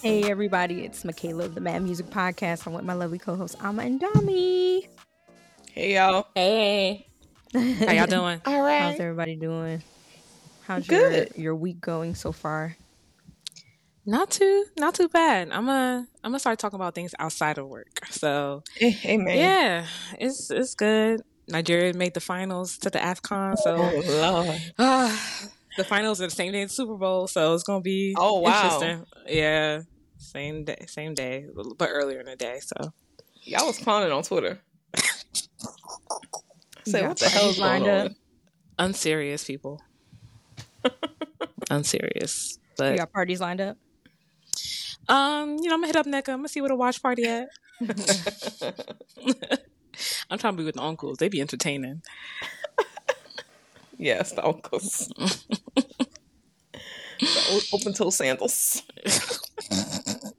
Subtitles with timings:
[0.00, 2.68] Hey everybody, it's Mikala of the Mad Music Podcast.
[2.68, 4.86] I'm with my lovely co-host Ama and Dami.
[5.72, 6.28] Hey y'all.
[6.36, 7.08] Hey.
[7.52, 8.40] How y'all doing?
[8.46, 8.92] All right.
[8.92, 9.82] How's everybody doing?
[10.68, 11.32] How's Good.
[11.34, 12.76] your your week going so far?
[14.06, 15.50] Not too not too bad.
[15.50, 18.06] I'm a I'm gonna start talking about things outside of work.
[18.10, 19.36] So Hey, hey man.
[19.36, 19.86] yeah,
[20.20, 21.22] it's it's good.
[21.48, 24.60] Nigeria made the finals to the AFCON, so Oh Lord.
[24.78, 25.48] ah,
[25.78, 28.40] the finals are the same day as the Super Bowl, so it's gonna be Oh,
[28.40, 28.62] wow.
[28.64, 29.06] interesting.
[29.26, 29.80] Yeah.
[30.18, 31.46] Same day same day,
[31.78, 32.92] but earlier in the day, so
[33.44, 34.58] Y'all was clowning on Twitter.
[34.96, 35.02] You
[36.92, 38.06] Say got what the hell is lined going up?
[38.08, 38.16] on?
[38.86, 39.80] unserious people.
[41.70, 42.58] unserious.
[42.60, 43.76] You But got parties lined up?
[45.08, 46.28] um, you know, I'm gonna hit up Nneka.
[46.30, 47.48] I'm gonna see what the watch party at.
[50.30, 51.18] I'm trying to be with the uncles.
[51.18, 52.02] They be entertaining.
[53.98, 55.08] Yes, the uncles.
[57.18, 58.82] the open toe sandals.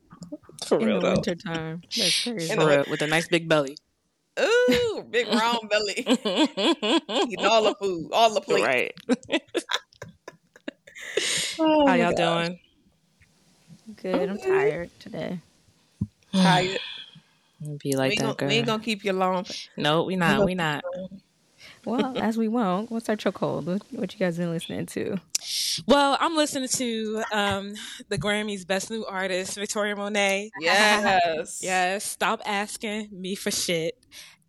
[0.65, 1.13] For In real the though.
[1.13, 1.81] winter time.
[1.95, 2.53] That's crazy.
[2.55, 3.75] For real, with a nice big belly.
[4.39, 5.95] Ooh, big round belly.
[5.97, 8.63] Eating all the food, all the plate.
[8.63, 8.93] right.
[11.61, 12.45] Oh, How y'all God.
[12.45, 12.59] doing?
[14.01, 14.29] Good.
[14.29, 14.49] I'm mm-hmm.
[14.49, 15.39] tired today.
[16.31, 16.79] Tired.
[17.61, 18.47] Be we, like ain't that, gonna, girl.
[18.47, 19.45] we ain't gonna keep you long.
[19.75, 20.45] No, we not.
[20.45, 20.85] We not.
[21.85, 23.65] Well, as we won't, what's our chokehold?
[23.65, 25.17] What, what you guys been listening to?
[25.87, 27.73] Well, I'm listening to um
[28.09, 30.51] the Grammys Best New Artist, Victoria Monet.
[30.59, 31.59] Yes.
[31.69, 33.93] Yes, stop asking me for shit.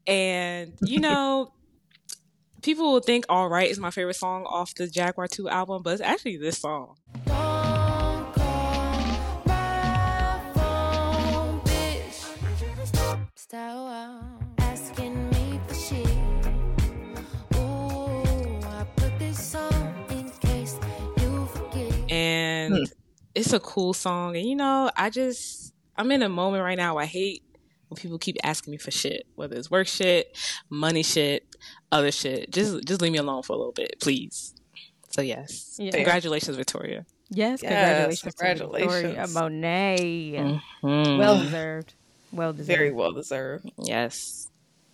[0.07, 1.53] And you know,
[2.63, 5.95] people will think "All Right" is my favorite song off the Jaguar Two album, but
[5.95, 6.97] it's actually this song.
[23.53, 24.37] It's a cool song.
[24.37, 26.99] And you know, I just I'm in a moment right now.
[26.99, 27.43] I hate
[27.89, 30.37] when people keep asking me for shit, whether it's work shit,
[30.69, 31.45] money shit,
[31.91, 32.53] other shit.
[32.53, 34.55] Just just leave me alone for a little bit, please.
[35.11, 35.91] So yes, Yeah.
[35.91, 37.05] congratulations, Victoria.
[37.29, 38.21] Yes, Yes, congratulations.
[38.21, 38.93] to congratulations.
[39.03, 40.61] Victoria Monet.
[40.85, 41.19] Mhm.
[41.19, 41.95] Well deserved.
[42.33, 42.67] Well deserved.
[42.69, 43.69] Very well deserved.
[43.79, 44.47] yes.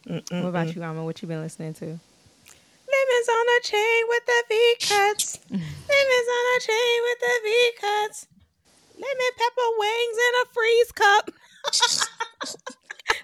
[0.06, 1.04] What about you, Ama?
[1.04, 1.84] What you been listening to?
[1.84, 5.38] Lemons on a chain with the V cuts.
[5.50, 8.26] Lemons on a chain with the V cuts.
[8.96, 11.30] Lemon pepper wings in a freeze cup.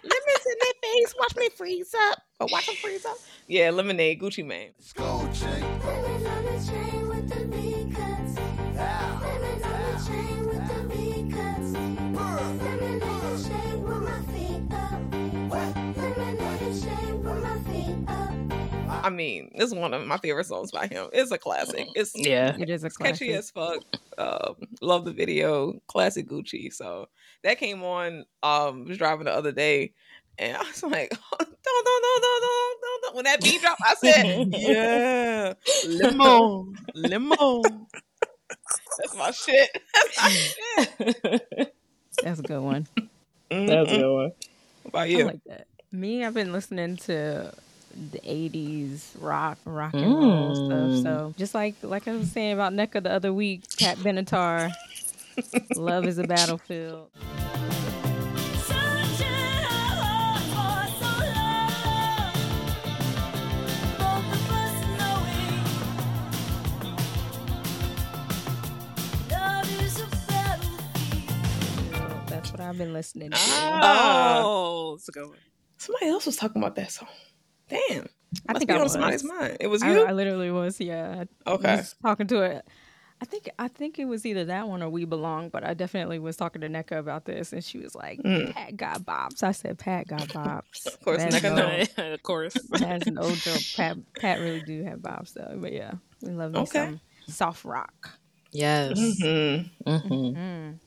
[0.02, 1.14] Lemons in their face.
[1.18, 2.22] Watch me freeze up.
[2.40, 3.16] Or watch them freeze up.
[3.46, 4.72] Yeah, lemonade, Gucci Mane.
[4.78, 6.11] Lemons
[19.02, 21.08] I mean, this is one of my favorite songs by him.
[21.12, 21.88] It's a classic.
[21.94, 22.56] It's Yeah.
[22.58, 23.82] It is a catchy as fuck.
[24.18, 25.80] Um, love the video.
[25.88, 26.72] Classic Gucci.
[26.72, 27.08] So
[27.42, 28.24] that came on.
[28.42, 29.92] Um, was driving the other day,
[30.38, 33.14] and I was like, don't, don't, don't, don't, don't, don't, don't.
[33.16, 35.54] When that beat dropped, I said, yeah,
[35.86, 37.86] lemon, lemon.
[38.98, 39.68] That's my shit.
[39.94, 41.74] That's my shit.
[42.22, 42.86] That's a good one.
[43.50, 43.66] Mhm.
[43.88, 44.32] good one.
[44.82, 45.24] What about I you?
[45.24, 45.66] like that.
[45.90, 47.52] Me, I've been listening to
[48.12, 51.00] the '80s rock, rock and roll Mm.
[51.00, 51.02] stuff.
[51.04, 54.72] So just like like I was saying about Nneka the other week, Pat Benatar,
[55.76, 57.08] "Love Is a Battlefield."
[58.66, 62.34] Searching hard for some love.
[63.98, 65.64] Both of us knowing
[69.30, 72.26] love is a battlefield.
[72.28, 73.38] That's what I've been listening to.
[73.40, 75.38] Oh, it's a good one.
[75.78, 77.08] Somebody else was talking about that song.
[77.88, 78.06] Damn.
[78.48, 78.92] I Must think I was.
[78.92, 79.56] somebody's mind.
[79.60, 80.04] It was you?
[80.04, 80.80] I literally was.
[80.80, 81.24] Yeah.
[81.46, 81.76] I Okay.
[81.76, 82.66] was talking to it.
[83.20, 86.18] I think I think it was either that one or We Belong, but I definitely
[86.18, 88.52] was talking to Nneka about this, and she was like, Mm.
[88.52, 92.54] "Pat got bops." I said, "Pat got bops." Of course, That's Nneka no- of course.
[92.70, 93.60] That's no joke.
[93.76, 95.56] Pat Pat really do have bops though.
[95.60, 96.70] But yeah, we love me Okay.
[96.86, 98.18] some soft rock.
[98.50, 98.98] Yes.
[98.98, 99.70] Mhm.
[99.86, 100.78] hmm Mm.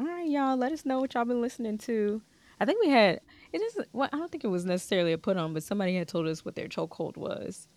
[0.00, 0.56] All right, y'all.
[0.56, 2.20] Let us know what y'all been listening to.
[2.58, 3.20] I think we had
[3.54, 3.88] it isn't.
[3.92, 6.44] Well, I don't think it was necessarily a put on, but somebody had told us
[6.44, 7.68] what their chokehold was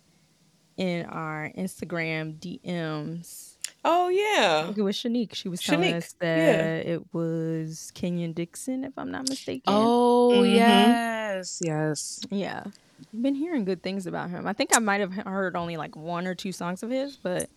[0.75, 3.53] in our Instagram DMs.
[3.85, 4.65] Oh I yeah.
[4.65, 5.33] think it was Shanique.
[5.35, 6.37] She was telling Shanique, us that
[6.85, 6.93] yeah.
[6.93, 9.63] it was Kenyon Dixon, if I'm not mistaken.
[9.67, 10.55] Oh Mhm.
[10.55, 12.21] yes, yes.
[12.29, 12.63] yeah.
[12.65, 14.47] I've been hearing good things about him.
[14.47, 17.49] I think I might have heard only like one or two songs of his, but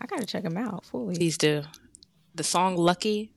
[0.00, 1.14] I gotta check him out fully.
[1.16, 1.62] Please do.
[2.34, 3.30] The song "Lucky."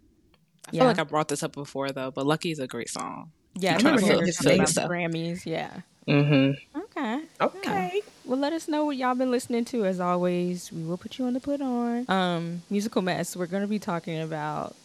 [0.67, 0.79] I Yeah.
[0.81, 3.31] feel like I brought this up before though, but "Lucky" is a great song.
[3.59, 5.17] Yeah, I I'm trying remember to hearing fill- something fill about the.
[5.17, 5.45] Grammys.
[5.45, 5.71] Yeah.
[6.07, 6.79] Mm-hmm.
[6.81, 7.21] Okay.
[7.41, 8.01] Okay.
[8.25, 9.85] Well, let us know what y'all been listening to.
[9.85, 12.09] As always, we will put you on the put on.
[12.09, 13.35] Um, musical mess.
[13.35, 14.75] We're going to be talking about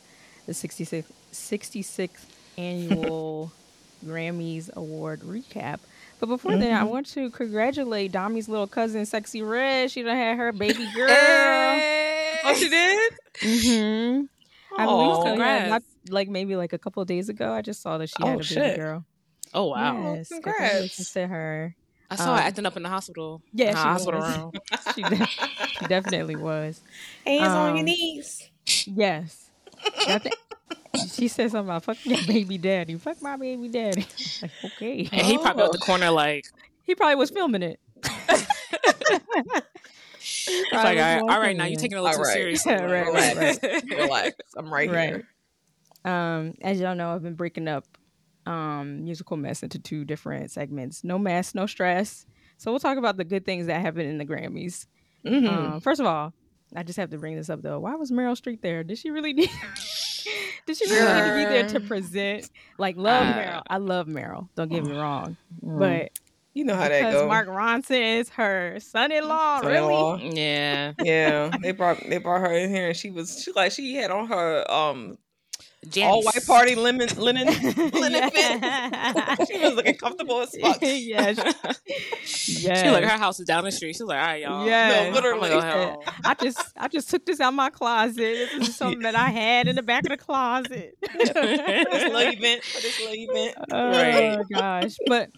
[0.46, 2.10] the 66 66th
[2.58, 3.52] annual
[4.04, 5.78] Grammys award recap.
[6.19, 9.90] But before that, I want to congratulate Dami's little cousin, Sexyy Red.
[9.90, 11.08] She done had her baby girl.
[12.44, 13.12] Oh, she did.
[13.40, 14.24] Mm-hmm.
[14.80, 15.24] I believe so.
[15.24, 15.70] Yeah, Congrats.
[15.70, 18.26] not, like maybe like a couple of days ago, I just saw that she Oh,
[18.26, 19.04] had a baby girl.
[19.54, 20.14] Oh wow.
[20.14, 20.58] Yes, congrats.
[20.58, 21.75] congratulations to her.
[22.10, 23.43] I saw her Um, acting up in the hospital.
[23.54, 24.37] yeah, in she hospital was.
[24.37, 24.52] room.
[24.94, 26.81] She, de- she definitely was.
[27.26, 28.50] Hands on your Um, knees.
[28.87, 29.50] Yes.
[31.14, 32.96] She said something about fuck your baby daddy.
[32.96, 34.06] Fuck my baby daddy.
[34.43, 35.08] Like, okay.
[35.10, 35.66] And he probably Oh.
[35.66, 36.44] at the corner like,
[36.84, 37.81] He probably was filming it.
[38.05, 38.46] it's
[40.72, 42.34] like, all right, all right, now you're taking it a little All too right.
[42.34, 42.72] seriously.
[42.72, 43.84] Yeah, right, right, Relax.
[43.90, 44.37] Relax.
[44.56, 45.08] I'm right, Right.
[45.08, 45.28] here.
[46.04, 47.84] Um, as y'all know, I've been breaking up
[48.44, 51.04] um musical mess into two different segments.
[51.04, 52.26] No mess, no stress.
[52.58, 54.87] So we'll talk about the good things that happened in the Grammys.
[55.25, 55.49] Mhm.
[55.49, 56.32] Um, first of all,
[56.75, 57.78] I just have to bring this up though.
[57.81, 58.82] Why was Meryl Streep there?
[58.82, 59.50] Did she really need?
[60.66, 62.48] Did she really need to be there to present?
[62.78, 63.62] Like, love Uh, Meryl.
[63.69, 64.48] I love Meryl.
[64.55, 65.78] Don't get me wrong, Mm.
[65.78, 66.10] but
[66.55, 67.28] you know how that because goes.
[67.28, 69.76] Mark Ronson is her son-in-law, really?
[69.76, 70.16] Son-in-law.
[70.34, 70.93] yeah.
[71.02, 74.10] Yeah, they brought they brought her in here, and she was she like she had
[74.12, 75.19] on her um
[75.88, 76.12] Janice.
[76.12, 78.62] all white party linen linen linen fit.
[79.49, 80.79] She was looking comfortable as fuck.
[80.81, 81.37] yes.
[81.38, 81.76] yes.
[82.82, 83.93] She like her house is down the street.
[83.94, 84.64] She's like, all right, y'all.
[84.67, 85.08] Yes.
[85.08, 85.49] No, literally.
[85.50, 85.96] Go home.
[86.25, 88.17] I just I just took this out my closet.
[88.17, 90.96] This is something that I had in the back of the closet.
[91.00, 93.56] This little event, for this little event.
[93.73, 94.38] oh Right.
[94.52, 94.96] gosh.
[95.06, 95.31] But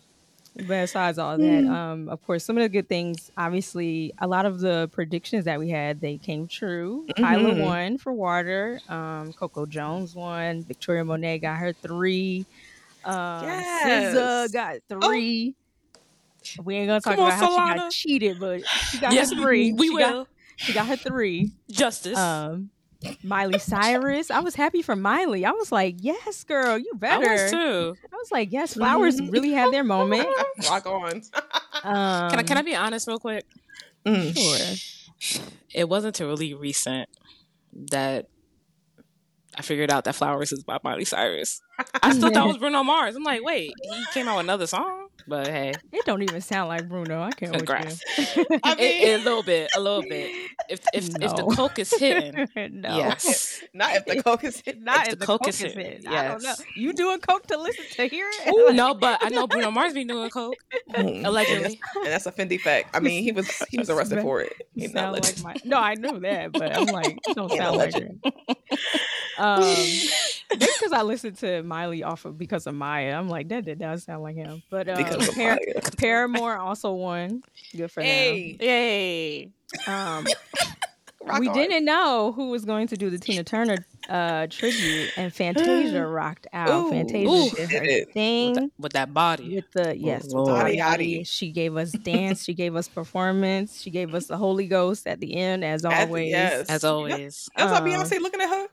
[0.57, 4.61] besides all that, um, of course, some of the good things, obviously, a lot of
[4.61, 7.07] the predictions that we had, they came true.
[7.17, 7.65] Tyler Mhm.
[7.65, 8.81] won for Water.
[8.89, 10.65] Um, Coco Jones won.
[10.65, 12.47] Victoria Monet got her three.
[13.05, 13.43] Uh,
[13.85, 14.15] Yes.
[14.15, 15.55] SZA got three.
[16.63, 17.77] We ain't gonna talk Come on, about how she Solana.
[17.77, 19.73] got cheated, but she got Yes, her three.
[19.73, 19.99] we she will.
[20.25, 21.51] Got, she got her three.
[21.71, 22.19] Justice.
[22.19, 22.71] Um,
[23.23, 24.31] Miley Cyrus.
[24.31, 25.45] I was happy for Miley.
[25.45, 27.23] I was like, yes, girl, you better.
[27.25, 27.43] I better.
[27.43, 27.97] was too.
[28.13, 30.29] I was like, yes, flowers really had their moment.
[30.69, 31.23] Rock on.
[31.83, 33.45] Um, Can I can I be honest real quick?
[34.07, 34.37] Mm.
[35.19, 35.43] Sure.
[35.73, 37.09] It wasn't until really recent
[37.91, 38.29] that
[39.57, 41.61] I figured out that Flowers is by Miley Cyrus.
[42.03, 43.17] I still thought it was Bruno Mars.
[43.17, 45.04] I'm like, wait, he came out with another song?
[45.27, 47.23] But hey, It don't even sound like Bruno.
[47.23, 48.03] I can't Congrats.
[48.19, 48.47] with you.
[48.63, 50.31] I mean, it- a little bit, a little bit.
[50.69, 52.47] If if if the coke is hitting,
[52.83, 52.97] no.
[52.97, 53.63] yes.
[53.75, 54.81] not if the coke is hit.
[54.83, 56.09] Not If if the the coke coke is is hit, hit.
[56.09, 56.49] I don't know.
[56.51, 56.63] yes.
[56.77, 58.53] You doing coke to listen to hear it?
[58.55, 60.55] Ooh, no, but I know Bruno Mars be doing coke
[60.91, 61.25] Mm.
[61.27, 61.81] allegedly.
[61.97, 62.91] And that's a Fendi fact.
[62.95, 64.53] I mean, he was he was arrested for it.
[64.75, 65.55] You sound like my.
[65.65, 68.23] No, I knew that, but I'm like, don't sound like legend.
[69.37, 69.45] Her.
[69.45, 69.61] Um,
[70.51, 73.15] maybe because I listened to Miley off of because of Maya.
[73.19, 74.63] I'm like, that did not sound like him.
[74.71, 75.81] But um, because of Par- Maya.
[75.97, 77.43] Paramore also won.
[77.77, 79.51] Good for Hey, Yay.
[79.87, 80.27] Um,
[81.25, 81.55] rock we on.
[81.55, 86.47] didn't know who was going to do the Tina Turner uh, tribute, and Fantasia rocked
[86.53, 86.69] out.
[86.69, 88.13] Ooh, Fantasia ooh, did did her it.
[88.13, 88.49] thing.
[88.53, 89.55] With, that, with that body.
[89.57, 90.49] with the yes, with Lord.
[90.67, 91.19] the Yachty, yachty.
[91.21, 91.27] yachty.
[91.27, 92.45] She gave us dance.
[92.45, 93.81] she gave us performance.
[93.81, 96.31] She gave us the Holy Ghost at the end, as As- always.
[96.31, 96.69] yes.
[96.69, 97.49] As always.
[97.57, 98.67] That's why Um, Beyonce looking at her.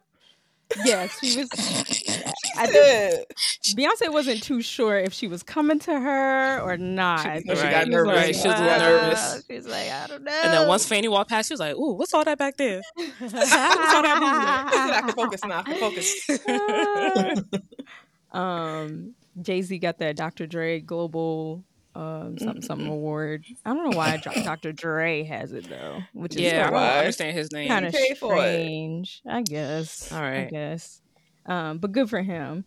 [0.85, 1.50] Yes, she was.
[2.57, 3.25] I think
[3.75, 7.21] Beyonce wasn't too sure if she was coming to her or not.
[7.21, 8.07] She- But she got was nervous.
[8.07, 9.44] like, Right, she was a little nervous.
[9.50, 10.31] She's like, I don't know.
[10.44, 12.81] And then once Fanny walked past, she was like, "Ooh, what's all that back there?"
[13.21, 15.59] Listen, I can focus now.
[15.59, 16.29] I can focus.
[18.31, 20.45] um, Jay Z got that Dr.
[20.47, 21.63] Dre Global
[21.95, 23.45] um something something award.
[23.66, 24.44] I don't know why Dr.
[24.44, 24.71] Dr.
[24.71, 26.98] Dre has it though, which is Yeah, I don't why.
[27.00, 27.68] understand his name.
[27.68, 28.40] kind of paid for it.
[28.40, 29.21] strange.
[29.28, 30.12] I guess.
[30.12, 31.02] All right, I guess.
[31.45, 32.66] Um, but good for him.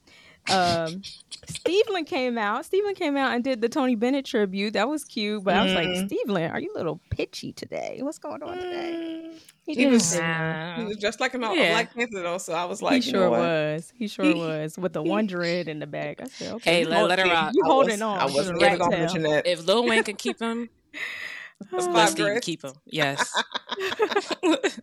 [0.50, 1.02] Um,
[1.46, 2.64] Stevland came out.
[2.64, 4.74] Stevland came out and did the Tony Bennett tribute.
[4.74, 5.42] That was cute.
[5.44, 6.08] But I was like, Mhm.
[6.10, 7.98] Stevland, are you a little pitchy today?
[8.02, 9.22] What's going on today?
[9.26, 10.26] Mm, He, He was- say no.
[10.26, 10.76] Nah.
[10.76, 11.70] He was dressed like him out Yeah.
[11.72, 13.92] Black Panther though, so I was like, he you sure know was.
[13.96, 16.20] He sure was with the one dread in the back.
[16.20, 17.52] I said, okay, Hey, let- let her rock.
[17.54, 18.18] You I holding was- on?
[18.18, 19.46] I wasn't the even gonna mention that.
[19.46, 20.68] If Lil Wayne can keep him,
[21.70, 22.44] That's let five Steve dreads.
[22.46, 22.72] keep him.
[22.86, 23.32] Yes.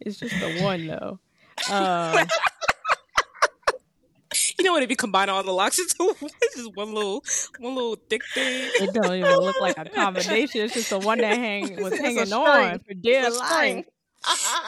[0.00, 1.18] It's just the one though.
[1.70, 2.26] Um,
[4.58, 7.22] you know when they be combining all the locks into it's just one little,
[7.60, 8.70] one little thick thing.
[8.80, 10.62] it don't even look like a combination.
[10.62, 12.40] It's just the one that hang was It's hanging string.
[12.40, 13.84] on for dear It's a life.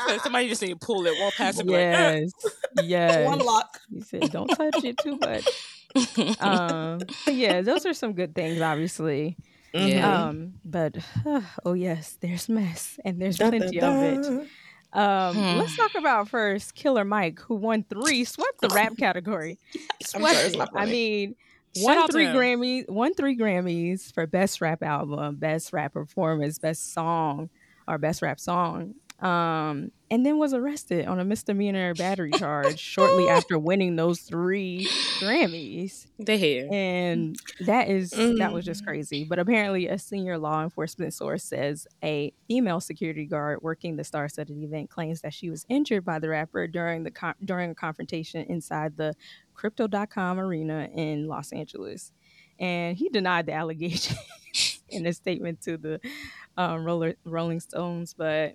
[0.06, 1.66] So somebody just need to pull it, won't pass it.
[1.66, 2.20] be Like, eh.
[2.20, 2.32] Yes,
[2.84, 3.26] yes.
[3.26, 3.78] One lock.
[3.92, 9.36] He said, "Don't touch it too much." Um, yeah, those are some good things, obviously.
[9.74, 10.26] Yeah.
[10.26, 10.98] Um, but
[11.64, 14.48] oh yes, there's mess and there's Dun, plenty dun, of it.
[14.92, 15.58] Um, Hmm.
[15.58, 19.58] let's talk about first Killer Mike, who won three, swept the rap category.
[20.04, 21.36] Sorry, Swept not I mean,
[21.76, 22.26] Shout won three.
[22.26, 27.50] Grammys, won three Grammys for best rap album, best rap performance, best song,
[27.86, 28.94] or best rap song.
[29.20, 34.88] Um, and then was arrested on a misdemeanor battery charge shortly after winning those three
[35.20, 36.06] Grammys.
[36.18, 36.68] They here.
[36.72, 38.86] And that is that was just Mm.
[38.86, 39.24] crazy.
[39.24, 44.56] But apparently, a senior law enforcement source says a female security guard working the star-studded
[44.56, 48.44] event claims that she was injured by the rapper during the con- during a confrontation
[48.48, 49.14] inside the
[49.54, 52.12] Crypto.com arena in Los Angeles,
[52.58, 54.16] and he denied the allegation
[54.88, 56.00] in a statement to the
[56.56, 58.54] um, Roller, Rolling Stones, but.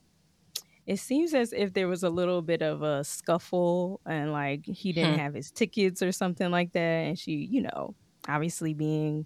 [0.85, 4.93] It seems as if there was a little bit of a scuffle and like he
[4.93, 5.19] didn't Hmm.
[5.19, 6.79] have his tickets or something like that.
[7.07, 7.95] And she, you know,
[8.27, 9.25] obviously being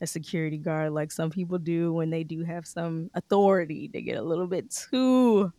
[0.00, 4.16] a security guard like some people do when they do have some authority, they get
[4.16, 5.52] a little bit too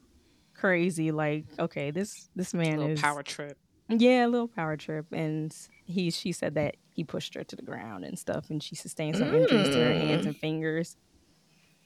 [0.55, 1.11] crazy.
[1.11, 3.57] Like, okay, this this A man little is power trip.
[3.89, 5.05] yeah, a little power trip.
[5.11, 5.55] And
[5.85, 9.17] he she said that he pushed her to the ground and stuff and she sustained
[9.17, 10.95] some injuries to her hands and fingers.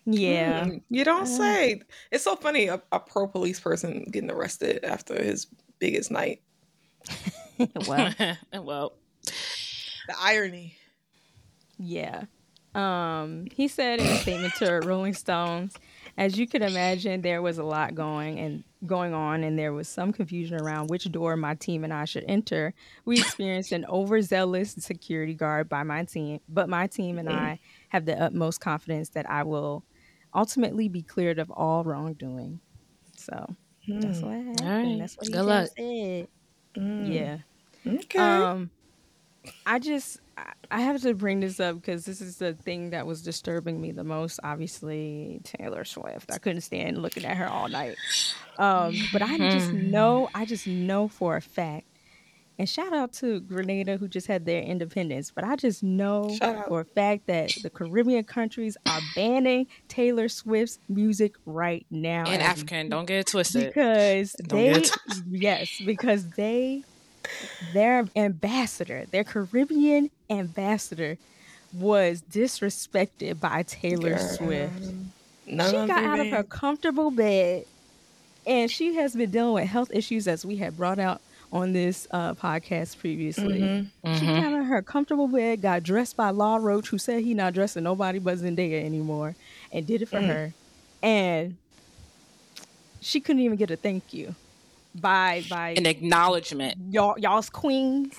[0.05, 0.65] Yeah.
[0.65, 1.25] Mm, you don't Uh.
[1.25, 1.81] say.
[2.11, 2.67] It's so funny.
[2.67, 5.47] A, a pro police person getting arrested after his
[5.79, 6.41] biggest night.
[7.87, 8.13] well,
[8.53, 8.93] well,
[9.23, 10.75] The irony.
[11.77, 12.23] Yeah.
[12.73, 15.73] Um, he said in a statement to Rolling Stones,
[16.17, 19.87] as you could imagine, there was a lot going and going on, and there was
[19.87, 22.73] some confusion around which door my team and I should enter.
[23.05, 27.59] We experienced an overzealous security guard by my team, but my team and I
[27.89, 29.83] have the utmost confidence that I will
[30.35, 32.59] ultimately be cleared of all wrongdoing.
[33.17, 33.55] So
[33.87, 34.61] that's what happened.
[34.61, 34.99] right.
[34.99, 35.69] That's what he Good just luck.
[35.77, 36.27] said.
[36.77, 37.13] Mm.
[37.13, 37.37] Yeah.
[37.87, 38.19] Okay.
[38.19, 38.69] Um,
[39.65, 43.05] I just I- I have to bring this up because this is the thing that
[43.07, 44.39] was disturbing me the most.
[44.43, 46.31] Obviously, Taylor Swift.
[46.31, 47.95] I couldn't stand looking at her all night.
[48.57, 51.85] Um, but I just know, I just know for a fact.
[52.57, 55.31] And shout out to Grenada who just had their independence.
[55.33, 56.29] But I just know
[56.67, 62.23] for a fact that the Caribbean countries are banning Taylor Swift's music right now.
[62.27, 63.67] and African, don't get it twisted.
[63.67, 64.91] because Don't they get
[65.29, 66.83] yes because they
[67.73, 71.17] their ambassador their caribbean ambassador
[71.73, 74.27] was disrespected by taylor Girl.
[74.35, 74.83] swift
[75.47, 77.65] None she got out of her comfortable bed
[78.45, 81.19] and she has been dealing with health issues as we had brought out
[81.51, 84.19] on this uh, podcast previously Mhm.
[84.19, 87.53] she got of her comfortable bed got dressed by law roach who said he not
[87.53, 89.35] dressing nobody but zendaya anymore
[89.71, 90.27] and did it for Mm.
[90.27, 90.53] her
[91.03, 91.55] and
[93.01, 94.35] she couldn't even get a thank you
[94.95, 96.77] by by An acknowledgement.
[96.89, 98.15] y'all y'all's queens.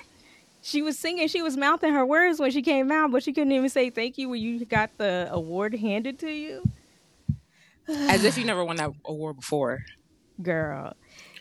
[0.63, 3.53] She was singing, she was mouthing her words when she came out, but she couldn't
[3.53, 6.69] even say thank you when you got the award handed to you.
[7.89, 9.85] As if you never won that award before.
[10.43, 10.93] Girl.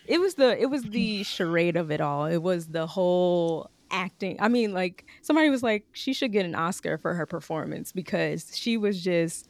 [0.07, 2.25] It was the it was the charade of it all.
[2.25, 4.37] It was the whole acting.
[4.39, 8.55] I mean, like somebody was like, she should get an Oscar for her performance because
[8.55, 9.49] she was just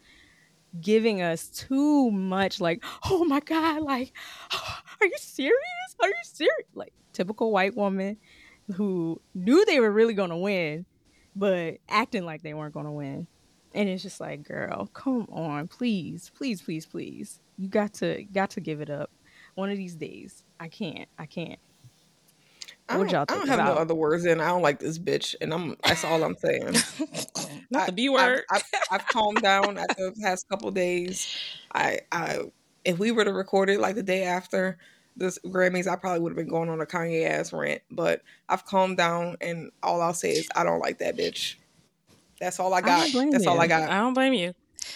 [0.81, 4.13] giving us too much like, oh my God, like,
[4.53, 5.95] are you serious?
[6.01, 6.67] Are you serious?
[6.73, 8.17] Like typical white woman
[8.75, 10.85] who knew they were really gonna win,
[11.35, 13.27] but acting like they weren't gonna win.
[13.73, 17.41] And it's just like, girl, come on, please, please, please, please.
[17.57, 19.11] You got to got to give it up.
[19.55, 20.43] One of these days.
[20.59, 21.07] I can't.
[21.17, 21.59] I can't.
[22.87, 24.39] I don't, y'all I don't have about- no other words in.
[24.39, 25.75] I don't like this bitch, and I'm.
[25.83, 26.75] That's all I'm saying.
[27.71, 28.43] Not I- the B word.
[28.51, 31.27] I've, I've, I've calmed down after the past couple days.
[31.73, 32.41] I, I,
[32.83, 34.77] if we were to record it like the day after
[35.17, 37.81] this Grammys, I probably would have been going on a Kanye ass rant.
[37.89, 41.55] But I've calmed down, and all I'll say is I don't like that bitch.
[42.39, 43.11] That's all I don't got.
[43.13, 43.59] blame That's all.
[43.59, 43.89] I got.
[43.89, 44.53] I don't blame you.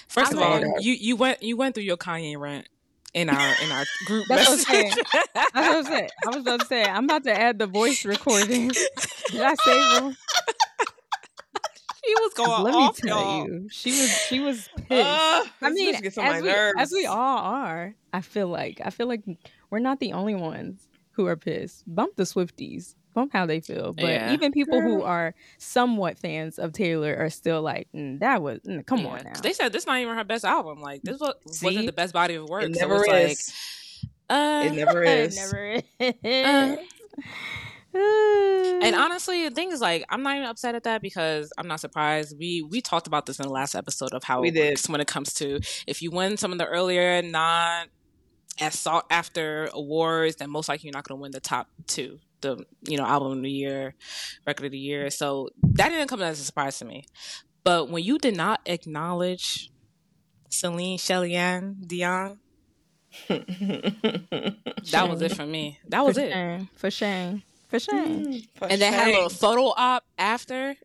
[0.09, 2.67] First I'm of all, you you went you went through your Kanye rant
[3.13, 5.03] in our in our group That's what I'm message.
[5.33, 6.09] That's what I'm saying.
[6.25, 8.69] I was about to say, I'm about to add the voice recording.
[9.31, 10.17] Did I save them?
[12.05, 13.47] He was going Let me tell y'all.
[13.47, 15.07] you, she was she was pissed.
[15.07, 16.75] Ugh, I mean, as my we, nerves.
[16.79, 19.23] as we all are, I feel like I feel like
[19.69, 21.83] we're not the only ones who are pissed.
[21.85, 23.93] Bump the Swifties, bump how they feel.
[23.93, 24.33] But Yeah.
[24.33, 28.85] even people who are somewhat fans of Taylor are still like, mm, that was mm,
[28.85, 29.31] come Yeah, on now.
[29.33, 30.81] 'cause They said this not even her best album.
[30.81, 31.65] Like this was, See?
[31.65, 32.63] wasn't the best body of work.
[32.63, 33.53] It so never it's is.
[34.29, 35.35] like, uh, it never It is.
[35.35, 35.81] never
[36.23, 36.25] Uh,
[36.77, 36.79] is.
[38.83, 41.79] and honestly, the thing is, like, I'm not even upset at that because I'm not
[41.79, 42.35] surprised.
[42.39, 44.69] We we talked about this in the last episode of how We it did.
[44.71, 47.87] works when it comes to if you win some of the earlier non
[48.61, 52.19] as sought after awards, then most likely you're not going to win the top two,
[52.41, 53.95] the you know album of the year,
[54.45, 55.09] record of the year.
[55.09, 57.05] So that didn't come as a surprise to me.
[57.63, 59.71] But when you did not acknowledge
[60.49, 62.39] Celine Shelley-Ann Dion,
[63.27, 65.79] that was it for me.
[65.87, 66.31] That was for it.
[66.31, 66.69] Shame.
[66.75, 67.43] For shame.
[67.67, 68.43] For mm, shame.
[68.55, 70.75] For And then had a little photo op after,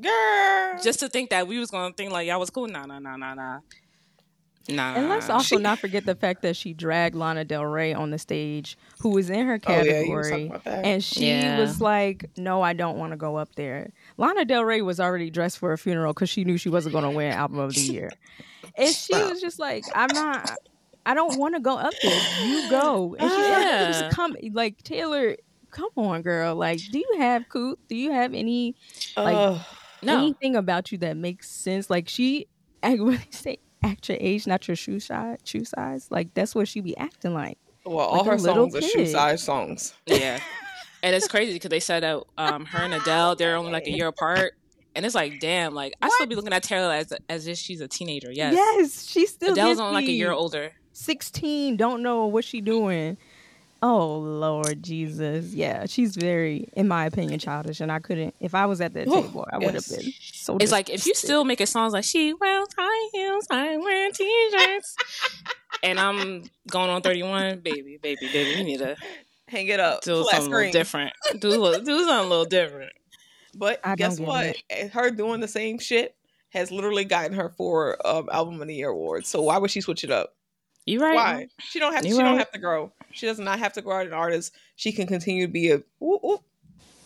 [0.00, 0.78] girl.
[0.82, 2.66] just to think that we was gonna think like y'all was cool.
[2.68, 3.58] Nah, nah, nah, nah, nah.
[4.68, 4.94] Nah.
[4.94, 8.10] And let's also she- not forget the fact that she dragged Lana Del Rey on
[8.10, 10.82] the stage, who was in her Oh, yeah, you was talking category.
[10.84, 11.58] and she Yeah.
[11.58, 13.90] was like, No, I don't want to go up there.
[14.18, 17.04] Lana Del Rey was already dressed for a funeral because she knew she wasn't going
[17.04, 18.10] to win Album of the Year.
[18.76, 20.50] And she was just like, I'm not,
[21.04, 22.46] I don't want to go up there.
[22.46, 23.16] You go.
[23.18, 23.88] And she Yeah.
[23.88, 24.08] was ah.
[24.12, 25.36] come, like, Taylor,
[25.70, 26.54] come on, girl.
[26.54, 27.78] Like, do you have coot?
[27.88, 28.76] Do you have any
[29.16, 29.60] like, Ugh.
[30.02, 30.18] no.
[30.18, 31.90] anything about you that makes sense.
[31.90, 32.46] Like she,
[32.82, 36.08] when they say act your age, not your shoe size, shoe size.
[36.10, 37.58] Like that's what she be acting like.
[37.84, 39.94] well, all like her little songs are shoe size songs.
[40.06, 40.40] Yeah.
[41.02, 43.90] and it's crazy because they said that um, her and Adele, they're only like a
[43.90, 44.54] year apart.
[44.94, 47.80] And it's like, damn, like I still be looking at Taylor as as if she's
[47.80, 48.30] a teenager.
[48.30, 48.54] Yes.
[48.54, 50.72] Yes, she still Adele's only like a year older.
[50.92, 53.16] Sixteen, don't know what she doing.
[53.82, 58.34] Oh Lord Jesus, yeah, she's very, in my opinion, childish, and I couldn't.
[58.38, 60.02] If I was at that Oh, table, I would have yes.
[60.02, 60.56] been so.
[60.58, 61.26] It's like if you disgusted.
[61.28, 64.96] still making songs like she wears high heels, I wear t-shirts,
[65.82, 68.96] and I'm going on 31, baby, baby, baby, you need to
[69.48, 70.02] Hang it up.
[70.02, 71.12] do something a little different.
[71.32, 72.92] Do do something a little different.
[73.54, 74.46] But I guess what?
[74.46, 74.62] it.
[74.70, 76.14] Eh, Her doing the same shit
[76.50, 79.28] has literally gotten her four um, album of the year awards.
[79.28, 80.34] So why would she switch it up?
[80.86, 81.14] You right?
[81.14, 81.48] Why?
[81.58, 82.06] She don't have.
[82.06, 82.92] You she don't have to grow.
[83.12, 84.54] She does not have to grow as an artist.
[84.76, 85.76] She can continue to be a.
[86.02, 86.38] Ooh, ooh.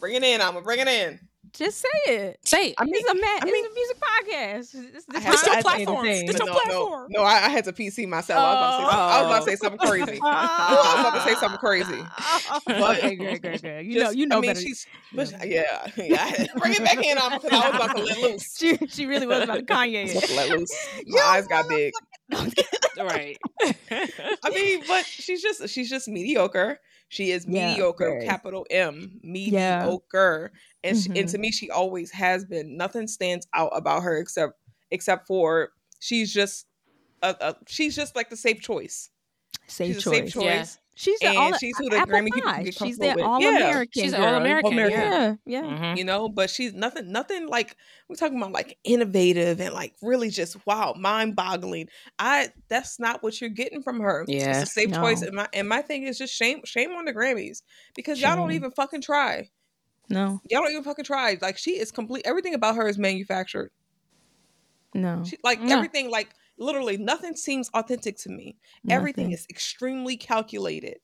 [0.01, 0.41] Bring it in.
[0.41, 1.19] I'ma bring it in.
[1.53, 2.39] just say it.
[2.45, 2.75] Say it.
[2.79, 3.39] I mean, It's a man.
[3.41, 4.59] I mean- it's a music podcast.
[4.59, 6.07] It's, it's This to- your I had to platform.
[6.07, 7.07] But your no, platform.
[7.11, 8.39] No, no, I, I had to PC myself.
[8.41, 10.21] I, was about to say, I was about to say something crazy.
[10.25, 12.03] I was about to say something crazy.
[12.67, 13.87] But- okay, good, good, good.
[13.87, 14.61] You Just- know, you know I mean, better.
[14.61, 14.87] she's.
[15.15, 16.23] But, yeah, yeah.
[16.23, 18.57] I had to bring it back in um, because I was about to let loose.
[18.59, 20.01] she, she really was about to Kanye.
[20.11, 20.29] I was about it.
[20.29, 20.89] to let loose.
[20.97, 21.95] My You eyes got big.
[22.97, 23.41] right.
[24.43, 26.79] I mean, but she's just she's just mediocre.
[27.09, 29.97] She is Yeah, mediocre, capital M, Yeah.
[30.03, 30.53] mediocre,
[30.85, 31.31] and she, and Mhm.
[31.31, 32.77] to me, she always has been.
[32.77, 34.55] Nothing stands out about her except
[34.91, 36.67] except for she's just
[37.23, 39.11] a, a she's just like the safe choice.
[39.69, 40.13] Safe she's choice.
[40.13, 40.45] a safe choice.
[40.45, 40.65] Yeah.
[40.99, 42.63] She's the And all, she's who the apple Grammy people pie.
[42.63, 43.25] get She's comfortable the with.
[43.27, 43.49] all Yeah.
[43.59, 44.03] American.
[44.03, 44.25] She's girl.
[44.25, 45.61] all-American, Yeah, yeah.
[45.63, 45.99] Mhm.
[45.99, 47.77] You know, but she's nothing, nothing like
[48.09, 51.89] we're talking about like innovative and like really just wow, mind boggling.
[52.19, 54.25] I that's not what you're getting from her.
[54.27, 54.61] Yeah.
[54.63, 55.03] it's a safe No.
[55.03, 55.21] choice.
[55.21, 57.61] And my and my thing is just shame, shame on the Grammys
[57.95, 59.51] because y'all don't even fucking try.
[60.09, 61.37] No, Y'all don't even fucking try.
[61.43, 62.23] Like she is complete.
[62.25, 63.71] Everything about her is manufactured.
[64.95, 65.25] no.
[65.25, 65.77] She, like No.
[65.77, 68.57] everything, like literally nothing seems authentic to me.
[68.89, 70.99] Everything is extremely calculated,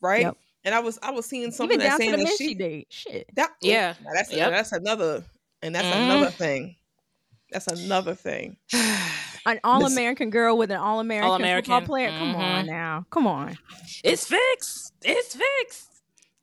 [0.00, 0.22] right?
[0.22, 0.36] Yep.
[0.64, 2.88] And I was I was seeing something Even that saying that she date.
[2.90, 3.30] Shit.
[3.36, 3.94] that Yeah.
[4.04, 4.50] now that's Yep.
[4.50, 5.24] that's another
[5.62, 6.04] and that's Mhm.
[6.04, 6.76] another thing.
[7.50, 8.56] That's another thing.
[9.46, 11.86] An all American girl with an all American football All-American.
[11.86, 12.10] player.
[12.10, 13.06] Come on now.
[13.10, 13.56] Come on.
[14.04, 14.92] it's fixed.
[15.02, 15.88] It's fixed.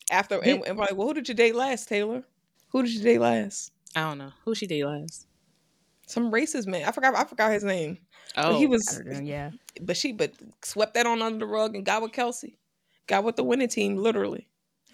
[0.10, 2.24] After and, and like, well, who did you date last, Taylor?
[2.70, 3.72] Who did you date last?
[3.96, 5.28] I don't know who she did last.
[6.08, 6.88] Some racist man.
[6.88, 7.16] I forgot.
[7.16, 7.98] I forgot his name.
[8.36, 9.02] But Oh, he was.
[9.02, 9.52] know, yeah.
[9.82, 10.34] But she but
[10.64, 12.56] swept that on under the rug and got with Kelce.
[13.08, 14.48] Got with the winning team, literally.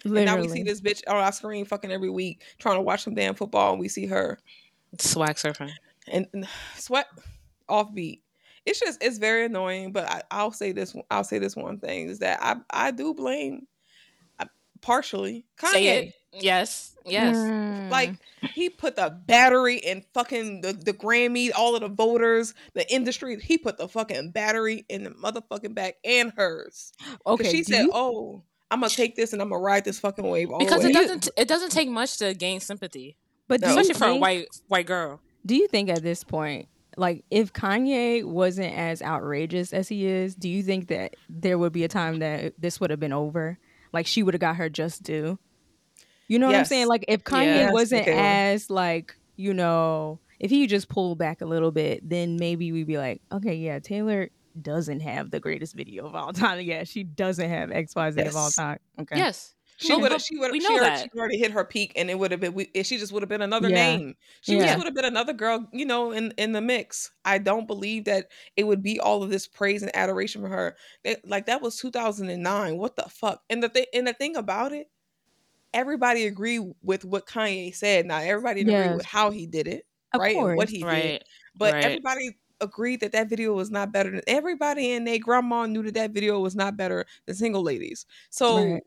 [0.04, 3.04] And now we see this bitch on our screen fucking every week trying to watch
[3.04, 4.38] some damn football, and we see her
[4.98, 5.70] swag surfing.
[6.08, 7.06] and, and sweat
[7.68, 8.20] offbeat.
[8.66, 9.92] It's just it's very annoying.
[9.92, 10.94] But I, I'll say this.
[11.10, 13.66] I'll say this one thing is that I I do blame
[14.82, 15.70] partially Kanye.
[15.72, 16.14] Say it.
[16.34, 16.94] Yes.
[17.04, 17.36] Yes.
[17.36, 17.90] Mm.
[17.90, 18.14] Like
[18.54, 23.38] he put the battery in fucking the, the Grammy, all of the voters, the industry.
[23.40, 26.92] He put the fucking battery in the motherfucking back and hers.
[27.26, 27.44] okay.
[27.44, 30.26] Okay, she said, you- "Oh, I'm gonna take this and I'm gonna ride this fucking
[30.26, 31.28] wave all Because the it doesn't.
[31.36, 33.16] It doesn't take much to gain sympathy,
[33.48, 33.68] but No.
[33.74, 35.20] you especially for a white white girl.
[35.44, 40.34] Do you think at this point, like if Kanye wasn't as outrageous as he is,
[40.34, 43.58] do you think that there would be a time that this would have been over?
[43.92, 45.38] Like she would have got her just due.
[46.28, 46.86] You know what I'm saying?
[46.88, 51.46] Like if Kanye Yes, wasn't as like, you know, if he just pulled back a
[51.46, 56.06] little bit, then maybe we'd be like, okay, yeah, Taylor doesn't have the greatest video
[56.06, 56.60] of all time.
[56.64, 58.78] Yeah, she doesn't have XYZ of all time.
[59.00, 59.18] Okay.
[59.18, 59.54] Yes.
[59.82, 60.22] She No, would have.
[60.22, 60.62] She would we have.
[60.62, 61.10] know She, already- that.
[61.12, 62.54] she already hit her peak, and it would have been.
[62.54, 63.96] We, she just would have been another Yeah.
[63.96, 64.16] name.
[64.40, 64.66] She Yeah.
[64.66, 67.10] just would have been another girl, you know, in in the mix.
[67.24, 70.76] I don't believe that it would be all of this praise and adoration for her.
[71.04, 72.76] That- like that was 2009.
[72.78, 73.42] What the fuck?
[73.50, 74.88] And the thing, and the thing about it,
[75.74, 78.06] everybody agreed with what Kanye said.
[78.06, 80.36] Now everybody didn't agree with how he did it, Of right?
[80.36, 80.70] And what course.
[80.70, 81.24] he did.
[81.56, 81.84] But Right.
[81.84, 85.94] everybody agreed that that video was not better than everybody and their grandma knew that
[85.94, 88.06] that video was not better than single ladies.
[88.30, 88.82] So Right.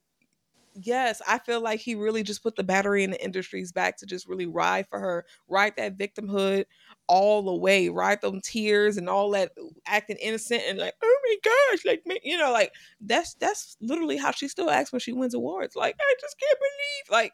[0.76, 4.06] Yes, I feel like he really just put the battery in the industry's back to
[4.06, 6.66] just really ride for her, ride that victimhood
[7.08, 9.52] all the way, ride them tears and all that
[9.86, 14.32] acting innocent and like, oh my gosh, like you know, like that's that's literally how
[14.32, 15.76] she still acts when she wins awards.
[15.76, 17.34] Like, I just can't believe like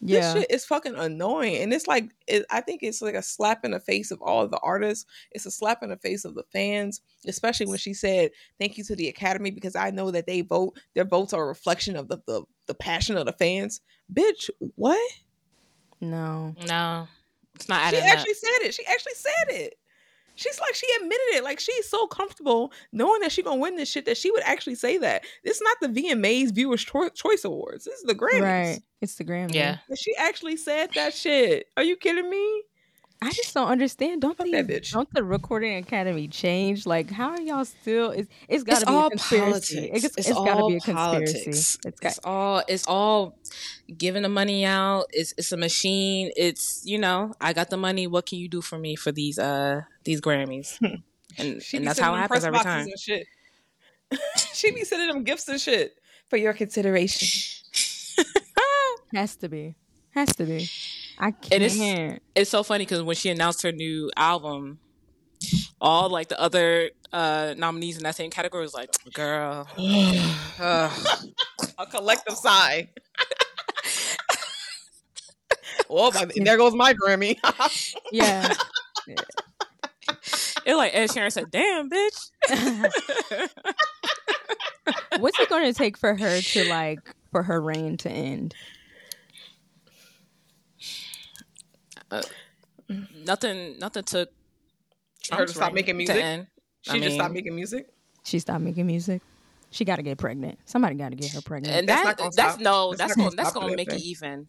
[0.00, 0.20] Yeah.
[0.34, 3.64] This shit is fucking annoying, and it's like it, I think it's like a slap
[3.64, 5.06] in the face of all of the artists.
[5.32, 8.30] It's a slap in the face of the fans, especially when she said
[8.60, 10.78] thank you to the Academy because I know that they vote.
[10.94, 13.80] Their votes are a reflection of the the, the passion of the fans.
[14.12, 14.98] Bitch, what?
[16.00, 16.54] No.
[16.66, 17.08] No,
[17.54, 18.16] it's not She adding up.
[18.18, 18.74] actually said it.
[18.74, 19.74] She actually said it.
[20.36, 21.44] She's like she admitted it.
[21.44, 24.74] Like she's so comfortable knowing that she gonna win this shit that she would actually
[24.74, 25.24] say that.
[25.44, 27.84] This is not the VMAs Viewers Choi- Choice Awards.
[27.84, 28.42] This is the Grammys.
[28.42, 28.80] Right.
[29.00, 29.54] It's the Grammy.
[29.54, 29.78] Yeah.
[29.88, 31.66] And she actually said that shit.
[31.76, 32.62] Are you kidding me?
[33.24, 34.20] I just don't understand.
[34.20, 34.92] Don't Fuck these, bitch.
[34.92, 36.84] don't the recording academy change?
[36.84, 38.10] Like, how are y'all still?
[38.10, 39.76] It's, it's got to be all a conspiracy.
[39.76, 40.04] politics.
[40.04, 41.34] It's, It's, it's got to all be a conspiracy.
[41.34, 41.78] politics.
[41.86, 43.38] It's got, It's all it's all
[43.96, 45.06] giving the money out.
[45.10, 46.32] It's it's a machine.
[46.36, 48.06] It's you know I got the money.
[48.06, 50.78] What can you do for me for these uh these Grammys?
[51.36, 52.86] And, and that's how it happens every time.
[54.52, 55.96] She be sending them gifts and shit
[56.28, 57.26] for your consideration.
[59.14, 59.74] has to be.
[60.10, 60.68] Has to be.
[61.18, 61.52] I can't.
[61.52, 64.78] And it's- it's so funny because when she announced her new album,
[65.80, 70.58] all like the other uh nominees in that same category was like, "Girl, ugh."
[71.78, 72.88] A collective sigh.
[75.88, 77.36] well, my, there goes my Grammy.
[78.12, 78.54] yeah.
[80.66, 82.30] it like Ed Sheeran said, "Damn, bitch."
[85.18, 87.00] What's it going to take for her to like
[87.32, 88.54] for her reign to end?
[92.18, 92.22] Uh,
[92.90, 93.24] mm-hmm.
[93.24, 94.28] nothing, nothing took
[95.30, 96.46] Her Trump's to stop making music?
[96.82, 97.88] she I just stopped making music.
[98.24, 99.22] She stopped making music.
[99.70, 100.58] She got to get pregnant.
[100.66, 101.74] Somebody got to get her pregnant.
[101.76, 103.92] and That's that not gonna that's stop- no, that's that's gonna gonna that's gonna make
[103.92, 104.46] it even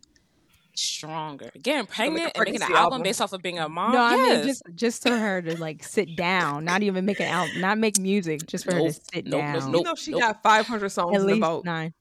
[0.75, 1.49] stronger.
[1.61, 3.01] Getting pregnant and making an album, album.
[3.03, 3.93] based off of being a mom.
[3.93, 4.37] no, I yes.
[4.37, 7.77] mean just just for her to like sit down, not even make an album, not
[7.77, 9.73] make music, just for her to sit Nope, nope, down.
[9.73, 11.65] You know she got 500 songs At in the least vote.
[11.65, 11.93] nine.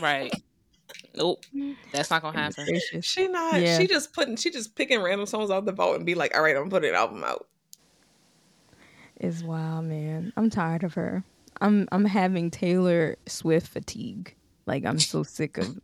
[0.00, 0.32] right.
[1.18, 1.74] Nope, mm.
[1.92, 2.64] that's not gonna happen.
[2.64, 3.04] Gracious.
[3.04, 3.60] She not.
[3.60, 3.76] Yeah.
[3.76, 4.36] She just putting.
[4.36, 6.90] She just picking random songs out the vault and be like, "All right, I'm putting
[6.90, 7.48] an album out."
[9.16, 10.32] It's wild, man.
[10.36, 11.24] I'm tired of her.
[11.60, 14.34] I'm I'm having Taylor Swift fatigue.
[14.66, 15.80] Like I'm so sick of.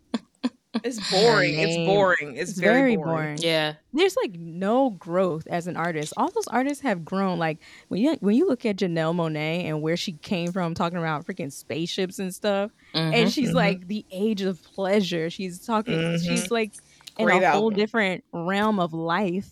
[0.83, 1.59] It's boring.
[1.59, 2.37] It's boring.
[2.37, 3.13] It's, It's very, very boring.
[3.15, 3.39] boring.
[3.39, 6.13] Yeah, There's like no growth as an artist.
[6.17, 7.39] All those artists have grown.
[7.39, 7.59] Like
[7.89, 11.27] when you when you look at Janelle Monáe and where she came from, talking about
[11.27, 13.15] freaking spaceships and stuff, Mhm.
[13.15, 13.55] and she's mhm.
[13.55, 15.31] like the age of pleasure.
[15.31, 15.95] She's talking.
[15.95, 16.27] Mhm.
[16.27, 16.73] She's like
[17.19, 19.51] in Great a whole different realm of life.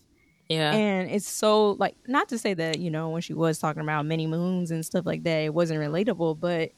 [0.49, 3.81] yeah, And it's so like not to say that, you know, when she was talking
[3.83, 6.73] about many moons and stuff like that, it wasn't relatable, but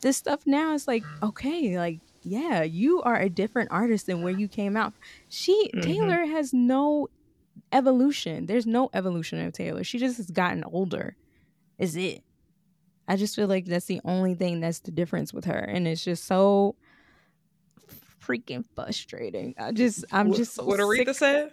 [0.00, 4.32] this stuff now is like, okay, like, yeah, you are a different artist than where
[4.32, 4.92] you came out.
[5.28, 5.82] She Mhm.
[5.82, 7.08] Taylor has no
[7.72, 8.46] evolution.
[8.46, 9.84] There's no evolution of Taylor.
[9.84, 11.16] She just has gotten older.
[11.78, 12.22] Is it?
[13.08, 15.58] I just feel like that's the only thing that's the difference with her.
[15.58, 16.74] And it's just so
[18.20, 19.54] freaking frustrating.
[19.58, 21.52] I just I'm What- just so what Aretha sick, said.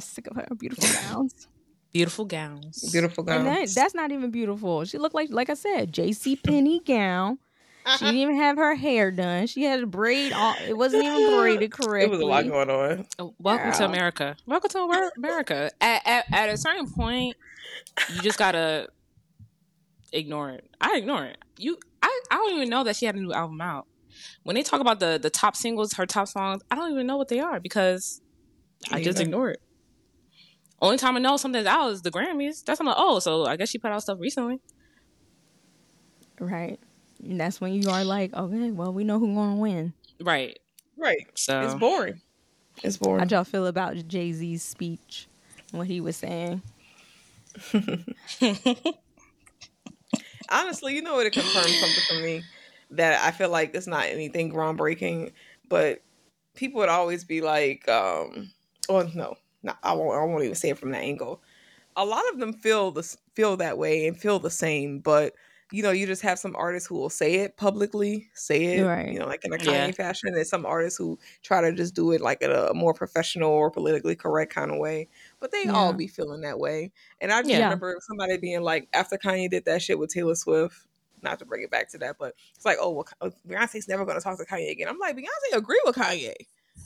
[0.00, 1.46] sick of her beautiful gowns.
[1.92, 2.90] beautiful gowns.
[2.90, 3.74] Beautiful And that, gowns.
[3.74, 4.84] that's not even beautiful.
[4.84, 6.36] She looked like, like I said, J.C.
[6.36, 7.38] Penney gown.
[7.98, 9.46] She didn't even have her hair done.
[9.48, 10.32] She had a braid.
[10.32, 12.02] All, it wasn't even braided correctly.
[12.04, 13.06] It was a lot going on.
[13.18, 14.36] Uh, Welcome to America.
[14.46, 15.70] Welcome to America.
[15.80, 17.36] At, at at a certain point,
[18.14, 18.88] you just gotta
[20.12, 20.68] ignore it.
[20.80, 21.38] I ignore it.
[21.58, 23.86] You, I, I don't even know that she had a new album out.
[24.44, 27.16] When they talk about the the top singles, her top songs, I don't even know
[27.16, 28.20] what they are because
[28.92, 29.24] I Me just either.
[29.26, 29.60] ignore it.
[30.80, 32.62] Only time I know something's out is the Grammys.
[32.64, 34.60] That's I'm like, oh, so I guess she put out stuff recently.
[36.40, 36.78] Right.
[37.22, 39.92] And that's when you are like, okay, well, we know who's going to win.
[40.20, 40.58] Right.
[40.96, 41.26] Right.
[41.34, 42.20] So It's boring.
[42.82, 43.20] It's boring.
[43.20, 45.28] How'd y'all feel about Jay Z's speech?
[45.70, 46.62] What he was saying?
[50.50, 51.26] Honestly, you know what?
[51.26, 52.42] It confirmed something for me
[52.90, 55.32] that I feel like it's not anything groundbreaking,
[55.68, 56.02] but
[56.54, 58.50] people would always be like, um,
[58.88, 60.14] "Oh no, no, I won't.
[60.14, 61.40] I won't even say it from that angle."
[61.96, 65.34] A lot of them feel this feel that way and feel the same, but
[65.72, 69.08] you know, you just have some artists who will say it publicly, say it, Right.
[69.08, 69.94] you know, like in a Kanye Yeah.
[69.94, 73.50] fashion, and some artists who try to just do it like in a more professional
[73.50, 75.08] or politically correct kind of way.
[75.40, 76.92] But they all be feeling that way.
[77.20, 77.58] And I just Yeah.
[77.58, 80.86] remember somebody being like, after Kanye did that shit with Taylor Swift,
[81.22, 84.04] not to bring it back to that, but it's like, oh, well, uh, Beyonce's never
[84.04, 84.88] going to talk to Kanye again.
[84.88, 86.34] I'm like, Beyonce agree with Kanye.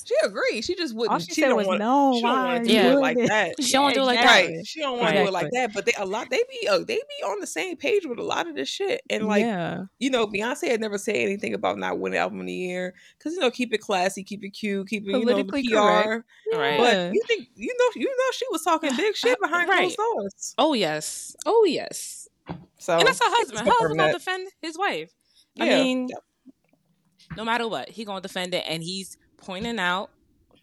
[0.04, 0.62] She agreed.
[0.62, 1.12] She just wouldn't.
[1.12, 1.78] All she, she said don't was, want.
[1.80, 2.90] no, she don't want to you Yeah.
[2.92, 3.54] do it like that.
[3.62, 4.46] She don't wanna do it like that.
[4.46, 4.66] Right.
[4.66, 5.72] She don't want to do it like that.
[5.74, 6.28] But they a lot.
[6.30, 9.00] They be uh, they be on the same page with a lot of this shit.
[9.10, 9.84] And like yeah.
[9.98, 13.34] you know, Beyonce had never said anything about not winning album of the year because
[13.34, 16.02] you know, keep it classy, keep it cute, keep it Politically you know, PR.
[16.08, 16.24] correct.
[16.54, 16.78] Right.
[16.78, 19.94] But you think you know you know she was talking big shit behind Right.
[19.94, 20.54] closed doors.
[20.58, 22.28] oh yes, oh yes,
[22.78, 23.58] So and that's her husband.
[23.60, 25.12] Her husband confirm gonna defend his wife.
[25.58, 25.82] I Yeah.
[25.82, 26.08] mean,
[27.36, 30.10] no matter what, he gonna defend it, and he's pointing out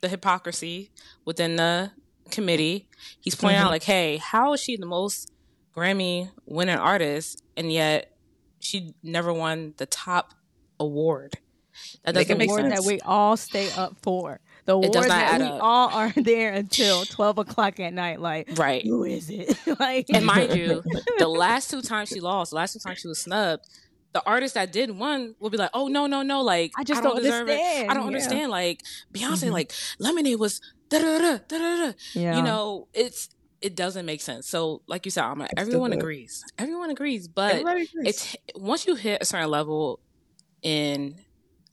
[0.01, 0.91] the hypocrisy
[1.25, 1.91] within the
[2.31, 2.87] committee.
[3.21, 3.65] He's pointing Mhm.
[3.65, 5.31] out like, hey, how is she the most
[5.75, 8.11] Grammy winning artist and yet
[8.59, 10.33] she never won the top
[10.79, 11.35] award?
[12.03, 12.73] That doesn't make sense.
[12.73, 14.39] that we all stay up for.
[14.65, 15.59] The It award does not that add we up.
[15.61, 18.21] all are there until twelve o'clock at night.
[18.21, 18.83] Like, Right.
[18.85, 19.57] who is it?
[19.79, 20.83] like, And mind you,
[21.17, 23.65] the last two times she lost, the last two times she was snubbed,
[24.13, 26.41] the artist that did won will be like, "Oh no, no, no!
[26.41, 27.53] Like I just don't, don't deserve it.
[27.53, 27.91] understand.
[27.91, 28.07] I don't Yeah.
[28.07, 28.51] understand.
[28.51, 28.81] Like
[29.13, 29.51] Beyonce, Mhm.
[29.51, 31.93] like Lemonade was da da da da da da.
[32.13, 32.37] yeah.
[32.37, 33.29] You know, it's
[33.61, 34.47] it doesn't make sense.
[34.47, 35.23] So, like you said,
[35.57, 36.43] everyone agrees.
[36.57, 37.89] Everyone agrees, but agrees.
[38.03, 39.99] it's once you hit a certain level
[40.61, 41.15] in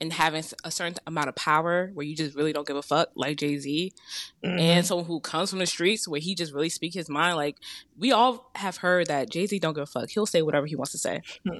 [0.00, 3.10] in having a certain amount of power where you just really don't give a fuck,
[3.14, 3.92] like Jay Z,
[4.44, 4.58] Mhm.
[4.58, 7.36] and someone who comes from the streets where he just really speak his mind.
[7.36, 7.58] Like
[7.98, 10.08] we all have heard that Jay Z don't give a fuck.
[10.08, 11.20] He'll say whatever he wants to say.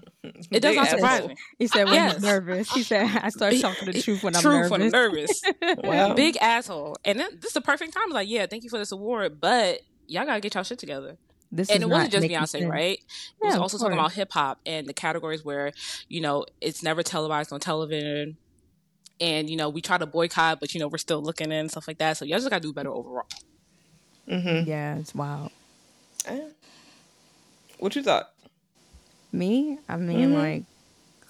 [0.50, 1.37] It does Big not surprise me.
[1.59, 2.14] he said when Yes.
[2.14, 2.72] he's nervous.
[2.72, 4.70] He said I start talking the truth when I'm Truth nervous.
[4.70, 5.42] when I'm nervous.
[5.85, 6.14] Wow.
[6.14, 6.96] Big asshole.
[7.05, 8.11] And then this is the perfect time.
[8.11, 11.18] Like, yeah, thank you for this award, but y'all gotta get y'all shit together.
[11.52, 12.64] This and is it wasn't not just Beyonce, sense.
[12.70, 12.98] right?
[13.42, 15.72] It was of also talking about hip hop and the categories where,
[16.08, 18.36] you know, it's never televised on television.
[19.20, 21.70] And, you know, we try to boycott, but, you know, we're still looking in and
[21.70, 22.16] stuff like that.
[22.16, 23.26] So y'all just gotta do better overall.
[24.28, 24.66] Mhm.
[24.66, 25.50] Yeah, it's wild.
[26.26, 26.40] Eh.
[27.78, 28.30] What you thought?
[29.32, 30.34] Me, I mean, Mhm.
[30.38, 30.62] like,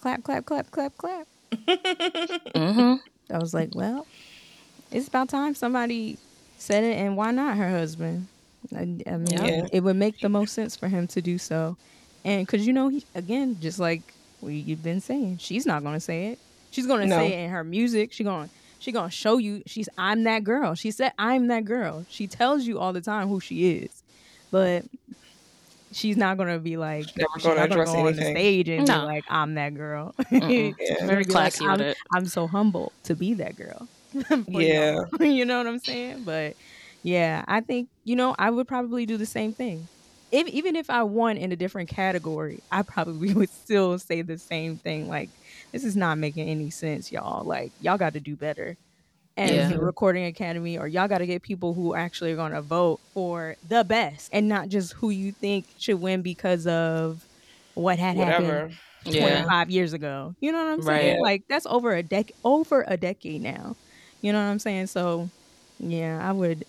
[0.00, 1.26] clap, clap, clap, clap, clap.
[2.54, 3.35] Mm-hmm.
[3.35, 4.06] I was like, well,
[4.90, 6.18] it's about time somebody
[6.59, 8.26] said it, and why not her husband?
[8.75, 9.66] I, I mean, Yeah.
[9.73, 11.77] it would make the most sense for him to do so.
[12.25, 15.94] And because, you know, he, again, just like we, you've been saying, she's not going
[15.94, 16.40] to say it.
[16.70, 17.16] She's going to No.
[17.16, 18.12] say it in her music.
[18.12, 20.75] She going she going to show you she's I'm that girl.
[20.75, 22.05] She said I'm that girl.
[22.09, 24.03] She tells you all the time who she is.
[24.53, 24.85] But
[25.92, 28.25] she's not going to be like Never she's gonna not gonna address go on the
[28.25, 29.01] stage and No.
[29.01, 30.14] be like I'm that girl.
[30.31, 31.07] Yeah.
[31.07, 31.81] Very be classy I'm.
[32.14, 33.88] I'm so humble to be that girl.
[34.49, 34.94] Yeah.
[35.01, 35.07] y'all.
[35.20, 36.25] you know what I'm saying?
[36.25, 36.57] But
[37.03, 39.89] yeah, I think you know I would probably do the same thing.
[40.33, 44.39] If, even if I won in a different category, I probably would still say the
[44.39, 45.09] same thing.
[45.09, 45.41] Like,
[45.73, 47.45] this is not making any sense, y'all.
[47.47, 48.77] Like, y'all got to do better
[49.37, 49.69] And Yeah.
[49.69, 53.01] the Recording Academy, or y'all got to get people who actually are going to vote
[53.15, 57.27] for the best, and not just who you think should win because of
[57.75, 58.79] what had happened Whatever.
[59.05, 59.51] Yeah.
[59.51, 60.35] 25 years ago.
[60.41, 60.83] You know what I'm Right.
[60.83, 61.17] saying?
[61.19, 63.77] Like that's over a decade over a decade now.
[64.23, 64.89] You know what I'm saying?
[64.89, 65.31] So
[65.79, 66.65] yeah, I would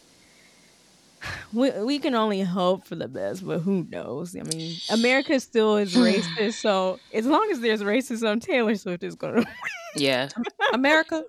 [1.53, 4.35] we, we can only hope for the best, but who knows?
[4.35, 9.15] I mean, America still is racist, so as long as there's racism, Taylor Swift is
[9.15, 9.47] going to
[9.95, 10.29] Yeah.
[10.73, 11.23] America.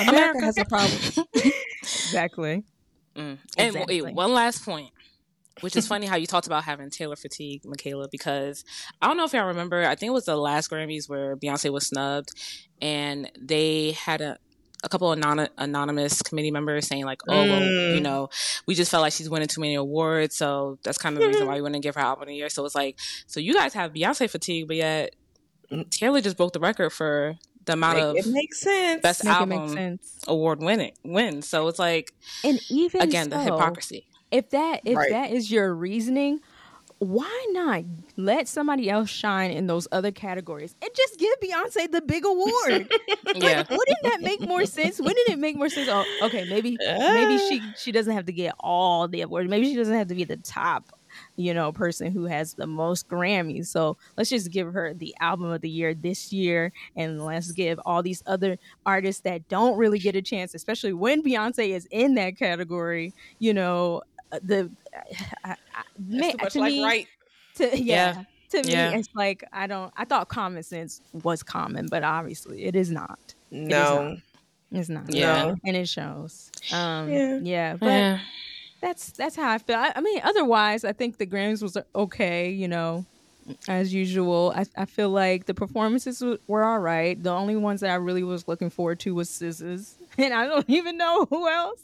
[0.00, 0.98] America has a problem.
[1.82, 2.64] exactly.
[3.16, 3.38] Mm.
[3.58, 4.02] And Exactly.
[4.02, 4.90] wait, one last point,
[5.62, 8.64] which is funny how you talked about having Taylor fatigue, Mikala, because
[9.02, 11.72] I don't know if y'all remember, I think it was the last Grammys where Beyonce
[11.72, 12.30] was snubbed
[12.80, 14.38] and they had a
[14.82, 17.94] a couple of anon- anonymous committee members saying like, "Oh, well, Mm.
[17.96, 18.28] you know,
[18.66, 21.46] we just felt like she's winning too many awards, so that's kind of the reason
[21.46, 23.74] why we wouldn't give her album of the year." So it's like, so you guys
[23.74, 25.14] have Beyonce fatigue, but yet
[25.70, 25.88] Mm.
[25.90, 29.02] Taylor just broke the record for the amount Make- of it makes sense.
[29.02, 30.18] best Make album sense.
[30.26, 31.42] award winning win.
[31.42, 32.12] So it's like
[32.42, 34.06] And even again the hypocrisy.
[34.32, 35.10] if that if Right.
[35.10, 36.40] that is your reasoning
[37.00, 37.84] why not
[38.16, 42.92] let somebody else shine in those other categories and just give beyonce the big award?
[43.32, 43.58] Yeah.
[43.58, 44.98] like, wouldn't that make more sense?
[44.98, 45.88] Wouldn't it make more sense?
[45.88, 49.48] Oh okay maybe maybe she she doesn't have to get all the awards.
[49.48, 50.90] Maybe she doesn't have to be the top
[51.36, 53.66] you know person who has the most grammys.
[53.66, 57.78] So let's just give her the album of the year this year and let's give
[57.86, 62.14] all these other artists that don't really get a chance especially when beyonce is in
[62.14, 64.70] that category you know uh, Uh, the
[65.44, 67.06] I, I, man, too much to like me, right.
[67.56, 68.90] to yeah, to Yeah.
[68.92, 72.90] me it's like i don't i thought common sense was common but obviously it is
[72.90, 73.18] not
[73.50, 74.16] No.
[74.72, 75.42] it's not Yeah.
[75.48, 75.56] No.
[75.64, 77.38] and it shows um Yeah.
[77.42, 78.18] yeah, but Yeah.
[78.80, 79.76] that's that's how I feel.
[79.76, 82.50] I, I mean, otherwise, I think the Grammys was uh, okay.
[82.50, 83.04] You know,
[83.68, 84.54] as usual.
[84.56, 87.20] I, I feel like the performances were all right.
[87.22, 90.64] The only ones that I really was looking forward to was SZA's, and I don't
[90.68, 91.80] even know who else.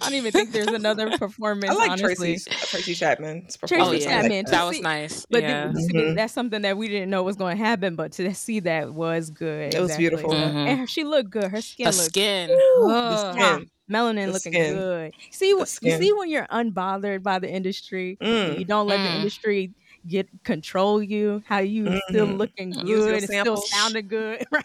[0.00, 1.70] I don't even think there's another performance.
[1.70, 2.34] I like honestly.
[2.38, 4.04] Tracy Tracy Chapman's Tracy Oh performance.
[4.04, 4.50] yeah, I like Chapman, that.
[4.50, 5.26] that was nice.
[5.30, 5.68] But yeah.
[5.72, 6.14] the- see, Mhm.
[6.16, 7.96] that's something that we didn't know was going to happen.
[7.96, 9.74] But to see that was good.
[9.74, 10.30] It was beautiful.
[10.32, 10.54] Mhm.
[10.66, 11.44] and she looked good.
[11.50, 12.50] Her skin Her looked skin.
[12.50, 13.12] Woo, Ugh.
[13.12, 13.70] the skin.
[13.90, 14.74] melanin The looking skin.
[14.74, 15.12] good.
[15.30, 16.00] See, The what you skin.
[16.00, 18.58] see when you're unbothered by the industry, Mm.
[18.58, 19.16] you don't let the Mm.
[19.16, 19.72] industry
[20.08, 22.38] get control you, how you still Mhm.
[22.38, 23.70] looking good, and still samples.
[23.70, 24.64] sounding good, right?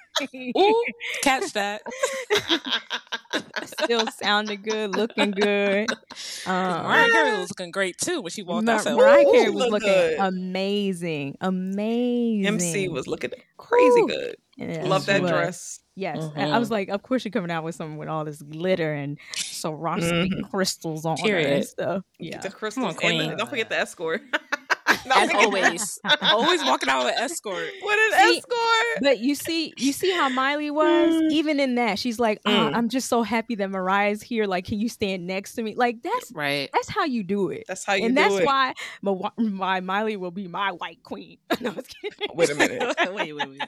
[0.57, 0.85] Ooh,
[1.21, 1.81] catch that.
[3.65, 5.87] still sounding good, looking good.
[5.89, 8.81] 'Cause Um, Mariah Carey was looking great too when she walked Mar- out.
[8.81, 10.19] I said, Mariah Carey was look looking good.
[10.19, 12.45] amazing, amazing.
[12.47, 14.07] MC was looking crazy Ooh.
[14.07, 14.35] good.
[14.57, 15.31] Yeah, Love that was.
[15.31, 15.79] dress.
[15.95, 18.41] Yes, and I was like, of course you're coming out with something with all this
[18.41, 20.49] glitter and Swarovski Mhm.
[20.49, 22.03] crystals on it and stuff.
[22.19, 22.95] Yeah, The crystals.
[22.95, 23.21] Queen.
[23.21, 24.21] and the- don't forget the escort.
[25.05, 27.67] No, As always, always walking out with escort.
[27.81, 29.01] What an See, escort.
[29.01, 31.21] but you see, you see how Miley was.
[31.31, 32.75] Even in that, she's like, oh, Mm.
[32.75, 34.45] "I'm just so happy that Mariah's here.
[34.45, 35.73] Like, can you stand next to me?
[35.75, 36.69] Like, that's Right.
[36.73, 38.45] that's how you do it, That's how you and do that's it.
[38.45, 41.37] why my, my Miley will be my white queen.
[41.61, 42.27] no, I was kidding.
[42.35, 42.95] Wait a minute.
[43.13, 43.61] wait, wait, wait.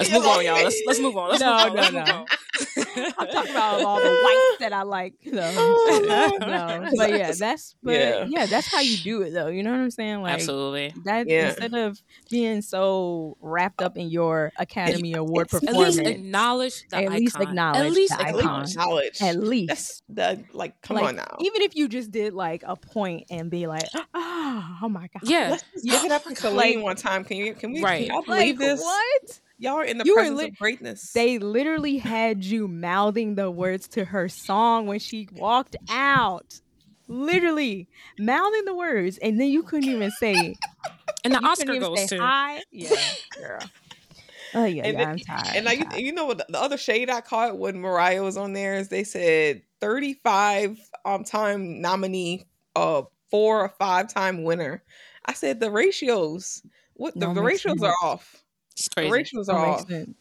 [0.00, 0.54] Let's move on, y'all.
[0.56, 1.30] Let's let's move on.
[1.30, 1.94] Let's No, move on.
[1.94, 2.26] no,
[2.66, 2.84] Let's no.
[2.96, 3.26] Move on.
[3.26, 5.14] I'm talking about all the whites that I like.
[5.24, 6.00] So, Oh,
[6.40, 8.26] no, but yeah, that's but Yeah.
[8.28, 8.46] yeah.
[8.46, 9.48] that's how you do it though.
[9.48, 10.22] You know what I'm saying?
[10.22, 10.92] Like Absolutely.
[11.04, 11.48] that Yeah.
[11.48, 16.96] instead of being so wrapped up in your Academy Award it's- At least acknowledge the
[16.96, 17.16] At icon.
[17.18, 18.60] least acknowledge At least the At icon.
[18.60, 19.22] least acknowledge.
[19.22, 19.68] at least.
[19.68, 20.80] That's the like.
[20.82, 21.36] Come like, on now.
[21.40, 25.22] Even if you just did like a point and be like, oh, oh my god,
[25.28, 25.50] Yeah.
[25.50, 27.24] Let's just give it up for Celine Like- one time.
[27.24, 27.54] Can you?
[27.54, 27.82] Can we?
[27.82, 28.06] Right.
[28.06, 28.80] Can y'all like believe this?
[28.80, 29.40] what?
[29.58, 31.12] Y'all are in the You presence lit- of greatness.
[31.12, 36.60] They literally had you mouthing the words to her song when she walked out.
[37.08, 37.88] Literally
[38.18, 40.54] mouthing the words, and then you couldn't even say.
[41.24, 42.20] And the you Oscar even goes say to.
[42.20, 42.62] hi.
[42.70, 42.90] Yeah,
[43.38, 43.60] girl.
[44.54, 45.56] Oh yeah, And yeah, then- I'm tired.
[45.56, 46.00] and I'm I, tired.
[46.00, 46.38] you know what?
[46.38, 50.78] The, the other shade I caught when Mariah was on there is they said 35
[51.04, 54.82] um time nominee, uh, four or five time winner.
[55.26, 56.62] I said the ratios.
[56.94, 58.42] What the, Don't the ratios are off.
[58.76, 59.10] It's crazy.
[59.10, 60.16] ratios That are makes sense.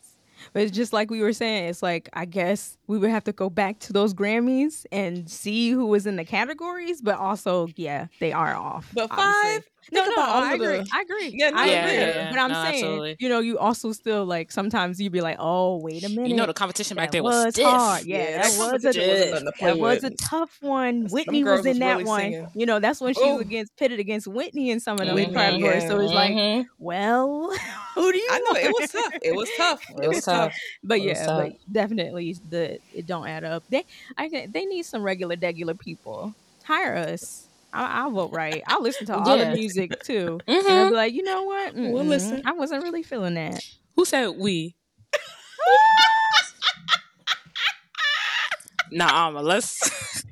[0.53, 3.31] But it's just like we were saying, it's like I guess we would have to
[3.31, 8.07] go back to those Grammys and see who was in the categories, but also, yeah,
[8.19, 8.89] they are off.
[8.93, 9.63] But five.
[9.91, 10.85] No, think no, about all I of the- agree.
[10.91, 11.35] I agree.
[11.37, 11.97] Yeah, no, I yeah, agree.
[11.99, 12.29] yeah, yeah.
[12.31, 13.15] But I'm No, saying, absolutely.
[13.19, 16.29] you know, you also still like sometimes you'd be like, oh, wait a minute.
[16.29, 17.65] You know the competition back that there was, stiff.
[17.67, 18.03] hard.
[18.03, 20.57] Yeah, Yeah, that that was a competition wasn't nothing to play that was a tough
[20.61, 21.01] one.
[21.03, 22.19] Them Whitney was in was that really one.
[22.21, 22.47] singing.
[22.55, 23.33] You know, that's when she Ooh.
[23.33, 25.83] was against pitted against Whitney in some of those Whitney, categories.
[25.83, 25.89] yeah.
[25.89, 26.65] So it's like, Mhm.
[26.79, 27.51] well,
[27.93, 29.13] who do you I know it was tough.
[29.21, 29.81] It was tough.
[30.01, 30.55] It was tough.
[30.83, 33.63] But yeah, definitely the it don't add up.
[33.69, 33.85] They
[34.17, 36.33] I get- they need some regular regular people.
[36.63, 37.47] Hire us.
[37.73, 38.63] I, I'll vote right.
[38.67, 39.51] I'll listen to all Yeah.
[39.51, 40.39] the music too.
[40.47, 40.89] And I'll Mhm.
[40.91, 41.75] be like, you know what?
[41.75, 42.41] We'll listen.
[42.45, 43.61] I wasn't really feeling that.
[43.95, 44.75] Who said we?
[48.91, 50.23] nah, um, let's.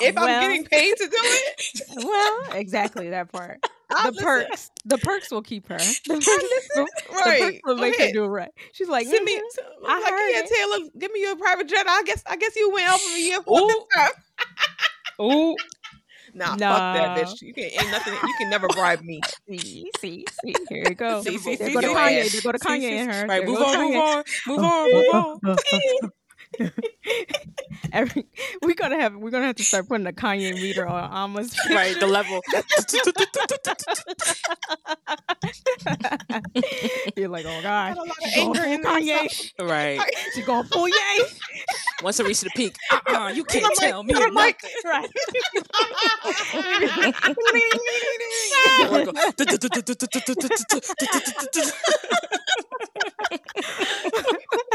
[0.00, 3.64] If Well- I'm getting paid to do it, well, exactly that part.
[3.90, 4.24] The listen.
[4.24, 5.76] perks, the perks will keep her.
[6.06, 7.40] The perks, the, the Right.
[7.42, 8.50] perks will make her do right.
[8.72, 9.36] She's like, Send me.
[9.36, 10.50] "Mhm." s- I like, heard yeah, it.
[10.52, 11.86] Taylor, give me your private jet.
[11.88, 12.22] I guess.
[12.26, 13.86] I guess you went out for a year for this Ooh.
[13.94, 14.10] time.
[15.22, 15.56] Ooh.
[16.36, 17.42] Nah, fuck that bitch.
[17.42, 18.12] You can ain't nothing.
[18.14, 19.20] You can never bribe me.
[19.48, 20.54] See, see, see.
[20.68, 21.22] Here you go.
[21.22, 22.24] See, see, see, go to Kanye.
[22.24, 22.32] ass.
[22.32, 23.26] There go to Kanye and her.
[23.28, 24.24] Right, There move on, Kanye.
[24.48, 25.58] move on, move on, move
[25.94, 26.10] on.
[27.92, 28.26] Every,
[28.62, 31.98] we're gonna have we're gonna have to start putting a Kanye meter on Ama's Right,
[32.00, 32.40] the level.
[37.16, 39.68] You're like, oh gosh, Got a she's going anger full in there, Kanye.
[39.68, 40.00] right.
[40.34, 40.94] She's going full yay.
[42.02, 44.80] Once it reaches the peak, uh-uh, you can't I'm like, tell me I'm like- nothing.
[44.84, 45.10] Right.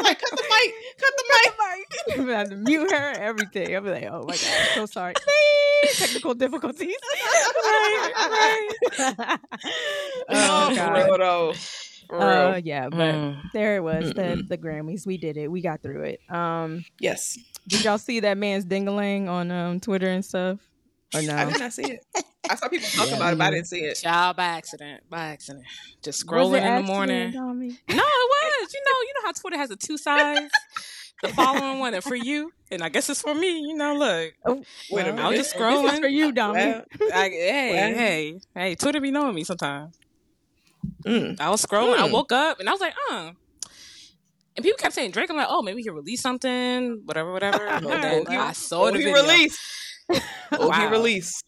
[0.03, 0.73] Like, cut the mic.
[0.97, 1.53] Cut the mic.
[2.11, 3.75] I'm gonna have to mute her, everything.
[3.75, 5.13] I'll be like, oh my god, so sorry.
[5.93, 6.95] Technical difficulties.
[7.61, 8.13] Right,
[8.99, 9.39] right.
[10.29, 10.93] oh, Oh, God.
[11.07, 11.53] real though.
[12.07, 12.27] For real.
[12.27, 13.51] Uh, yeah, but Mm.
[13.53, 15.05] there it was, the the Grammys.
[15.05, 15.47] We did it.
[15.49, 16.21] We got through it.
[16.29, 17.37] Um, yes.
[17.67, 20.59] did y'all see that man's dingaling on um Twitter and stuff?
[21.15, 21.35] Or no?
[21.35, 22.05] I did not see it.
[22.49, 23.15] I saw people talk Yeah.
[23.15, 23.95] about it, but I didn't see it.
[23.95, 25.65] Child by accident, by accident.
[26.03, 27.31] Just Was scrolling it in the morning.
[27.31, 28.73] No, it was.
[28.73, 30.51] You know, you know how Twitter has a two sides.
[31.21, 33.59] The following one and for you, and I guess it's for me.
[33.59, 35.37] You know, look, Oh, Wait a well, I was minute.
[35.37, 35.99] just This is scrolling.
[35.99, 36.53] for you, Dami.
[36.53, 37.97] Well, I, hey, Well.
[37.99, 39.97] hey, hey, Twitter be knowing me sometimes.
[41.05, 41.39] mm.
[41.41, 41.97] I was scrolling.
[41.97, 42.11] I Mm.
[42.13, 43.31] woke up and I was like, uh.
[44.55, 45.29] And people kept saying Drake.
[45.29, 47.67] I'm like, oh, maybe he released something, whatever, whatever.
[47.67, 49.21] And then I saw Oh, the he video.
[49.21, 49.59] released.
[50.51, 51.43] Oh, he released.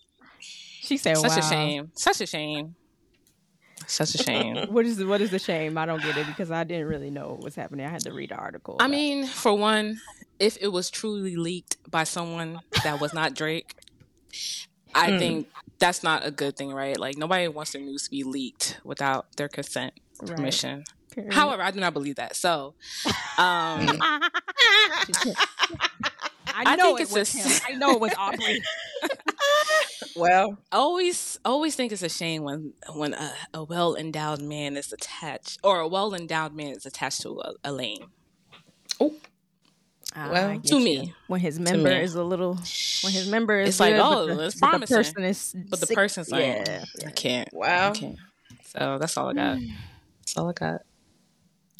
[0.81, 1.37] She said, Such wow.
[1.37, 1.91] a shame.
[1.95, 2.75] Such a shame.
[3.87, 4.57] Such a shame.
[4.67, 5.77] what is the, what is the shame?
[5.77, 7.85] I don't get it because I didn't really know what was happening.
[7.85, 8.75] I had to read the article.
[8.79, 8.97] I about it.
[8.97, 10.01] mean, for one,
[10.39, 13.75] if it was truly leaked by someone that was not Drake,
[14.93, 15.19] I Mm.
[15.19, 15.47] think
[15.79, 16.99] that's not a good thing, right?
[16.99, 20.35] Like nobody wants their news to be leaked without their consent, Right.
[20.35, 20.83] permission.
[21.11, 21.33] Period.
[21.33, 22.35] However, I do not believe that.
[22.35, 22.75] So,
[23.37, 23.99] um,
[26.53, 27.47] I I know think it was a him.
[27.47, 28.61] s- I know it was Aubrey.
[30.13, 34.75] Well, I always always think it's a shame when when a, a well endowed man
[34.75, 38.11] is attached or a well endowed man is attached to a, a lame.
[40.13, 40.83] Ah, Well, to you.
[40.83, 41.13] me.
[41.27, 42.01] when his member me.
[42.03, 42.55] is a little,
[43.01, 45.55] when his member is It's like, good, oh, but the, it's but the person is,
[45.69, 45.95] But the sick.
[45.95, 47.47] person's like, yeah, I can't.
[47.53, 47.93] I wow.
[47.93, 48.19] can't.
[48.65, 49.59] So that's all I got.
[50.19, 50.81] That's all I got.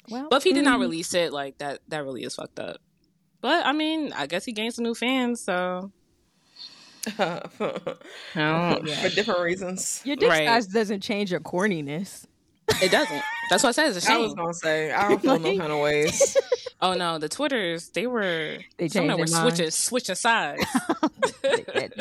[0.09, 2.59] well, But if he did not mm, release it, like that, that really is fucked
[2.59, 2.78] up.
[3.42, 5.92] But I mean, I guess he gained some new fans, so
[7.20, 7.42] I
[8.36, 10.02] don't, For different reasons.
[10.06, 10.48] your dick Right.
[10.48, 12.26] size doesn't change your corniness.
[12.82, 13.22] it doesn't.
[13.50, 13.96] That's what I said.
[13.98, 16.38] It's a I was gonna say I don't feel no kind of ways.
[16.84, 19.56] Oh no, the Twitters they were They some of them were changed their minds.
[19.56, 20.66] switching switching sides.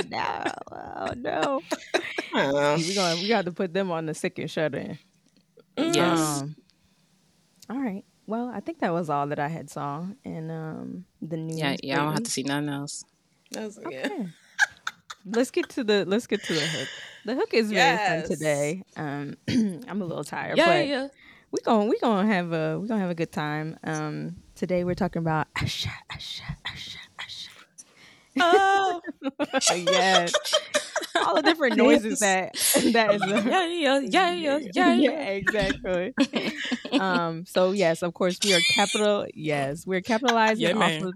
[0.09, 1.61] no, oh no,
[2.33, 4.99] Uh, we gonna we got to put them on the sick and shut in.
[5.77, 6.41] yes.
[6.41, 6.57] Um,
[7.69, 8.05] all right.
[8.31, 11.59] Well, I think that was all that I had saw in um the news.
[11.59, 12.01] yeah, yeah.
[12.01, 13.05] I don't have to see nothing else.
[13.51, 14.07] that was, yeah.
[14.07, 14.29] Okay.
[15.37, 16.89] let's get to the let's get to the hook.
[17.27, 18.09] The hook is very Yes.
[18.09, 18.83] fun today.
[18.97, 19.25] Um,
[19.89, 21.09] I'm a little tired, Yeah, but yeah.
[21.51, 23.77] we going we gonna have a we gonna have a good time.
[23.85, 26.97] Um, today we're talking about Asha Asha Asha Asha.
[28.43, 29.01] Oh,
[29.75, 30.33] yes,
[31.17, 32.53] all the different noises that
[32.93, 33.23] that is.
[33.27, 35.21] yeah, yeah, yeah, yeah, yeah, yeah.
[35.31, 36.15] exactly.
[36.93, 39.27] um, so yes, of course, we are capital.
[39.35, 41.15] Yes, we're capitalizing Yeah, off of.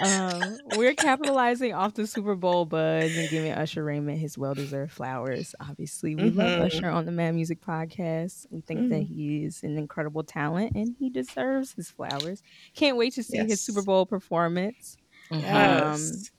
[0.00, 5.54] Um, we're capitalizing off the Super Bowl buzz and giving Usher Raymond his well-deserved flowers.
[5.60, 6.64] Obviously, we love Mhm.
[6.66, 8.46] Usher on the Mad Music Podcast.
[8.50, 9.14] We think that Mm-hmm.
[9.14, 12.42] he is an incredible talent and he deserves his flowers.
[12.74, 14.96] Can't wait to see his Super Bowl performance.
[15.40, 16.30] Yes.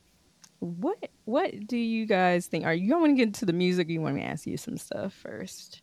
[0.61, 2.65] Um, what What do you guys think?
[2.65, 3.87] Are you want to get into the music?
[3.87, 5.81] Or you want me to ask you some stuff first?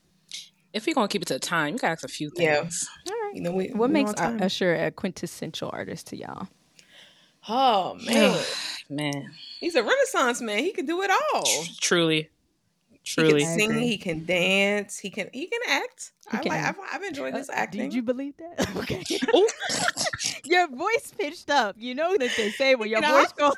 [0.72, 2.62] If we're gonna keep it to the time, you gotta ask a few Yeah.
[2.62, 2.88] things.
[3.06, 3.32] All right.
[3.34, 3.68] you know we.
[3.68, 4.42] What we makes on time.
[4.42, 6.48] Usher a quintessential artist to y'all?
[7.48, 8.38] Oh man,
[8.90, 10.58] Man, he's a Renaissance man.
[10.60, 11.44] He can do it all.
[11.80, 12.28] truly, He
[13.04, 13.42] truly.
[13.42, 13.78] I can sing.
[13.78, 14.98] He can dance.
[14.98, 15.28] He can.
[15.32, 16.12] He can act.
[16.30, 16.50] He I like.
[16.50, 16.52] can.
[16.64, 17.82] I've, I've enjoyed his Uh, acting.
[17.82, 18.68] Did you believe that?
[18.76, 19.02] Okay.
[20.44, 21.76] Your voice pitched up.
[21.78, 23.54] You know that they say when your You know, voice goes.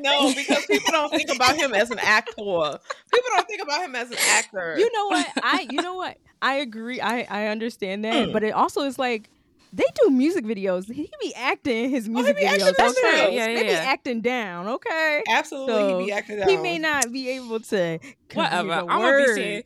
[0.00, 2.32] no, because people don't think about him as an actor.
[2.36, 4.76] People don't think about him as an actor.
[4.78, 5.26] you know what?
[5.42, 6.18] I you know what?
[6.40, 7.00] I agree.
[7.00, 8.32] I I understand that, Mm.
[8.32, 9.28] but it also is like
[9.72, 10.92] they do music videos.
[10.92, 12.58] He be acting in his music be videos.
[12.76, 13.26] down okay?
[13.28, 13.32] too.
[13.32, 14.68] Yeah, they be acting down.
[14.68, 15.22] Okay.
[15.28, 16.42] Absolutely, So, he be acting.
[16.48, 17.98] He may not be able to.
[17.98, 18.68] convey Whatever.
[18.68, 19.34] the I'm gonna be words.
[19.34, 19.62] saying.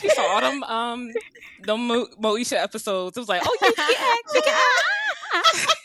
[0.00, 1.12] She saw all them um
[1.62, 3.16] the Mo- Moesha episodes.
[3.16, 4.34] It was like, oh, you can act.
[4.34, 5.76] You can act.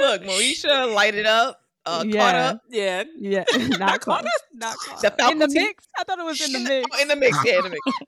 [0.00, 2.48] Look, Moesha lighted up, uh, caught Yeah.
[2.50, 3.04] up Yeah.
[3.18, 3.44] Yeah,
[3.78, 4.22] not caught.
[4.22, 5.00] caught Not caught.
[5.02, 5.32] The up.
[5.32, 5.86] in the mix.
[5.98, 6.96] I thought it was in the mix.
[6.96, 7.38] the, in the mix.
[7.44, 7.80] Yeah, in the mix.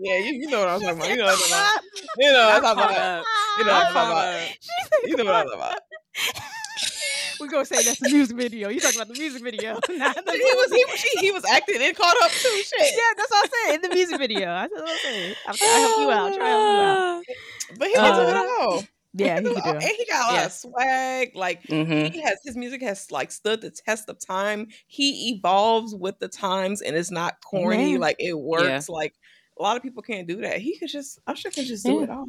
[0.00, 1.10] yeah, you, you know what I'm talking about.
[1.10, 1.82] You know what I'm talking about.
[2.18, 3.24] You know what I'm talking about.
[3.58, 4.34] You know what I'm talking about.
[4.34, 4.48] up.
[4.60, 5.78] She said, You know what I'm talking about.
[7.40, 8.68] We're gonna say that's the music video.
[8.68, 11.44] You talking about the music video, not the He was he, was- he, he was
[11.46, 12.62] acting and caught up too.
[12.64, 12.92] Shit.
[12.92, 13.74] Yeah, that's what I'm saying.
[13.76, 14.50] In the music video.
[14.50, 15.34] I said, okay.
[15.46, 16.34] I'm trying to help you out.
[16.34, 17.22] Try to help you out.
[17.78, 18.84] But he was do Uh, it all.
[19.14, 19.72] Yeah, he can can do it all.
[19.72, 19.78] do.
[19.78, 20.46] And he got a lot Yeah.
[20.46, 21.30] of swag.
[21.36, 22.12] Like Mhm.
[22.12, 24.66] he has his music has like stood the test of time.
[24.86, 27.90] He evolves with the times and it's not corny.
[27.90, 28.00] Amen.
[28.00, 28.88] Like it works.
[28.88, 29.14] Like
[29.60, 30.58] a lot of people can't do that.
[30.58, 32.02] He could just Usher can just do Yeah.
[32.04, 32.26] it all.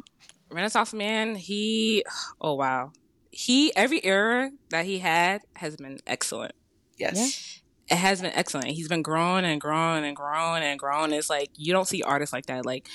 [0.50, 2.04] Renaissance man, he
[2.40, 2.92] oh wow.
[3.30, 6.52] He every era that he had has been excellent.
[6.98, 7.60] Yes.
[7.88, 8.66] It has been excellent.
[8.68, 11.12] He's been growing and growing and growing and growing.
[11.12, 12.66] It's like you don't see artists like that.
[12.66, 12.86] Like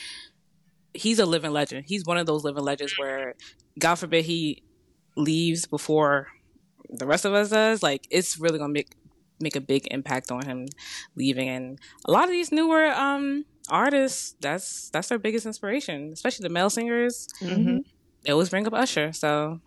[0.94, 1.86] he's a living legend.
[1.88, 3.34] He's one of those living legends where
[3.80, 4.64] God forbid he
[5.16, 6.28] leaves before
[6.90, 7.82] the rest of us does.
[7.84, 8.92] Like it's really gonna make
[9.40, 10.68] make a big impact on him
[11.16, 11.50] leaving.
[11.50, 16.54] And a lot of these newer um artists, that's that's their biggest inspiration, especially the
[16.54, 17.28] male singers.
[17.42, 17.84] Mhm.
[18.24, 19.14] They always bring up Usher.
[19.14, 19.60] So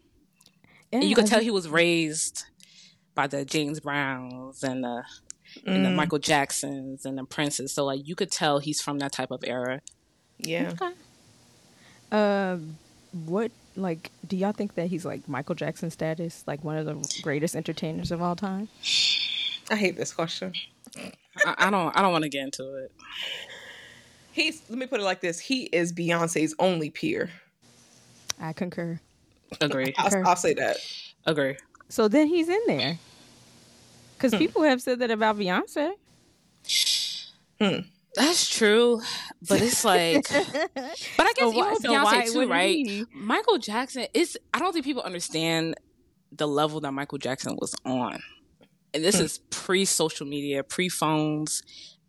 [0.92, 2.44] and you could tell he was raised
[3.14, 5.02] by the James Browns and the
[5.66, 7.72] and the Mm, Michael Jacksons and the Princes.
[7.72, 9.80] So like you could tell he's from that type of era.
[10.38, 10.72] yeah.
[12.12, 12.76] Um,
[13.26, 14.10] what like?
[14.26, 18.10] Do y'all think that he's like Michael Jackson status, like one of the greatest entertainers
[18.10, 18.68] of all time?
[19.70, 20.52] I hate this question.
[21.46, 22.92] I, I don't I don't want to get into it.
[24.32, 25.38] He's let me put it like this.
[25.38, 27.30] He is Beyonce's only peer.
[28.40, 29.00] I concur.
[29.60, 29.94] Agree.
[29.98, 30.22] I'll, Okay.
[30.24, 30.76] I'll say that.
[31.26, 31.56] Agree.
[31.88, 32.98] So then he's in there, Hmm.
[34.16, 35.92] because people have said that about Beyonce.
[38.16, 39.00] That's true,
[39.48, 40.26] but it's like,
[40.74, 42.74] but I guess So even why- with so Beyonce too, right?
[42.86, 43.04] he?
[43.14, 44.36] Michael Jackson is.
[44.52, 45.76] I don't think people understand
[46.32, 48.20] the level that Michael Jackson was on,
[48.94, 49.24] and this hmm.
[49.24, 51.62] is pre-social media, pre-phones.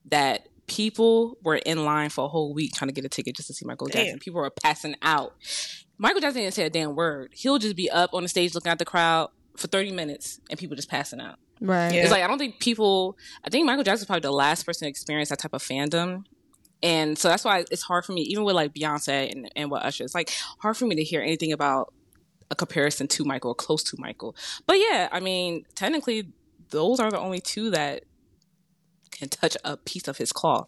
[0.06, 3.48] That people were in line for a whole week trying to get a ticket just
[3.48, 4.06] to see Michael Damn.
[4.06, 4.20] Jackson.
[4.20, 5.36] People were passing out.
[5.98, 7.32] Michael Jackson didn't say a damn word.
[7.36, 10.58] He'll just be up on the stage looking at the crowd for thirty minutes, and
[10.58, 11.36] people just passing out.
[11.60, 11.94] Right.
[11.94, 12.02] Yeah.
[12.02, 13.18] It's like I don't think people.
[13.44, 16.24] I think Michael Jackson's probably the last person to experience that type of fandom,
[16.82, 19.84] and so that's why it's hard for me, even with like Beyonce and and what
[19.84, 20.04] Usher.
[20.04, 21.94] It's like hard for me to hear anything about
[22.50, 24.36] a comparison to Michael or close to Michael.
[24.66, 26.32] But yeah, I mean, technically,
[26.72, 28.04] those are the only two that
[29.12, 30.68] can touch a piece of his cloth.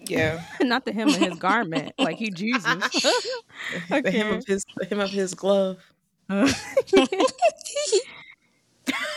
[0.00, 0.40] Yeah.
[0.60, 1.92] Not the hem of his garment.
[1.98, 2.82] Like he Jesus.
[3.90, 5.78] The hem of his the hem of his glove.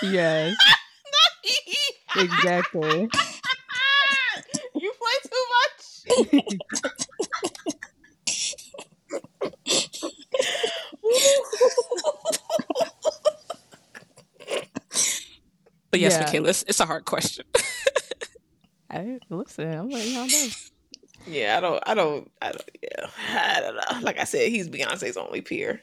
[0.04, 0.56] yes.
[2.16, 3.10] Exactly.
[4.76, 5.46] you play too
[15.96, 16.40] But yes, Yeah.
[16.42, 17.46] Mikala, it's, it's a hard question.
[18.90, 20.48] I, listen, I'm letting y'all know.
[21.28, 23.08] Yeah, I don't I don't I don't yeah.
[23.34, 24.06] I don't know.
[24.06, 25.82] Like I said, he's Beyonce's only peer.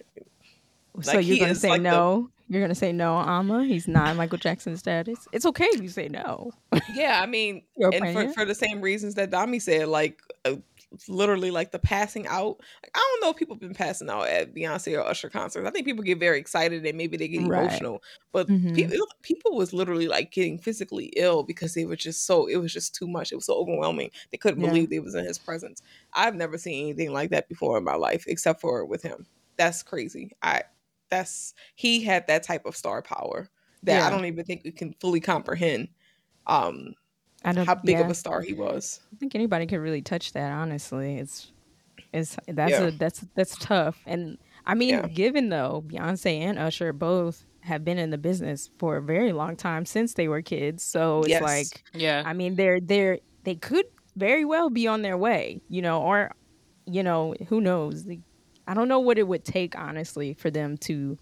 [1.01, 2.31] so Like, you're gonna say like the- no?
[2.49, 3.65] You're gonna say no, Ama?
[3.65, 5.27] He's not Michael Jackson status.
[5.33, 6.53] It's okay if you say no.
[6.95, 10.57] Yeah, I mean, and for, for the same reasons that Dami said, like uh,
[11.09, 12.61] literally like the passing out.
[12.82, 15.66] Like, I don't know if people been passing out at Beyonce or Usher concerts.
[15.66, 17.47] I think people get very excited and maybe they get Right.
[17.47, 18.93] emotional, but Mhm.
[18.93, 22.72] people people was literally like getting physically ill because they were just so it was
[22.72, 23.32] just too much.
[23.32, 24.11] It was so overwhelming.
[24.30, 24.62] They couldn't Yeah.
[24.62, 25.82] believe they was in his presence.
[26.14, 29.26] I've never seen anything like that before in my life, except for with him.
[29.57, 30.32] That's crazy.
[30.43, 30.64] I
[31.11, 33.51] that's he had that type of star power
[33.82, 34.07] that Yeah.
[34.07, 35.88] I don't even think we can fully comprehend.
[36.47, 36.95] Um,
[37.45, 39.01] I don't how big of a star he was.
[39.03, 40.53] I don't think anybody could really touch that.
[40.53, 41.51] Honestly, it's
[42.12, 42.82] it's that's Yeah.
[42.84, 44.01] a that's that's tough.
[44.07, 45.09] And I mean, Yeah.
[45.09, 49.57] given though Beyonce and Usher both have been in the business for a very long
[49.57, 51.43] time since they were kids, so it's Yes.
[51.43, 52.22] like Yeah.
[52.24, 53.86] I mean, they're they're they could
[54.16, 56.32] very well be on their way, you know, or
[56.86, 58.07] you know, who knows?
[58.66, 61.18] I don't know what it would take honestly for them to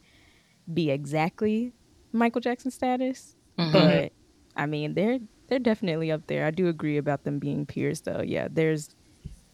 [0.73, 1.73] be exactly
[2.13, 3.73] Michael Jackson status, Mhm.
[3.73, 4.13] but
[4.57, 5.19] I mean, they're
[5.51, 6.47] they're definitely up there.
[6.47, 8.23] I do agree about them being peers though.
[8.23, 8.95] Yeah, there's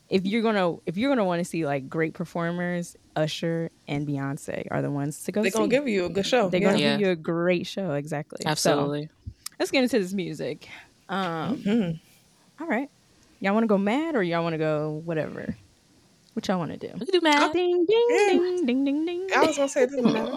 [0.08, 4.66] if you're gonna if you're gonna want to see like great performers, Usher and Beyonce
[4.70, 6.48] are the ones to go They're gonna give you a good show.
[6.48, 6.66] They're yeah.
[6.70, 6.92] gonna Yeah.
[6.92, 7.92] give you a great show.
[7.94, 8.38] Exactly.
[8.42, 9.08] So, Absolutely.
[9.58, 10.68] let's get into this music.
[11.08, 12.00] Um, Mhm.
[12.60, 12.88] all right.
[13.40, 15.56] Y'all want to go mad or y'all want to go whatever?
[16.34, 16.92] What y'all want to do?
[16.98, 17.52] we can do math.
[17.52, 18.26] Ding ding Yeah.
[18.28, 19.26] ding ding ding ding.
[19.34, 20.00] I was gonna say this.
[20.02, 20.36] Matter.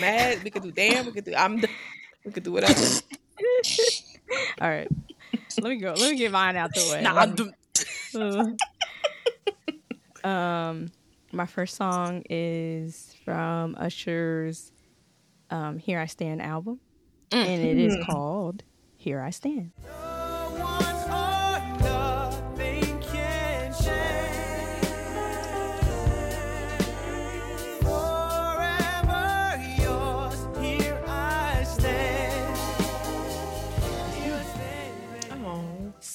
[0.00, 0.42] Mad.
[0.42, 1.04] We could do damn.
[1.06, 1.34] We could do.
[1.34, 1.60] I'm.
[1.60, 1.68] d-
[2.24, 2.74] We could do whatever.
[4.60, 4.88] All right.
[5.60, 5.94] Let me go.
[5.96, 7.02] Let me get mine out the way.
[7.02, 7.52] Nah, do-
[10.28, 10.90] um,
[11.32, 14.72] my first song is from Usher's
[15.50, 16.80] um, "Here I Stand" album,
[17.30, 17.44] Mm.
[17.46, 18.62] and it is called
[18.96, 19.72] "Here I Stand."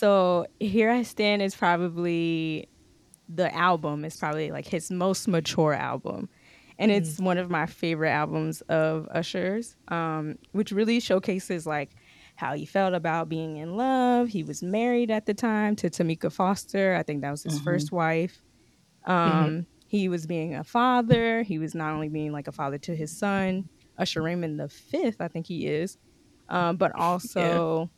[0.04, 2.68] So "Here I Stand" is probably
[3.30, 4.04] the album.
[4.04, 6.28] is probably like his most mature album,
[6.78, 11.92] and it's one of my favorite albums of Usher's, um, which really showcases like
[12.36, 14.28] how he felt about being in love.
[14.28, 16.96] He was married at the time to Tameka Foster.
[16.96, 18.44] I think that was his first wife.
[19.06, 21.44] Um, He was being a father.
[21.44, 25.22] He was not only being like a father to his son, Usher Raymond the fifth,
[25.22, 25.98] I think he is,
[26.50, 27.90] um, but also,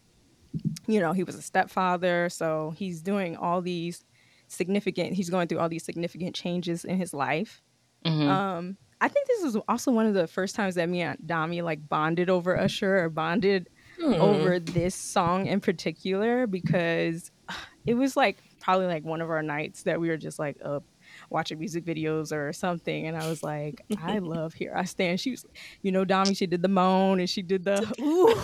[0.88, 2.30] you know, he was a stepfather.
[2.30, 4.04] So he's doing all these
[4.48, 5.14] significant.
[5.14, 7.62] He's going through all these significant changes in his life.
[8.06, 8.28] Mhm.
[8.28, 11.64] Um, I think this was also one of the first times that me and Dami
[11.64, 13.70] like bonded over Usher or bonded
[14.02, 17.32] over this song in particular because
[17.86, 20.84] it was like probably like one of our nights that we were just like up
[21.30, 25.20] watching music videos or something and I was like I love here I stand.
[25.20, 25.46] She was
[25.82, 28.36] you know Dami she did the moan and she did the ooh,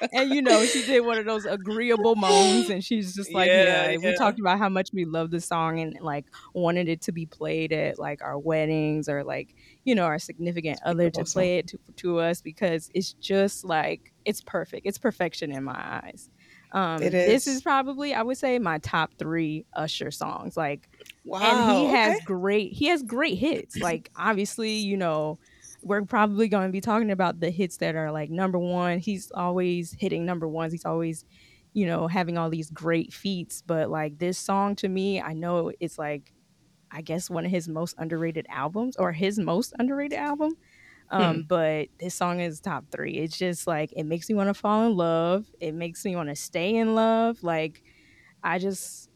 [0.12, 3.90] and you know she did one of those agreeable moans and she's just like Yeah,
[3.90, 7.12] yeah, we talked about how much we love the song and like wanted it to
[7.12, 9.54] be played at like our weddings or like
[9.84, 11.32] you know our significant other to awesome.
[11.32, 14.86] play it to, to us because it's just like it's perfect.
[14.86, 16.28] It's perfection in my eyes
[16.72, 17.62] um this is.
[17.62, 20.88] probably i would say my top three usher songs like
[21.24, 21.40] Wow.
[21.42, 22.24] and he has okay.
[22.24, 25.38] great he has great hits like obviously you know
[25.82, 29.30] we're probably going to be talking about the hits that are like number one he's
[29.34, 31.24] always hitting number ones he's always
[31.72, 35.70] you know having all these great feats but like this song to me i know
[35.78, 36.32] it's like
[36.90, 40.56] i guess one of his most underrated albums or his most underrated album
[41.10, 43.14] um but this song is top three.
[43.18, 45.46] It's just like it makes me want to fall in love.
[45.60, 47.42] It makes me want to stay in love.
[47.42, 47.82] Like
[48.42, 49.10] i just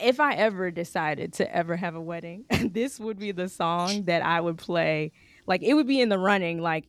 [0.00, 4.22] if I ever decided to ever have a wedding, this would be the song that
[4.22, 5.12] I would play.
[5.46, 6.86] Like it would be in the running, like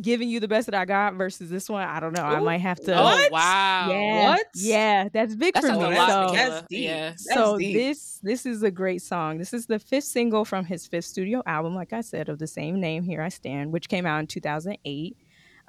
[0.00, 1.82] giving you the best that I got versus this one.
[1.86, 2.22] I don't know.
[2.22, 2.98] I might have to.
[2.98, 3.32] Oh What?
[3.32, 3.88] wow.
[3.90, 4.46] Yeah, What?
[4.54, 5.74] Yeah, that's big That for me.
[5.74, 6.28] a lot.
[6.30, 6.84] So, that's deep.
[6.84, 7.08] Yeah.
[7.10, 7.74] That's so deep.
[7.76, 9.38] this this is a great song.
[9.38, 12.46] This is the fifth single from his fifth studio album, like I said, of the
[12.46, 15.16] same name, Here I Stand, which came out in 2008.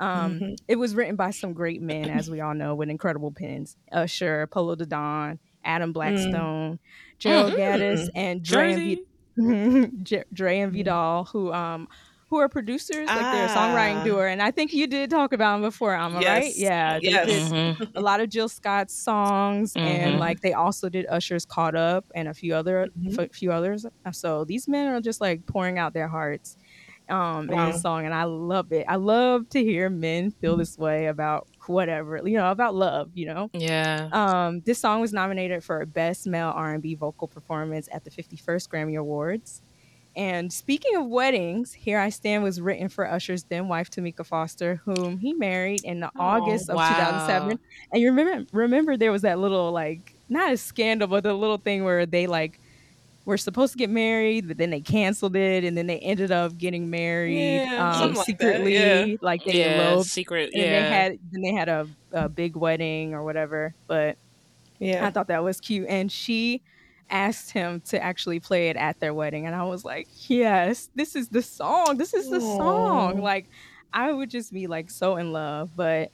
[0.02, 0.56] Um, Mhm.
[0.68, 4.48] It was written by some great men, as we all know, with incredible pens: Usher,
[4.48, 6.80] Polo Don, Adam Blackstone,
[7.20, 7.58] Gerald Mm.
[7.58, 8.96] Gaddis, and Dre and, Jersey.
[8.96, 9.06] v-
[10.04, 11.88] J- Dre and Vidal, who um
[12.30, 14.04] who are producers, like they're a songwriting Ah.
[14.04, 14.22] duo.
[14.22, 16.46] And I think you did talk about them before, Ama, right?
[16.46, 16.58] Yes.
[16.58, 17.28] Yeah, they Yes.
[17.28, 17.92] did Mhm.
[17.96, 20.20] a lot of Jill Scott's songs, and Mhm.
[20.20, 23.20] like they also did Usher's "Caught Up" and a few other Mhm.
[23.20, 23.86] f- few others.
[24.12, 26.56] So these men are just like pouring out their hearts
[27.10, 27.72] um, in Wow.
[27.72, 28.86] this song, and I love it.
[28.88, 33.10] I love to hear men feel this way about whatever you know about love.
[33.16, 34.10] You know, Yeah.
[34.12, 38.96] um, this song was nominated for Best Male R&B Vocal Performance at the 51st Grammy
[39.00, 39.64] Awards.
[40.20, 44.82] And speaking of weddings, Here I Stand was written for Usher's then wife Tameka Foster,
[44.84, 46.90] whom he married in the August of wow.
[46.90, 47.58] 2007.
[47.94, 51.58] And you remember remember there was that little like not a scandal, but the little
[51.58, 52.60] thing where they like
[53.24, 56.58] were supposed to get married, but then they canceled it, and then they ended up
[56.58, 59.16] getting married Yeah, um, like secretly, yeah.
[59.22, 59.92] like they yeah.
[59.92, 60.50] eloped, Secret.
[60.54, 60.82] and Yeah.
[60.82, 63.74] they had then they had a, a big wedding or whatever.
[63.88, 64.18] But
[64.80, 65.08] Yeah.
[65.08, 65.88] I thought that was cute.
[65.88, 66.62] And she
[67.10, 69.46] asked him to actually play it at their wedding.
[69.46, 71.98] And I was like, yes, this is the song.
[71.98, 73.22] This is the song.
[73.22, 73.50] Like,
[73.94, 75.72] I would just be like so in love.
[75.76, 76.12] But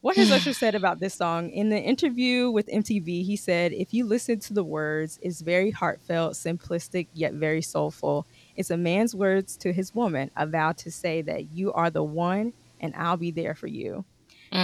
[0.00, 1.50] what has Usher said about this song?
[1.50, 5.70] In the interview with MTV, he said, if you listen to the words, it's very
[5.70, 8.26] heartfelt, simplistic, yet very soulful.
[8.56, 12.04] It's a man's words to his woman, a vow to say that you are the
[12.04, 14.04] one and I'll be there for you.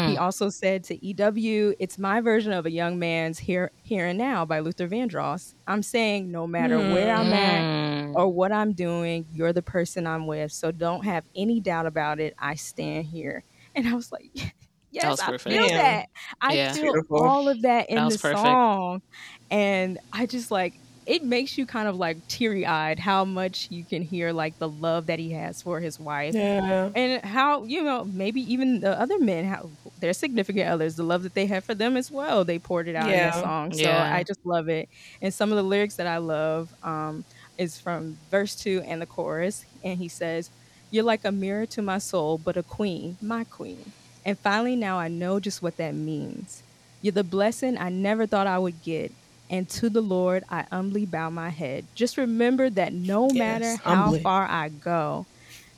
[0.00, 0.20] He Mm.
[0.20, 4.44] also said to EW, "It's my version of a young man's here, here and now"
[4.44, 5.54] by Luther Vandross.
[5.66, 8.12] I'm saying no matter where I'm at Mm.
[8.14, 10.52] or what I'm doing, you're the person I'm with.
[10.52, 12.34] So don't have any doubt about it.
[12.38, 13.44] I stand here.
[13.74, 14.30] And I was like,
[14.90, 15.54] yes, was I perfect.
[15.54, 15.76] feel Yeah.
[15.82, 16.08] that.
[16.40, 16.72] I Yeah.
[16.72, 17.18] feel Beautiful.
[17.24, 18.38] all of that in That the perfect.
[18.38, 19.02] song.
[19.50, 23.84] And I just like it makes you kind of like teary eyed how much you
[23.84, 26.34] can hear like the love that he has for his wife.
[26.34, 26.90] Yeah.
[26.94, 31.22] and how you know maybe even the other men how their significant others the love
[31.24, 33.30] that they have for them as well they poured it out in Yeah.
[33.30, 33.72] that song.
[33.72, 34.08] So Yeah.
[34.10, 34.88] i just love it.
[35.20, 37.24] And some of the lyrics that i love um,
[37.58, 39.64] is from verse 2 and the chorus.
[39.82, 40.50] And he says
[40.90, 43.92] you're like a mirror to my soul but a queen my queen.
[44.24, 46.62] And finally now i know just what that means.
[47.00, 49.14] You're the blessing i never thought i would get
[49.52, 51.88] and to the Lord I humbly bow my head.
[51.94, 54.22] Just remember that no Yes, matter how humbly.
[54.24, 55.28] far I go,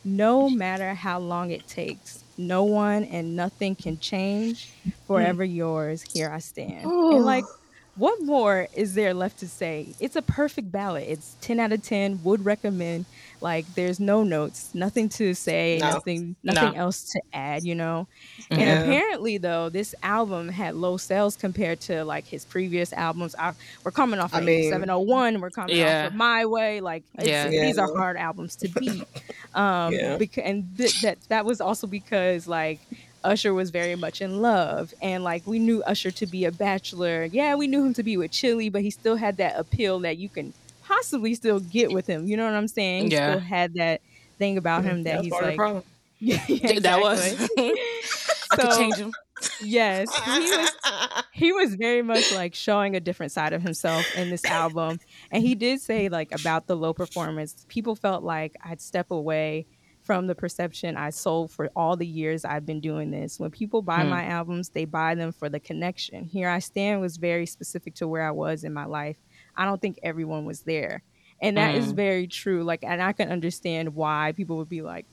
[0.05, 4.71] no matter how long it takes, no one and nothing can change.
[5.07, 6.95] Forever yours, here I stand.
[7.11, 7.47] And like,
[7.95, 9.95] what more is there left to say?
[10.01, 11.05] It's a perfect ballad.
[11.09, 12.23] It's 10 out of 10.
[12.23, 13.07] Would recommend.
[13.45, 15.91] Like, there's no notes, nothing to say, No.
[15.91, 16.55] nothing, No.
[16.55, 17.63] nothing else to add.
[17.63, 18.07] You know.
[18.51, 23.35] And apparently, though, this album had low sales compared to like his previous albums.
[23.39, 23.53] I,
[23.85, 25.41] we're coming off I of mean- 701.
[25.43, 26.07] We're coming Yeah.
[26.07, 26.81] off of My Way.
[26.81, 27.49] Like, it's, Yeah.
[27.49, 29.05] these are hard albums to beat.
[29.55, 30.19] Um, Yeah.
[30.19, 32.81] beca- and th- that that was also because like
[33.23, 37.25] Usher was very much in love, and like we knew Usher to be a bachelor.
[37.31, 40.17] Yeah, we knew him to be with Chili, but he still had that appeal that
[40.19, 40.53] you can
[40.87, 42.27] possibly still get with him.
[42.27, 43.05] You know what I'm saying?
[43.07, 43.31] He Yeah.
[43.33, 44.01] still had that
[44.39, 45.85] thing about him that That's he's part of the like, problem.
[46.21, 47.33] yeah, yeah, That was.
[47.33, 47.73] exactly.
[48.53, 49.13] I could change him.
[49.63, 50.71] yes, he was
[51.33, 54.99] he was very much like showing a different side of himself in this album
[55.33, 59.67] and he did say like about the low performance people felt like i'd step away
[60.03, 63.83] from the perception i sold for all the years i've been doing this when people
[63.83, 64.11] buy Hmm.
[64.11, 68.07] my albums they buy them for the connection here i stand was very specific to
[68.09, 69.17] where i was in my life
[69.57, 71.03] i don't think everyone was there
[71.43, 71.97] and that is Mm.
[71.97, 75.07] very true like and i can understand why people would be like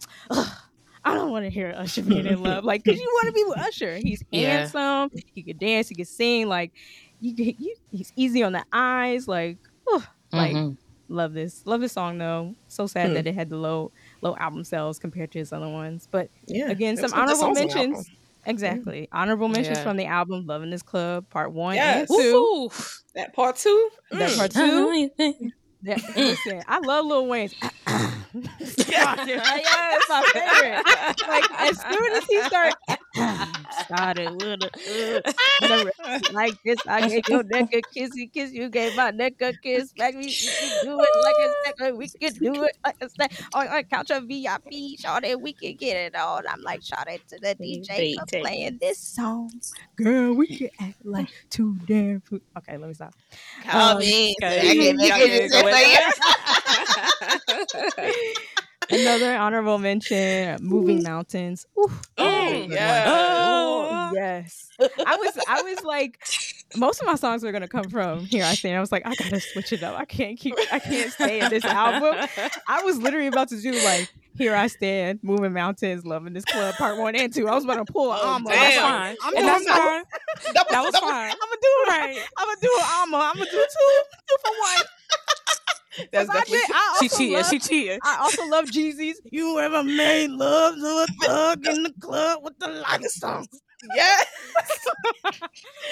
[1.04, 3.44] I don't want to hear Usher being in love, like, cause you want to be
[3.46, 3.98] with Usher.
[3.98, 4.58] He's Yeah.
[4.60, 6.74] handsome, he can dance, he can sing, like,
[7.20, 9.58] you, could- you he's easy on the eyes, like,
[9.90, 10.78] oh, like, Mhm.
[11.10, 12.54] love this, love this song though.
[12.68, 13.14] So sad Hmm.
[13.16, 16.70] that it had the low, low album sales compared to his other ones, but Yeah.
[16.70, 17.74] again, some honorable songs album.
[17.76, 18.08] mentions.
[18.46, 19.84] Exactly, honorable mentions Yeah.
[19.84, 22.10] from the album "Love in This Club" Part One Yes.
[22.10, 22.36] and Two.
[22.36, 22.70] Ooh.
[23.16, 23.90] That part two.
[24.12, 24.38] That Mm.
[24.38, 25.10] part two.
[25.84, 27.54] That, listen, I love Lil Wayne's.
[27.62, 31.28] yeah, it's my favorite.
[31.28, 32.76] Like as soon as he started,
[33.14, 35.22] started with a,
[36.04, 39.54] uh, like this, I gave your neck a kissy kiss, you gave my neck a
[39.54, 39.92] kiss.
[39.94, 43.10] Back we, we can do it like a second, we can do it like a
[43.10, 43.46] second.
[43.54, 46.44] On, on couch of VIP, Shawty, we can get it on.
[46.48, 49.52] I'm like, Shawty to the DJ for playing this song.
[49.96, 52.22] Girl, we can act like two damn.
[52.22, 52.42] Food.
[52.58, 53.14] Okay, let me stop.
[53.64, 54.36] Call Um, me.
[54.44, 54.94] okay.
[58.82, 61.66] I can make Y'all it can go just with like- Another honorable mention: "Moving Mountains."
[61.78, 63.04] Ooh, Oh, yeah.
[63.08, 64.70] Oh, yes.
[65.06, 66.20] I was I was like
[66.76, 68.76] most of my songs were gonna come from Here I Stand.
[68.78, 69.98] I was like, I gotta switch it up.
[70.00, 72.28] I can't keep I can't stay in this album.
[72.68, 76.46] I was literally about to do like Here I Stand, Moving Mountains, Love in This
[76.46, 77.48] Club, part one and two.
[77.48, 78.50] I was about to pull an Oh, Ama.
[78.50, 78.92] That's That's fine.
[78.92, 79.18] fine.
[79.24, 80.04] I'm and doing that's fine.
[80.54, 81.32] Double- That was double- fine.
[81.32, 81.88] I'm gonna do it.
[81.90, 82.20] Right.
[82.38, 83.18] I'm gonna do an Ama.
[83.18, 84.86] I'm gonna do two, two for one.
[86.12, 87.38] That's 'Cause I, definitely did, I She cheated.
[87.38, 88.00] love, She cheated.
[88.04, 89.22] I also love Jeezy's.
[89.32, 93.46] You ever made love to a thug in the club with the lights on?
[93.94, 94.26] yes.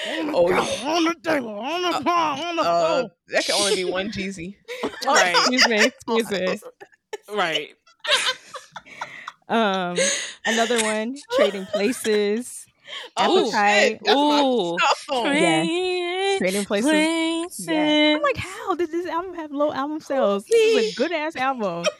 [0.06, 0.58] Oh, yeah.
[0.60, 3.10] on the table, on the bar, on the Uh, floor.
[3.28, 4.56] that can only be one Jeezy.
[5.06, 5.34] Right.
[5.36, 5.84] Excuse me.
[6.06, 6.58] Excuse me.
[7.34, 7.70] Right.
[9.48, 9.98] Um,
[10.46, 12.59] another one, Trading Places.
[13.16, 13.90] Oh, Appetite.
[13.90, 14.00] shit.
[14.04, 15.34] That's my Ooh.
[15.34, 16.38] Yeah.
[16.38, 17.66] Trading Places.
[17.68, 18.14] Yeah.
[18.16, 20.44] I'm like, how did this album have low album sales?
[20.44, 21.84] This is a good ass album.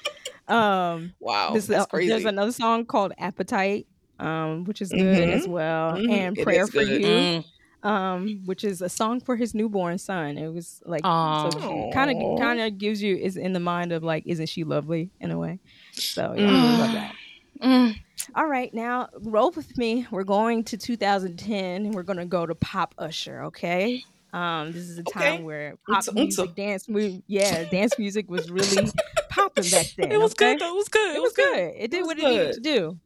[0.48, 1.52] Um, Wow.
[1.54, 2.08] this, that's uh, crazy.
[2.08, 3.86] there's another song called Appetite,
[4.18, 5.32] um, which is good Mhm.
[5.32, 6.10] as well, Mhm.
[6.12, 6.82] and It Prayer for.
[6.82, 7.88] You, Mm.
[7.88, 10.36] um, which is a song for his newborn son.
[10.38, 14.24] It was like kind of kind of gives you is in the mind of like,
[14.26, 15.60] isn't she lovely in a way?
[15.92, 16.78] So yeah, Mm.
[16.80, 17.14] Love that.
[17.62, 17.96] Mm.
[18.34, 20.06] All right, now roll with me.
[20.10, 24.04] We're going to 2010 and we're going to go to Pop Usher, okay?
[24.32, 25.42] Um, this is a time Okay.
[25.42, 26.54] where pop Unta- music, unta.
[26.54, 28.88] dance, mu- yeah, dance music was really
[29.30, 30.12] popping back then.
[30.12, 30.52] It was okay?
[30.52, 30.68] good though.
[30.72, 31.16] It was good.
[31.16, 31.72] It was good.
[31.76, 32.98] It did was what it needed to do.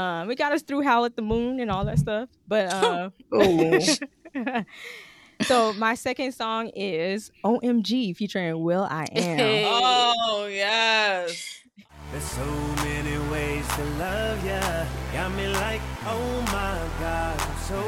[0.00, 2.30] Um, it got us through Howl at the Moon and all that stuff.
[2.48, 3.78] But uh, Oh.
[5.42, 9.36] so my second song is OMG featuring Will I Am.
[9.38, 9.64] Hey.
[9.66, 11.60] oh yes.
[12.10, 12.44] There's so
[12.84, 14.60] many ways to love ya.
[15.12, 17.82] Got me like, oh my God, I'm so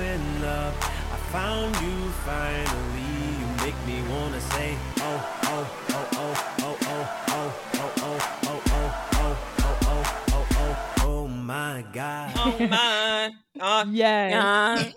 [0.00, 0.74] in love.
[1.12, 3.12] I found you finally.
[3.40, 8.60] You make me wanna say, oh, oh, oh, oh, oh, oh, oh, oh, oh, oh,
[8.74, 12.32] oh, oh, oh, oh, oh, oh, oh my God.
[12.36, 13.30] Oh my.
[13.58, 14.90] Uh, Yeah.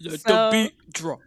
[0.00, 1.20] Let So- the beat drop.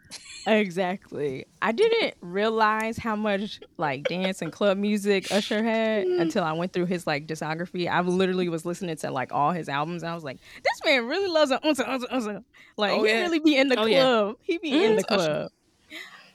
[0.48, 1.46] Exactly.
[1.62, 6.22] I didn't realize how much like dance and club music Usher had Mm.
[6.22, 7.90] until I went through his like discography.
[7.90, 10.04] I literally was listening to like all his albums.
[10.04, 12.44] And I was like, this man really loves a unsa, unsa, unsa.
[12.78, 13.22] Like Oh, he yeah.
[13.22, 14.00] really be in the Oh, yeah.
[14.04, 14.36] club.
[14.42, 15.52] He be in Mm, the club.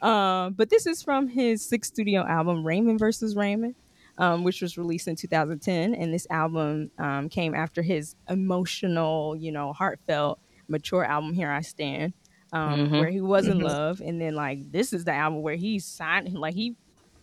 [0.00, 3.74] Um, but this is from his sixth studio album, Raymond versus Raymond,
[4.18, 5.94] um, which was released in 2010.
[5.94, 10.38] And this album um, came after his emotional, you know, heartfelt,
[10.68, 12.14] mature album, Here I Stand,
[12.52, 13.00] um, Mhm.
[13.00, 13.64] where he was in Mhm.
[13.64, 14.00] love.
[14.00, 16.76] And then, like, this is the album where he signed, like, he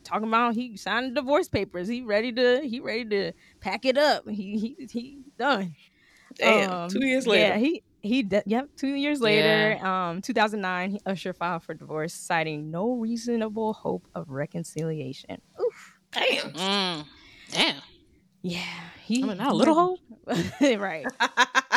[0.04, 1.88] talking about he signed divorce papers.
[1.88, 4.28] He ready to, he ready to pack it up.
[4.30, 5.76] He, he, he done.
[6.36, 6.72] damn.
[6.72, 7.48] Um, Two years later.
[7.54, 12.14] Yeah, he he de- yep, 2 years later, um 2009, he- Usher filed for divorce
[12.14, 15.42] citing no reasonable hope of reconciliation.
[15.60, 15.98] Oof.
[16.12, 16.52] Damn.
[16.54, 17.06] Mm.
[17.52, 17.82] Damn.
[18.44, 18.62] Yeah,
[19.04, 20.00] he I mean, not a little hope.
[20.80, 21.06] right.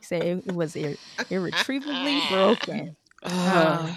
[0.00, 0.96] He said it, it was ir-
[1.30, 2.96] irretrievably broken.
[3.22, 3.32] Ugh.
[3.32, 3.94] Uh,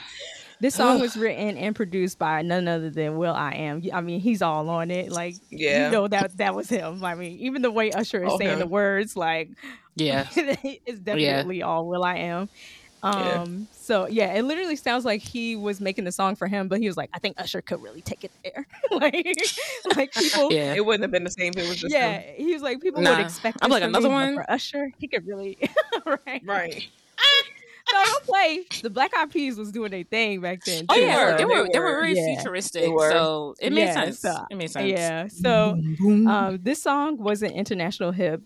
[0.59, 3.81] this song was written and produced by none other than will.i.am.
[3.91, 5.11] I mean, he's all on it.
[5.11, 5.87] Like, Yeah.
[5.87, 7.03] you know that that was him.
[7.03, 8.59] I mean, even the way Usher is Oh, saying him.
[8.59, 9.49] the words, like,
[9.95, 10.27] yeah.
[10.35, 12.47] it's definitely all will.i.am.
[13.03, 13.09] Yeah.
[13.41, 16.79] Um, so yeah, it literally sounds like he was making the song for him, but
[16.79, 18.67] he was like, I think Usher could really take it there.
[18.91, 19.25] like,
[19.95, 20.65] like people, yeah.
[20.65, 20.73] Yeah.
[20.75, 22.21] It wouldn't have been the same if it was just him.
[22.37, 23.11] he was like, people Nah.
[23.17, 23.57] would expect.
[23.61, 24.35] I'm like, another one?
[24.35, 24.91] for Usher.
[24.99, 25.57] He could really,
[26.05, 26.41] right?
[26.45, 26.87] Right.
[27.93, 28.65] No, don't play.
[28.83, 30.85] The Black Eyed Peas was doing their thing back then.
[30.87, 31.91] Oh yeah, they were they they were were.
[32.01, 32.35] very Yeah.
[32.35, 33.11] futuristic, were.
[33.11, 34.19] so it made Yeah, sense.
[34.19, 34.87] so- it made sense.
[34.87, 35.27] Yeah.
[35.27, 38.39] So um, this song was an international hit.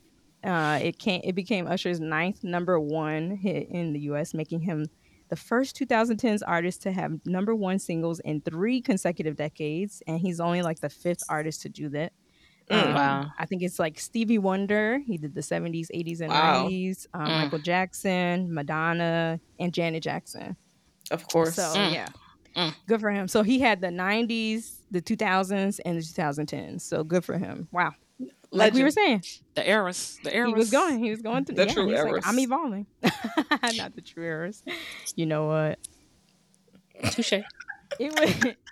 [0.45, 1.21] Uh, it came.
[1.23, 4.85] It became Usher's ninth number one hit in the U.S., making him
[5.29, 10.39] the first 2010s artist to have number one singles in three consecutive decades, and he's
[10.39, 12.13] only like the fifth artist to do that.
[12.69, 12.83] Mm.
[12.87, 13.31] Um, Wow.
[13.39, 14.99] I think it's like Stevie Wonder.
[15.05, 16.65] He did the 70s, 80s, and Wow.
[16.67, 17.07] 90s.
[17.13, 17.41] Um, Mm.
[17.43, 20.55] Michael Jackson, Madonna, and Janet Jackson.
[21.11, 21.55] Of course.
[21.55, 21.93] So Mm.
[21.93, 22.07] yeah,
[22.55, 22.73] Mm.
[22.87, 23.27] good for him.
[23.27, 26.83] So he had the '90s, the 2000s, and the 2010s.
[26.83, 27.67] So good for him.
[27.71, 27.93] Wow.
[28.55, 29.23] Like we were saying,
[29.55, 30.49] The eras, the eras.
[30.49, 31.03] he was going.
[31.03, 32.27] He was going through The yeah, true he's like.
[32.27, 32.85] I'm evolving.
[33.01, 34.63] Not the true errors.
[35.15, 35.79] You know what?
[37.11, 37.33] Touche.
[37.99, 38.53] It was.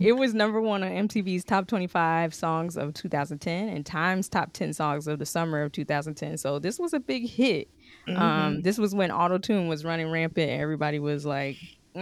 [0.00, 4.72] It was number one on MTV's top 25 songs of 2010 and Time's top 10
[4.72, 6.36] songs of the summer of 2010.
[6.36, 7.68] So this was a big hit.
[8.08, 8.20] Mm-hmm.
[8.20, 10.50] Um, this was when auto tune was running rampant.
[10.50, 11.56] And everybody was like,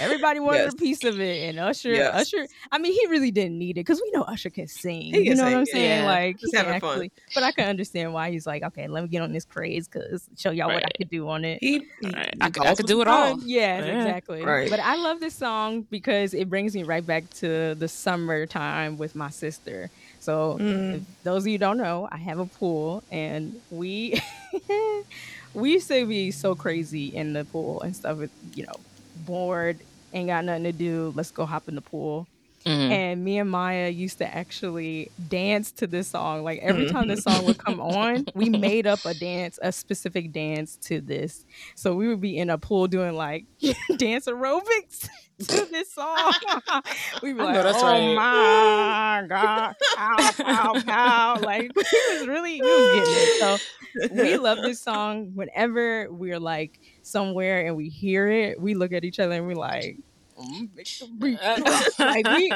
[0.00, 0.72] Everybody wanted Yes.
[0.74, 2.14] a piece of it, and Usher, Yes.
[2.34, 2.46] Usher.
[2.72, 5.12] I mean, he really didn't need it because we know Usher can sing.
[5.14, 6.00] He you can know what I'm saying?
[6.02, 6.06] yeah.
[6.06, 7.10] Like, Just he can having fun.
[7.34, 10.28] But I can understand why he's like, okay, let me get on this craze because
[10.36, 11.58] show y'all what I could do on it.
[11.60, 12.34] He, he, Right.
[12.34, 13.38] he I could, I could do it all.
[13.42, 13.96] Yes, Yeah.
[13.98, 14.42] exactly.
[14.42, 14.68] Right.
[14.70, 19.14] But I love this song because it brings me right back to the summertime with
[19.14, 19.90] my sister.
[20.20, 20.94] So, Mm.
[20.96, 24.20] if those of you don't know, I have a pool, and we
[25.54, 28.18] we used to be so crazy in the pool and stuff.
[28.18, 28.74] With you know,
[29.16, 29.80] bored,
[30.12, 31.12] ain't got nothing to do.
[31.16, 32.28] Let's go hop in the pool.
[32.66, 32.90] Mhm.
[32.90, 36.42] And me and Maya used to actually dance to this song.
[36.42, 40.32] Like every time the song would come on, we made up a dance, a specific
[40.32, 41.44] dance to this.
[41.76, 43.46] So we would be in a pool doing like
[43.98, 45.08] dance aerobics
[45.46, 46.32] to this song.
[47.22, 52.26] We'd be I know like, "Oh right." my god, pow, pow, pow!" Like we was
[52.26, 53.38] really, we was getting it.
[53.38, 55.32] So we love this song.
[55.34, 59.54] Whenever we're like somewhere and we hear it, we look at each other and we're
[59.54, 59.96] like,
[60.38, 62.52] "Mm, make the beat drop." like we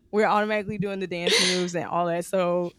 [0.10, 2.24] we're automatically doing the dance moves and all that.
[2.24, 2.72] So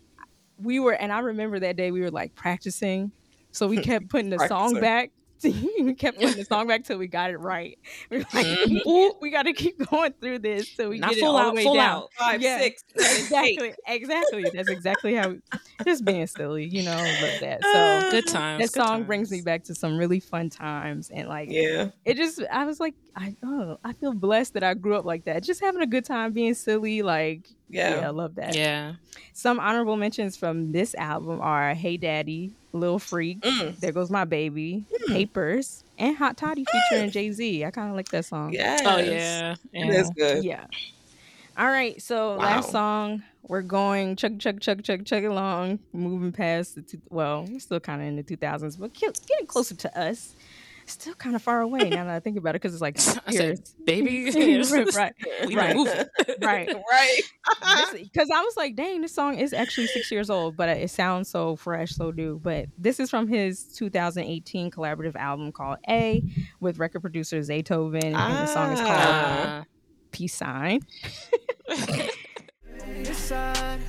[0.62, 3.12] we were, and I remember that day we were like practicing.
[3.52, 5.12] So we kept putting the song back.
[5.44, 7.78] we kept putting the song back till we got it right.
[8.10, 9.22] We were like, Mhm.
[9.22, 11.50] we got to keep going through this till we Not get full it all out,
[11.52, 11.98] the way full down.
[12.04, 12.10] out.
[12.18, 13.60] Five, Yeah, six, seven, eight.
[13.60, 14.46] Exactly, exactly.
[14.54, 15.36] That's exactly how.
[15.86, 16.96] Just being silly, you know.
[16.96, 17.62] Love that.
[17.64, 18.60] So Good times.
[18.72, 21.90] that good song brings me back to some really fun times and like Yeah.
[22.06, 25.24] it just i was like i oh i feel blessed that i grew up like
[25.26, 28.08] that just having a good time being silly like yeah, Yeah.
[28.08, 28.94] i love that Yeah.
[29.34, 33.80] some honorable mentions from this album are hey daddy lil freak Mm.
[33.80, 38.26] there goes my baby papers and hot toddy featuring jay-z i kind of like that
[38.26, 38.82] song Yes.
[38.86, 39.56] Oh yeah.
[39.72, 39.92] yeah.
[39.92, 40.44] That's good.
[40.44, 40.66] yeah
[41.58, 46.76] all right so last song we're going chug chug chug chug chug along moving past
[46.76, 50.36] the two, well we're still kind of in the 2000s but getting closer to us
[50.86, 53.32] still kind of far away now that i think about it because it's like I
[53.32, 53.74] said, years.
[53.86, 54.32] baby.
[54.96, 55.14] right
[55.48, 55.76] we right.
[55.76, 56.06] moving.
[56.42, 57.22] right right.
[57.94, 61.30] because i was like dang this song is actually six years old but it sounds
[61.30, 66.24] so fresh so new but this is from his 2018 collaborative album called a
[66.60, 68.92] with record producer zaytoven and the song is called.
[68.92, 69.64] Uh,
[70.12, 70.80] peace sign
[73.04, 73.80] This side,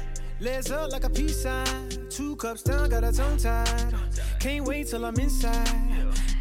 [0.40, 1.88] legs up like a peace sign.
[2.10, 3.94] Two cups down, got a tongue tied.
[4.40, 5.66] Can't wait till I'm inside.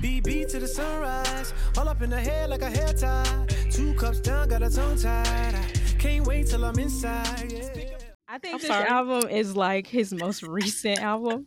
[0.01, 3.45] BB to the sunrise, all up in the hair like a hair tie.
[3.71, 5.55] Two cups down, got a tongue tied.
[5.99, 7.51] Can't wait till I'm inside.
[7.51, 7.69] Yeah.
[8.27, 8.85] I think I'm this sorry.
[8.87, 11.45] album is like his most recent album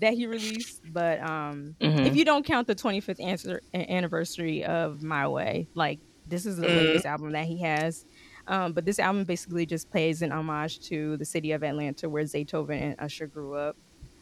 [0.00, 2.06] that he released, but um, Mhm.
[2.06, 6.66] if you don't count the 25th answer, anniversary of My Way, like this is the
[6.66, 6.76] Mm.
[6.76, 8.04] latest album that he has.
[8.48, 12.24] Um, but this album basically just plays an homage to the city of Atlanta, where
[12.24, 13.76] Zaytoven and Usher grew up.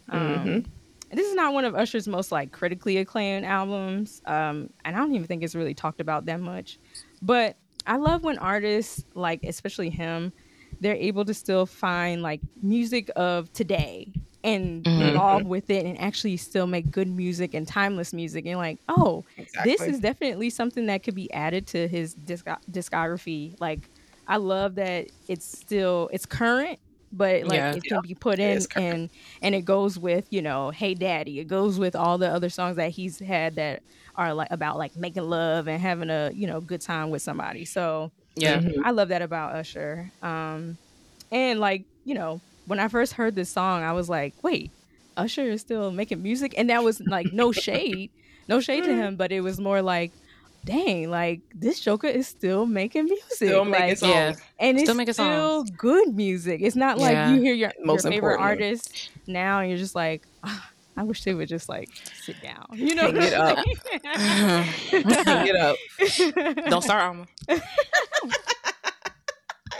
[0.08, 0.66] Um, Mhm.
[1.10, 5.14] this is not one of Usher's most like critically acclaimed albums, um, and I don't
[5.14, 6.78] even think it's really talked about that much.
[7.22, 7.56] But
[7.86, 10.32] I love when artists, like especially him,
[10.80, 14.12] they're able to still find like music of today
[14.42, 15.10] and Mhm.
[15.10, 19.24] evolve with it and actually still make good music and timeless music and like oh
[19.38, 19.72] Exactly.
[19.72, 23.88] this is definitely something that could be added to his disc- discography like
[24.28, 26.78] i love that it's still it's current
[27.12, 27.74] but like Yeah.
[27.74, 29.10] it can be put in and
[29.42, 32.76] and it goes with you know hey daddy it goes with all the other songs
[32.76, 33.82] that he's had that
[34.16, 37.64] are like about like making love and having a you know good time with somebody
[37.64, 38.60] so yeah.
[38.84, 40.10] I love that about Usher.
[40.20, 40.76] Um,
[41.30, 44.72] and like you know, when I first heard this song, I was like, wait,
[45.16, 48.10] Usher is still making music, and that was like no shade,
[48.48, 50.10] no shade to him, but it was more like,
[50.64, 54.12] dang, like this Joker is still making music, Still making like, songs.
[54.12, 54.32] Yeah.
[54.58, 55.14] and it's Still making
[55.76, 56.60] good music.
[56.62, 57.32] It's not like Yeah.
[57.34, 60.22] you hear your, your favorite artist now, and you're just like.
[60.42, 61.88] "Ah, I wish they would just like
[62.22, 63.10] sit down, you know.
[63.10, 63.58] Hang it up.
[65.26, 65.44] up.
[65.44, 65.76] Get up.
[66.70, 67.26] Don't start Ama.
[67.48, 67.60] I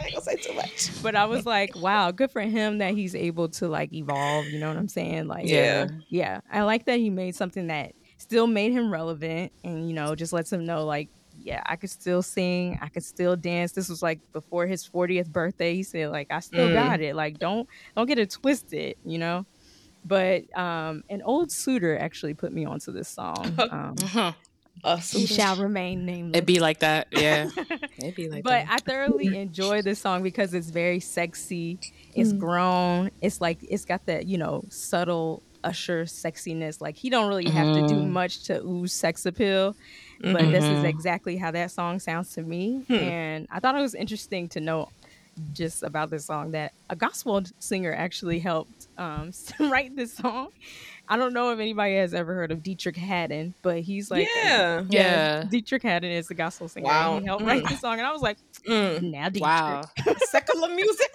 [0.07, 0.89] ain't gonna say too much.
[1.01, 4.47] but I was like, wow, good for him that he's able to like evolve.
[4.47, 5.27] You know what I'm saying?
[5.27, 5.87] Like, Yeah.
[6.09, 6.41] yeah.
[6.51, 7.93] I like that he made something that
[8.25, 11.09] still made him relevant, and you know, just lets him know like,
[11.41, 13.71] yeah, I could still sing, I could still dance.
[13.73, 15.75] This was like before his 40th birthday.
[15.75, 16.73] He said like, I still Mm.
[16.73, 17.15] got it.
[17.15, 18.95] Like, don't don't get it twisted.
[19.05, 19.45] You know.
[20.03, 23.57] But um, an old suitor actually put me onto this song.
[23.71, 23.95] Um.
[24.83, 25.11] Us.
[25.11, 26.37] he shall remain nameless.
[26.37, 27.07] It'd be like that.
[27.09, 27.49] Yeah.
[27.97, 28.67] It'd be like but that.
[28.69, 31.79] I thoroughly enjoy this song because it's very sexy.
[32.13, 33.09] It's grown.
[33.21, 36.79] It's like it's got that you know subtle usher sexiness.
[36.81, 38.09] Like he don't really have to do Mhm.
[38.09, 39.75] much to ooze sex appeal,
[40.21, 40.85] but this is Mhm.
[40.85, 42.83] exactly how that song sounds to me.
[42.89, 44.89] And I thought it was interesting to know
[45.53, 50.47] just about this song that a gospel singer actually helped um, write this song.
[51.09, 54.83] I don't know if anybody has ever heard of Deitrick Haddon, but he's like yeah.
[54.89, 55.43] Yeah.
[55.43, 56.85] Deitrick Haddon is the gospel singer.
[56.87, 57.19] Wow.
[57.19, 57.69] He helped write Mm.
[57.69, 59.11] the song, and I was like, Mm.
[59.11, 59.41] now Deitrick.
[59.41, 59.81] Wow.
[60.29, 61.11] Secular music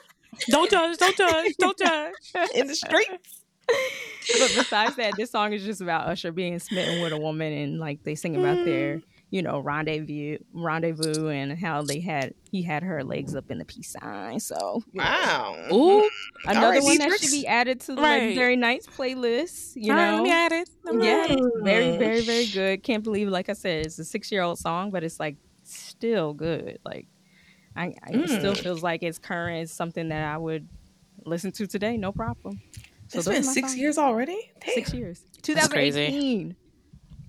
[0.48, 0.96] don't judge.
[0.98, 1.54] Don't judge.
[1.58, 2.14] Don't judge.
[2.54, 3.37] in the streets.
[4.38, 7.78] but besides that, this song is just about Usher being smitten with a woman, and
[7.78, 9.00] like they sing about their,
[9.30, 13.64] you know, rendezvous, rendezvous, and how they had he had her legs up in the
[13.64, 14.40] peace sign.
[14.40, 15.56] So you know, Wow.
[15.72, 16.10] Ooh.
[16.46, 17.20] another right, one that Deitrick.
[17.22, 18.20] should be added to the Right.
[18.22, 19.72] Legendary Nights playlist.
[19.76, 20.68] You All right, know, let me add it.
[21.02, 21.40] Yeah, add it.
[21.64, 21.98] very, Mm.
[21.98, 22.82] very, very good.
[22.82, 26.78] Can't believe, like I said, it's a six-year-old song, but it's like still good.
[26.84, 27.08] Like,
[27.76, 28.62] I, I it still Mm.
[28.62, 29.62] feels like it's current.
[29.64, 30.68] It's something that I would
[31.26, 32.60] listen to today, no problem.
[33.08, 33.78] So It's those been six songs.
[33.78, 34.50] years already.
[34.64, 34.74] Damn.
[34.74, 35.20] Six years.
[35.46, 36.06] That's crazy.
[36.06, 36.56] 2018.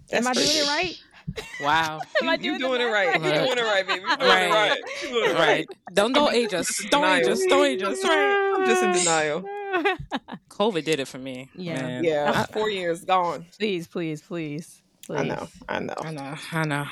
[0.10, 0.96] That's Am I doing it right?
[1.62, 2.02] Wow.
[2.22, 3.22] Am I You, you doing it math right.
[3.22, 3.46] You Right.
[3.46, 4.02] doing it right, baby.
[4.02, 4.44] You doing Right.
[4.44, 4.78] it right.
[5.04, 5.40] You doing it right.
[5.48, 5.68] Right.
[5.94, 6.68] Don't don't age us.
[6.68, 7.46] This is Don't age us.
[7.46, 8.04] Don't age us.
[8.04, 8.56] Right.
[8.58, 9.42] I'm just in denial.
[10.50, 11.50] COVID did it for me.
[11.56, 11.82] Yeah.
[11.82, 12.04] man.
[12.04, 13.46] Yeah, four years gone.
[13.58, 15.20] please, please, please, please.
[15.20, 15.48] I know.
[15.70, 15.94] I know.
[16.00, 16.36] I know.
[16.52, 16.86] I know.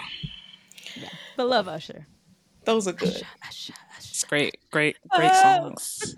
[1.36, 2.06] But love Usher.
[2.66, 3.10] Those are good.
[3.10, 3.74] Usher, Usher.
[3.98, 6.16] It's great, great, great songs.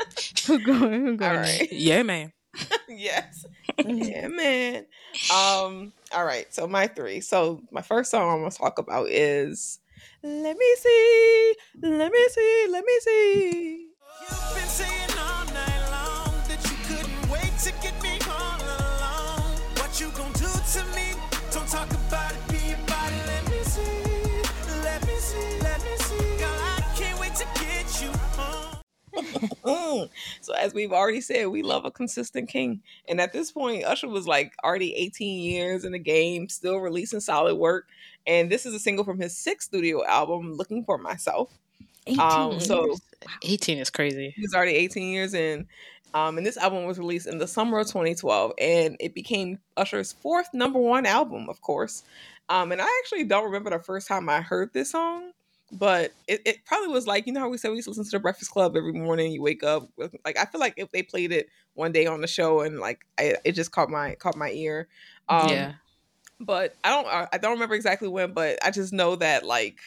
[0.47, 1.05] Who going?
[1.05, 1.31] Who going?
[1.31, 1.71] All right.
[1.71, 2.33] Yeah, man.
[2.89, 3.45] yes.
[3.85, 4.85] yeah, man.
[5.33, 5.93] Um.
[6.13, 6.51] All right.
[6.53, 7.21] So my three.
[7.21, 9.79] So my first song I'm gonna talk about is
[10.23, 13.87] "Let Me See, Let Me See, Let Me See."
[14.21, 19.57] You've been saying all night long that you couldn't wait to get me all alone.
[19.77, 21.08] What you gonna do to me?
[30.41, 32.81] So as we've already said, we love a consistent king.
[33.07, 37.19] And at this point, Usher was like already 18 years in the game, still releasing
[37.19, 37.87] solid work.
[38.25, 41.51] And this is a single from his sixth studio album, Looking for Myself.
[42.07, 43.01] 18 Um, so years.
[43.43, 44.33] 18 is crazy.
[44.35, 45.67] He's already 18 years in.
[46.13, 50.13] Um, and this album was released in the summer of 2012, and it became Usher's
[50.13, 52.03] fourth number one album, of course.
[52.49, 55.33] Um, and I actually don't remember the first time I heard this song,
[55.71, 58.03] but it, it probably was like, you know how we said we used to listen
[58.05, 59.87] to the Breakfast Club every morning, you wake up.
[59.97, 62.79] with- Like, I feel like if they played it one day on the show and
[62.79, 64.87] like I, it just caught my caught my ear.
[65.27, 65.73] Um, yeah.
[66.39, 69.77] but I don't I I don't remember exactly when, but I just know that like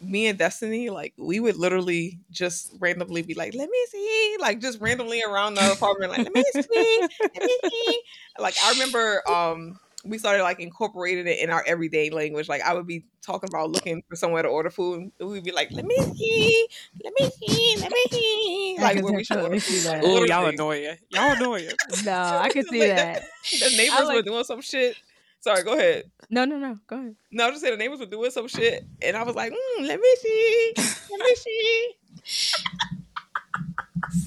[0.00, 4.60] me and Destiny, like we would literally just randomly be like, "Let me see," like
[4.60, 7.00] just randomly around the apartment, like, "Let me see,
[7.36, 8.00] let me see."
[8.38, 12.48] Like I remember, um, we started like incorporating it in our everyday language.
[12.48, 15.52] Like I would be talking about looking for somewhere to order food, and we'd be
[15.52, 16.66] like, "Let me see,
[17.04, 19.84] let me see, let me see," I like when we should order see food.
[19.84, 20.04] that.
[20.04, 20.54] Oh, y'all Literally.
[20.54, 20.96] annoying.
[21.10, 21.70] Y'all annoying.
[22.04, 23.22] No, I can see Like, that.
[23.60, 24.96] The neighbors were doing some shit.
[25.40, 26.04] Sorry, go ahead.
[26.30, 26.78] No, no, no.
[26.86, 27.16] Go ahead.
[27.32, 29.86] No, I just said the neighbors were doing some shit, and I was like, mm,
[29.86, 30.72] "Let me see,
[31.10, 31.94] let me see."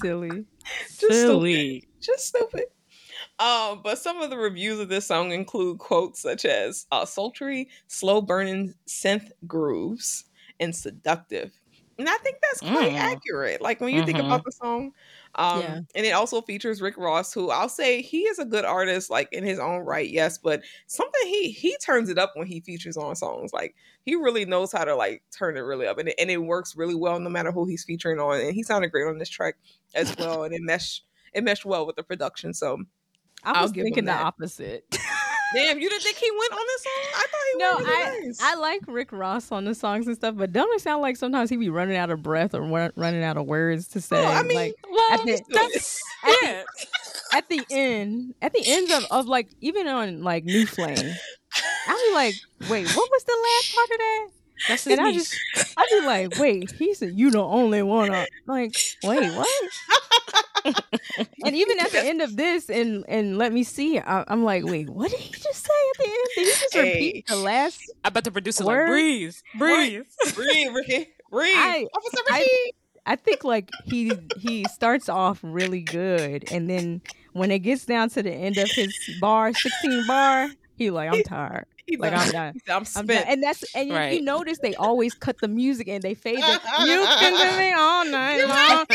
[0.00, 0.44] Silly.
[0.88, 1.14] Just stupid.
[1.14, 1.88] Silly.
[2.00, 2.64] Just stupid.
[3.38, 7.68] Um, but some of the reviews of this song include quotes such as uh, "sultry,
[7.86, 10.24] slow burning synth grooves"
[10.58, 11.52] and "seductive,"
[11.98, 13.20] and I think that's quite Mm.
[13.22, 13.60] accurate.
[13.60, 14.20] Like when you think Mhm.
[14.20, 14.92] about the song,
[15.34, 15.80] um, Yeah.
[15.94, 19.28] and it also features Rick Ross, who I'll say he is a good artist, like
[19.32, 22.96] in his own right, yes, but something he he turns it up when he features
[22.96, 23.52] on songs.
[23.52, 26.38] Like he really knows how to like turn it really up, and it, and it
[26.38, 28.40] works really well no matter who he's featuring on.
[28.40, 29.56] And he sounded great on this track
[29.94, 32.54] as well, and it meshed it meshed well with the production.
[32.54, 32.78] So
[33.46, 34.84] I was thinking the opposite.
[35.54, 36.92] damn, you didn't think he went on this song?
[37.14, 38.40] I thought he no, I nice.
[38.42, 41.48] I like Rick Ross on the songs and stuff, but don't it sound like sometimes
[41.50, 44.24] he be running out of breath or run- running out of words to say?
[44.24, 46.62] Oh, I mean, like Well, At the- that's at yeah.
[47.32, 50.96] at the end, at the end of, of like even on like New Flame,
[51.88, 52.34] I be like,
[52.70, 54.28] wait, what was the last part of that?
[54.68, 55.36] That's And I just,
[55.76, 58.10] I be like, wait, he said you the only one.
[58.14, 58.26] Up.
[58.46, 58.74] Like,
[59.04, 59.48] wait, what?
[61.44, 64.64] and even at the end of this, and and let me see, I, I'm like,
[64.64, 66.28] wait, what did he just say at the end?
[66.34, 66.92] Did he just Hey.
[66.94, 67.80] repeat the last?
[68.04, 68.80] I bet the producer Word?
[68.82, 70.02] like breathe, breathe.
[70.34, 72.74] breathe, Ricky, breathe, I- Officer I- Ricky.
[73.08, 77.00] I think like he he starts off really good, and then
[77.34, 81.22] when it gets down to the end of his bar, 16 bar, he like, I'm
[81.22, 81.66] tired.
[81.88, 82.12] He Like.
[82.14, 82.60] I'm done.
[82.68, 83.28] I'm I'm spent.
[83.28, 86.60] And that's and you- you notice they always cut the music and they fade the
[86.84, 88.86] you can do me all night long.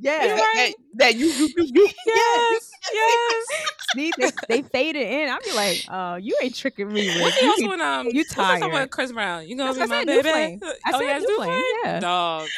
[0.00, 0.70] yeah.
[0.94, 1.88] that, you, you, you, you.
[2.06, 3.46] yes, yes.
[3.94, 5.28] See, they, they fade it in.
[5.28, 7.20] I'm be like, uh, you ain't tricking me, Rick.
[7.22, 8.72] What You else can- when um you what's tired.
[8.72, 9.48] with Chris Brown?
[9.48, 10.28] You gonna That's be what I my baby?
[10.28, 10.60] Flame.
[10.84, 11.62] I oh, said yeah, New Flame, Flame.
[11.84, 12.00] yeah.
[12.00, 12.48] Dog.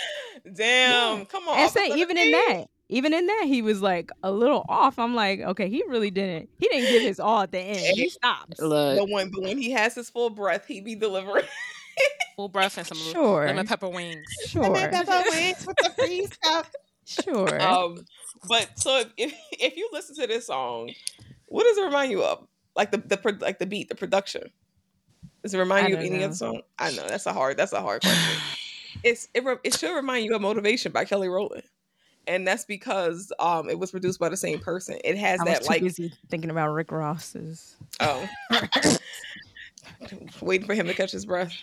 [0.55, 1.59] Damn, come on.
[1.59, 4.99] and say even in that, even in that, he was like a little off.
[4.99, 6.49] I'm like, okay, he really didn't.
[6.59, 7.79] He didn't give his all at the end.
[7.97, 8.61] He stops.
[8.61, 11.45] Look, But when, but when he has his full breath, he be delivering.
[12.37, 13.47] full breath and some Sure.
[13.47, 14.25] lemon pepper wings.
[14.47, 14.75] Sure.
[14.75, 16.71] Pepper wings with the free stuff.
[17.07, 17.61] Sure.
[17.63, 18.05] Um,
[18.49, 20.91] but so if, if if you listen to this song,
[21.47, 22.47] what does it remind you of?
[22.77, 24.51] Like the the like the beat, the production.
[25.43, 26.25] Does it remind you of any know.
[26.25, 26.61] other song?
[26.79, 28.41] I know that's a hard that's a hard question.
[29.03, 31.65] it's it, re- it should remind you of Motivation by Kelly Rowland.
[32.27, 34.99] And that's because um it was produced by the same person.
[35.05, 37.77] It has I was that too like busy thinking about Rick Ross's.
[38.01, 38.29] oh
[40.43, 41.55] waiting for him to catch his breath.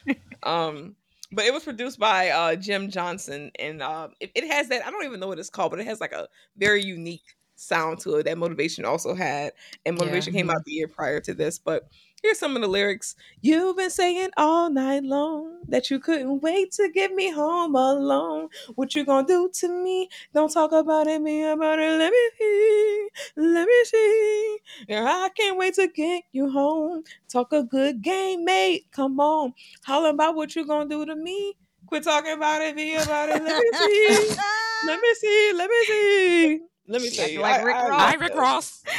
[0.43, 0.95] Um
[1.32, 4.91] but it was produced by uh Jim Jonsin and um it, it has that I
[4.91, 7.24] don't even know what it's called, but it has like a very unique
[7.55, 9.53] sound to it that motivation also had.
[9.86, 9.99] And Yeah.
[10.03, 11.59] motivation came out the year prior to this.
[11.59, 11.84] But
[12.22, 13.16] here's some of the lyrics.
[13.42, 18.50] You've been saying all night long that you couldn't wait to get me home alone.
[18.76, 20.10] What you gonna do to me?
[20.34, 21.98] Don't talk about it, be about it.
[21.98, 23.10] Let me see.
[23.36, 24.58] Let me see.
[24.88, 27.04] Yeah, I can't wait to get you home.
[27.28, 28.88] Talk a good game, mate.
[28.92, 29.54] Come on.
[29.84, 31.56] Holler about what you gonna do to me.
[31.88, 33.44] Quit talking about it, be about it.
[33.44, 34.36] Let me see.
[34.84, 35.54] Let me see.
[35.56, 36.71] Let me see.
[36.92, 37.42] Let me tell You see.
[37.42, 37.89] acting like Rick Ross.
[37.89, 38.36] love Hi, Rick.
[38.36, 38.84] Ross.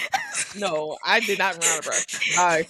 [0.59, 2.21] No, I did not run out of breath.
[2.37, 2.67] Bye.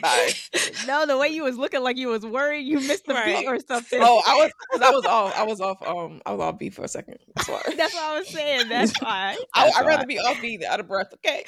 [0.00, 0.30] Bye.
[0.86, 3.40] no, the way you was looking like you was worried you missed the Right.
[3.40, 4.00] beat or something.
[4.02, 4.52] Oh, I was
[4.82, 5.36] I was off.
[5.38, 5.82] I was off.
[5.86, 7.18] Um, I was off beat for a second.
[7.36, 7.60] That's why.
[7.76, 8.68] That's what I was saying.
[8.70, 9.36] That's why.
[9.54, 11.12] I, That's I'd rather be off beat than out of breath.
[11.14, 11.44] Okay.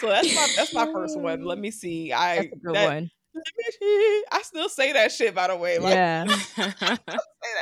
[0.00, 1.44] So that's my that's my first one.
[1.44, 2.12] Let me see.
[2.12, 3.10] I That's a good that- one.
[3.32, 4.22] Let me see.
[4.32, 5.34] I still say that shit.
[5.36, 6.64] By the way, like yeah, say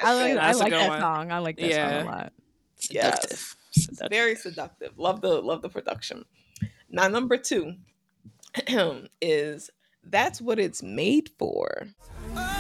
[0.02, 0.38] I like.
[0.38, 1.00] I like that one.
[1.00, 1.30] song.
[1.32, 1.98] I like that Yeah.
[1.98, 2.32] song a lot.
[2.78, 3.56] Seductive.
[3.74, 4.10] It's Seductive.
[4.10, 4.98] very seductive.
[4.98, 6.24] Love the love the production.
[6.90, 7.74] Now number two
[9.20, 9.70] is
[10.04, 11.88] that's what it's made for.
[12.34, 12.57] That's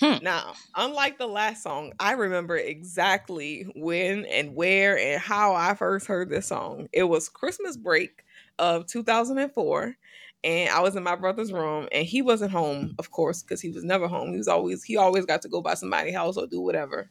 [0.00, 0.20] this.
[0.20, 6.06] Now, unlike the last song, I remember exactly when and where and how I first
[6.06, 6.88] heard this song.
[6.92, 8.24] It was Christmas break
[8.58, 9.96] of 2004
[10.44, 13.70] and I was in my brother's room and he wasn't home, of course, because he
[13.70, 14.32] was never home.
[14.32, 17.10] He was always he always got to go by somebody's house or do whatever.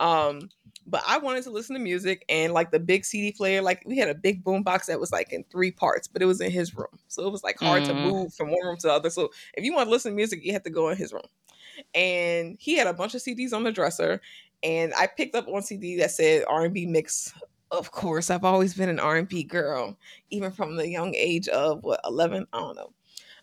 [0.00, 0.50] Um
[0.86, 3.98] but I wanted to listen to music and like the big CD player, like we
[3.98, 6.50] had a big boom box that was like in three parts, but it was in
[6.50, 6.98] his room.
[7.08, 8.02] So it was like hard to Mhm.
[8.02, 9.10] move from one room to the other.
[9.10, 11.22] So if you want to listen to music, you have to go in his room
[11.94, 14.20] and he had a bunch of CDs on the dresser,
[14.62, 17.32] and I picked up one CD that said R and B mix.
[17.70, 19.96] Of course, I've always been an R and B girl,
[20.30, 22.46] even from the young age of what eleven.
[22.52, 22.92] I don't know.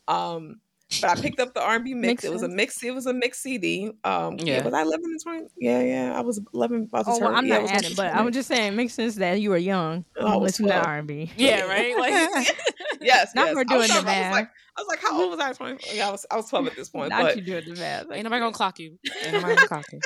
[0.08, 0.60] Um,
[1.02, 2.08] but I picked up the R and B mix.
[2.08, 2.84] Makes it was a mix.
[2.84, 3.92] It was a mix CD.
[4.04, 4.58] Um, yeah.
[4.58, 4.64] Yeah.
[4.66, 5.46] was I eleven and twenty?
[5.58, 6.18] Yeah, yeah.
[6.18, 6.84] I was eleven.
[6.84, 8.76] About to Oh, well, I'm yeah, not was adding, but I was just saying it
[8.76, 10.04] makes sense that you were young.
[10.18, 11.32] Oh, I listen to R&B.
[11.38, 11.96] Yeah, right?
[12.00, 12.14] Like
[13.02, 13.34] yes.
[13.36, 13.56] Now yes.
[13.56, 14.52] we're I was doing the talking- I was like, math.
[14.78, 15.54] I was like, how old was I?
[15.54, 15.98] Twenty.
[15.98, 16.26] Yeah, I was.
[16.32, 17.10] I was twelve at this point.
[17.10, 18.06] Not but you doing the math.
[18.12, 18.98] ain't nobody gonna clock you.
[19.24, 20.00] Ain't nobody gonna clock you.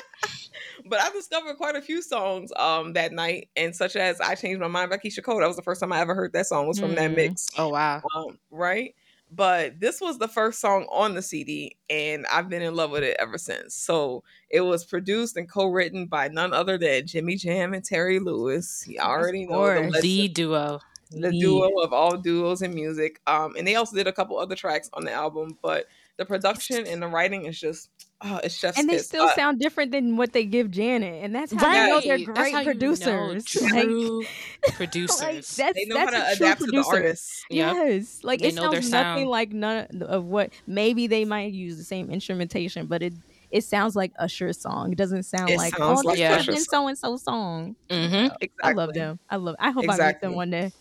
[0.90, 4.60] but I discovered quite a few songs um that night, and such as "I Changed
[4.60, 5.40] My Mind" by Keyshia Cole.
[5.40, 6.68] That was the first time I ever heard that song.
[6.68, 7.16] Was from that Mm.
[7.16, 8.02] mix, Oh wow.
[8.16, 8.96] um, right?
[9.36, 13.04] But this was the first song on the CD, and I've been in love with
[13.04, 13.74] it ever since.
[13.74, 18.84] So it was produced and co-written by none other than Jimmy Jam and Terry Lewis.
[18.88, 20.80] You already know the, legend- The duo.
[21.12, 23.22] the The- duo of all duos in music.
[23.28, 25.86] Um, and they also did a couple other tracks on the album, but
[26.18, 27.90] the production and the writing is just,
[28.24, 28.78] oh, it's just.
[28.78, 29.08] And they kiss.
[29.08, 32.18] still Uh, sound different than what they give Janet, and that's how you know they're
[32.18, 33.46] That's great you know producers.
[33.62, 34.20] Like, True
[34.64, 35.56] like, producers.
[35.56, 36.96] that's they know how that's to a true to the producer.
[36.96, 37.44] artists.
[37.50, 37.76] Yep.
[37.76, 39.30] Yes, like They it know their sounds nothing sound.
[39.30, 40.52] like none of what.
[40.68, 43.14] Maybe they might use the same instrumentation, but it
[43.52, 44.92] it sounds like Usher's song.
[44.92, 47.18] It doesn't sound It like sounds oh, like this Usher's has been so and so
[47.18, 47.76] song.
[47.90, 48.50] hmm Exactly.
[48.64, 49.20] I love them.
[49.30, 49.56] I love.
[49.60, 50.72] I hope I meet them one day.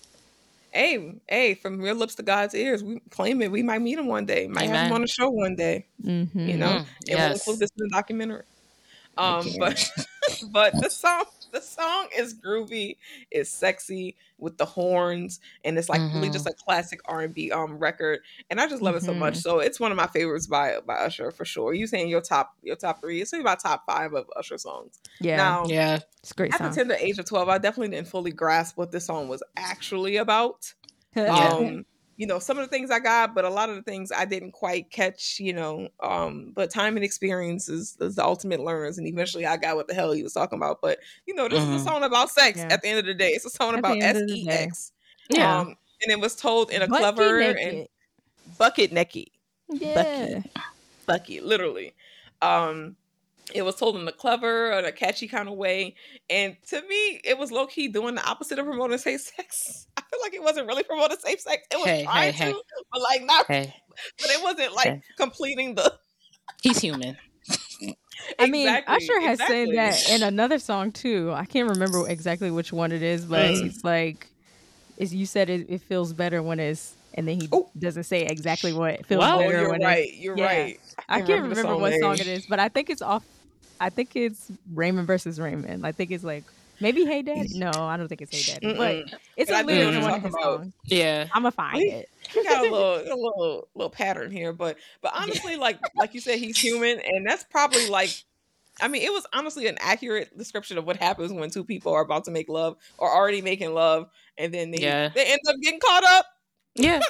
[0.73, 3.51] Hey, hey, from your lips to God's ears, we claim it.
[3.53, 4.47] We might meet him one day.
[4.49, 5.87] Might have him on the show one day.
[6.03, 6.49] Mm-hmm.
[6.49, 6.87] You know, Mhm.
[7.11, 8.45] and we'll include this in the documentary.
[9.19, 9.91] Um, but
[10.53, 12.97] but the song the song is groovy,
[13.31, 17.53] it's sexy with the horns, and it's like really just a classic R and B
[17.53, 18.21] um record.
[18.51, 19.35] And I just love it so much.
[19.35, 19.43] Mhm.
[19.43, 21.73] So it's one of my favorites by by Usher for sure.
[21.75, 23.21] You saying your top your top three?
[23.21, 24.99] It's about top five of Usher songs.
[25.21, 26.01] Yeah, Now Yeah.
[26.21, 26.75] it's a great at the song.
[26.75, 30.73] tender age of twelve, I definitely didn't fully grasp what this song was actually about
[31.17, 31.49] Yeah.
[31.49, 31.85] um
[32.17, 34.25] you know some of the things i got but a lot of the things i
[34.25, 38.99] didn't quite catch you know um but time and experience is, is the ultimate learners
[38.99, 41.61] and eventually i got what the hell he was talking about but you know this
[41.65, 41.75] Mhm.
[41.77, 42.69] is a song about sex Yeah.
[42.71, 44.51] at the end of the day it's a song At about end of the day.
[44.51, 44.93] sex
[45.31, 45.61] Yeah.
[45.61, 45.69] um
[46.03, 47.87] and it was told in a Bucky clever and
[48.59, 49.27] bucket necky
[49.71, 50.43] Yeah.
[51.07, 51.95] Bucky, literally.
[52.43, 52.97] Um,
[53.55, 55.95] it was told in a clever and a catchy kind of way,
[56.31, 59.87] and to me, it was low key doing the opposite of promoting safe sex.
[60.13, 61.67] I feel like it wasn't really promoting safe sex.
[61.71, 62.53] It was Hey, trying hey, hey.
[62.53, 62.63] to,
[62.93, 63.75] but like not, Hey,
[64.21, 65.03] but it wasn't like Hey.
[65.17, 65.93] completing the.
[66.63, 67.17] he's human.
[68.39, 69.67] I mean, Exactly, Usher has exactly.
[69.67, 71.33] said that in another song too.
[71.35, 73.67] I can't remember exactly which one it is, but Mm.
[73.67, 74.29] it's like,
[74.97, 77.71] is you said it, it feels better when it's, and then he Oh.
[77.79, 79.39] doesn't say exactly what it feels Wow.
[79.39, 80.07] Better you're when right.
[80.09, 80.19] it's.
[80.19, 80.47] You're yeah.
[80.47, 80.79] right.
[81.09, 83.25] I can't remember, the what song it is, but I think it's off.
[83.81, 85.85] I think it's Raymond versus Raymond.
[85.85, 86.45] I think it's like
[86.83, 87.59] maybe Hey Daddy.
[87.59, 88.77] No, I don't think it's Hey Daddy, Mm-mm.
[89.09, 90.61] but it's But I a know lyric in one of his talking about.
[90.61, 90.73] songs.
[90.85, 91.27] Yeah.
[91.33, 92.11] I'm gonna find We- it.
[92.37, 96.21] we got a little, a little, little pattern here, but, but honestly, like, like you
[96.21, 98.11] said, he's human, and that's probably like,
[98.81, 102.03] I mean, it was honestly an accurate description of what happens when two people are
[102.03, 105.09] about to make love or already making love, and then they Yeah.
[105.15, 106.27] they end up getting caught up,
[106.75, 107.01] Yeah.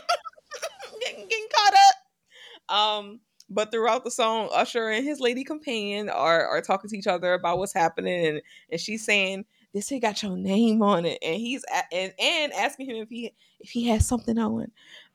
[1.00, 2.74] getting getting caught up.
[2.76, 7.06] Um, but throughout the song, Usher and his lady companion are are talking to each
[7.06, 9.44] other about what's happening, and and she's saying.
[9.72, 13.32] This here got your name on it, and he's and and asking him if he
[13.60, 14.70] if he has something on.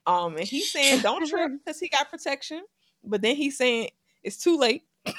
[0.07, 2.63] Um, and he's saying don't trip because he got protection,
[3.03, 3.89] but then he's saying
[4.23, 5.13] it's too late to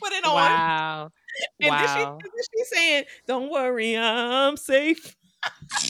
[0.00, 0.34] put it on.
[0.34, 1.12] Wow.
[1.60, 5.16] And then, she, then she's saying, "Don't worry, I'm safe."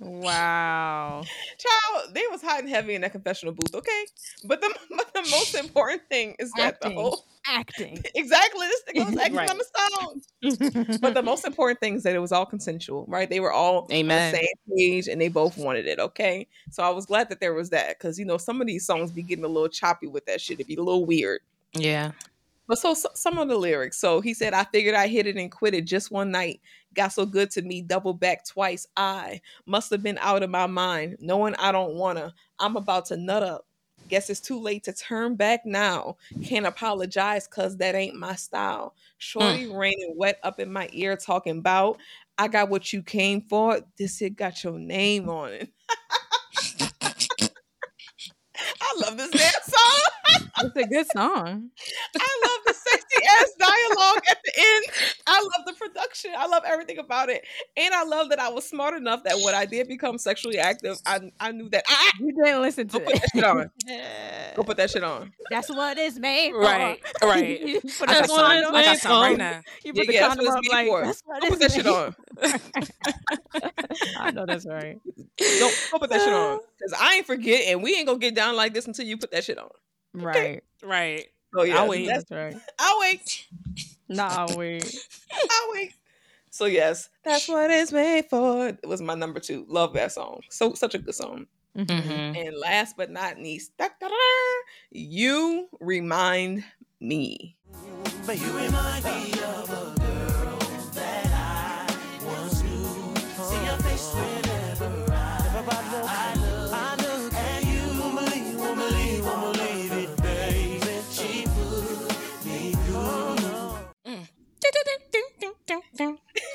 [0.00, 1.24] Wow.
[1.58, 4.04] Child, they was hot and heavy in that confessional booth, okay?
[4.44, 8.02] But the but the most important thing is that the whole Acting.
[8.14, 9.50] exactly this thing was acting Right.
[9.50, 10.98] on the song.
[11.00, 13.30] But the most important thing is that it was all consensual, right?
[13.30, 16.48] They were all on the same page and they both wanted it, okay?
[16.70, 19.12] So I was glad that there was that because you know some of these songs
[19.12, 20.54] be getting a little choppy with that shit.
[20.58, 21.40] It'd be a little weird.
[21.72, 22.12] Yeah.
[22.66, 23.96] But so, so some of the lyrics.
[23.98, 26.60] So he said, I figured I hit it and quit it just one night.
[26.96, 28.86] Got so good to me, double back twice.
[28.96, 32.34] I must have been out of my mind, knowing I don't wanna.
[32.58, 33.66] I'm about to nut up.
[34.08, 36.16] Guess it's too late to turn back now.
[36.44, 38.94] Can't apologize cause that ain't my style.
[38.96, 39.00] Mm.
[39.18, 41.98] Shorty raining wet up in my ear talking about
[42.38, 43.80] I got what you came for.
[43.98, 45.70] This it got your name on it.
[48.80, 50.48] I love this dance song.
[50.58, 51.70] It's a good song.
[52.18, 52.74] I love the
[53.10, 54.84] sexy ass dialogue at the end.
[55.26, 56.30] I love the production.
[56.36, 57.44] I love everything about it.
[57.76, 60.98] And I love that I was smart enough that when I did become sexually active,
[61.06, 63.70] I, I knew that I You didn't listen to go put that shit on.
[63.86, 64.56] it.
[64.56, 65.32] Go put that shit on.
[65.50, 66.60] That's what it's made for.
[66.60, 67.00] Right.
[67.22, 67.60] Right.
[67.66, 69.60] you put I the got some, I got made some right now.
[69.84, 71.02] you Yeah, the yeah, that's condom what up it's like, for.
[71.04, 72.14] that's what Go put that shit on.
[74.18, 74.98] I know that's right.
[75.38, 76.60] Go, go put that shit on.
[76.78, 79.30] Because I ain't forget and we ain't gonna get down like this until you put
[79.32, 79.68] that shit on.
[80.14, 80.62] Right.
[80.82, 81.26] Right.
[81.56, 81.78] Oh yeah.
[81.80, 82.06] I'll wait.
[82.06, 82.62] that's- That's right.
[82.78, 83.46] I'll wait.
[84.08, 84.84] Nah, wait.
[85.32, 85.94] I'll wait.
[86.50, 88.68] So yes, that's what it's made for.
[88.68, 89.66] It was my number two.
[89.68, 90.40] Love that song.
[90.50, 91.46] So such a good song.
[91.76, 91.86] Mhm.
[91.86, 92.36] Mm-hmm.
[92.36, 94.14] And last but not least, da, da, da,
[94.90, 96.64] you remind
[97.00, 97.56] me.
[98.26, 100.05] But you remind me of a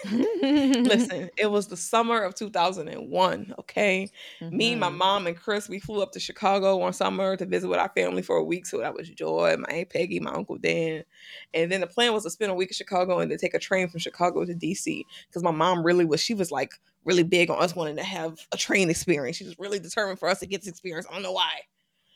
[0.84, 4.10] Listen, it was the summer of 2001, okay?
[4.50, 4.98] Me, my Mhm.
[4.98, 8.24] mom, and Chris, we flew up to Chicago one summer to visit with our family
[8.24, 8.66] for a week.
[8.66, 11.04] So that was Joy, my Aunt Peggy, my Uncle Dan.
[11.54, 13.60] And then the plan was to spend a week in Chicago and then take a
[13.60, 15.06] train from Chicago to DC.
[15.28, 16.74] Because my mom really was, she was like
[17.06, 19.38] really big on us wanting to have a train experience.
[19.38, 21.06] She was really determined for us to get this experience.
[21.10, 21.62] I don't know why.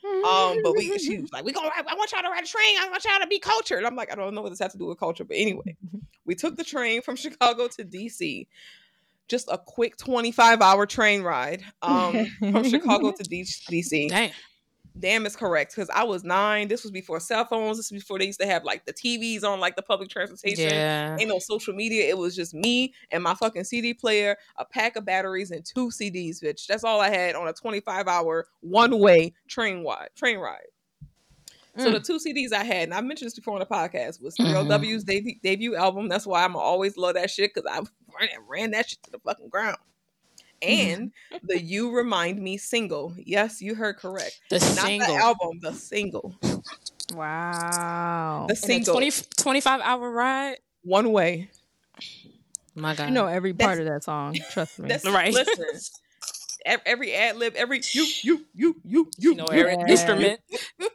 [0.06, 2.76] Um, but we she was like, we gonna I want y'all to ride a train.
[2.80, 3.84] I want y'all to be cultured.
[3.84, 5.76] I'm like, I don't know what this has to do with culture, but anyway,
[6.24, 8.46] we took the train from Chicago to DC.
[9.28, 14.08] Just a quick 25 hour train ride um, from Chicago to DC.
[14.08, 14.30] Damn.
[14.98, 16.68] Damn, is correct because I was nine.
[16.68, 17.76] This was before cell phones.
[17.76, 20.70] This was before they used to have like the TVs on like the public transportation.
[20.70, 21.16] Yeah.
[21.18, 22.08] Ain't no social media.
[22.08, 25.88] It was just me and my fucking CD player, a pack of batteries, and two
[25.88, 26.66] CDs, bitch.
[26.66, 30.08] That's all I had on a 25 hour one way train ride.
[30.16, 30.66] Train ride.
[31.78, 34.34] So the two CDs I had, and I mentioned this before on the podcast, was
[34.38, 34.68] Real Mhm.
[34.70, 36.08] W's debut, debut album.
[36.08, 37.80] That's why I'm always love that shit because I
[38.18, 39.76] ran, ran that shit to the fucking ground.
[40.66, 41.12] And
[41.42, 43.14] the "You Remind Me" single.
[43.18, 44.40] Yes, you heard correct.
[44.50, 45.14] The Not single.
[45.14, 46.34] the album, the single,
[47.14, 48.46] Wow.
[48.48, 50.56] the And single, 20, 25 hour ride.
[50.82, 51.50] one way.
[52.74, 53.06] My God.
[53.06, 54.36] I know every part That's- of that song.
[54.50, 54.88] Trust me.
[54.90, 55.32] That's Right.
[55.32, 55.64] Listen,
[56.84, 59.86] every ad lib, every you, you, you, you, you, you know, every Yeah.
[59.88, 60.40] instrument.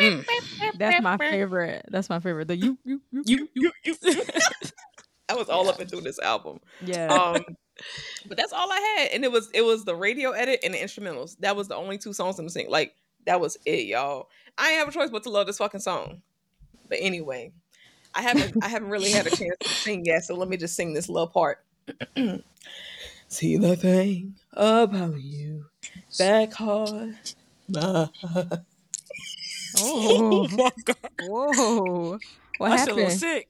[0.00, 0.24] Mm.
[0.76, 1.84] That's my favorite.
[1.90, 2.48] That's my favorite.
[2.48, 3.22] The you you you.
[3.26, 3.94] You, you, you.
[5.28, 6.58] I was all up and through this album.
[6.84, 7.06] Yeah.
[7.12, 7.44] Um,
[8.26, 10.78] but that's all I had, and it was it was the radio edit and the
[10.78, 11.36] instrumentals.
[11.40, 12.70] That was the only two songs in the sing.
[12.70, 12.94] Like
[13.26, 14.28] that was it, y'all.
[14.56, 16.22] I ain't have a choice but to love this fucking song.
[16.88, 17.52] But anyway,
[18.14, 20.74] I haven't I haven't really had a chance to sing yet, so let me just
[20.74, 21.64] sing this little part.
[23.28, 25.66] See the thing about you
[26.18, 26.92] back caught
[27.68, 28.08] my
[29.80, 30.48] oh.
[30.48, 30.96] my God.
[31.22, 32.18] Whoa.
[32.58, 33.20] What Usher a little happened?
[33.20, 33.48] sick.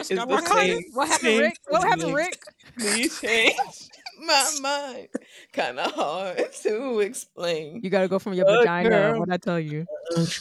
[0.00, 0.82] It's got the same.
[0.92, 1.58] What happened, Rick?
[1.68, 2.14] What happened.
[2.14, 2.42] Rick?
[2.78, 3.54] Please change
[4.20, 5.08] my mind.
[5.52, 7.80] Kind of hard to explain.
[7.82, 8.88] You gotta go from your But vagina.
[8.88, 9.86] girl- What I tell you.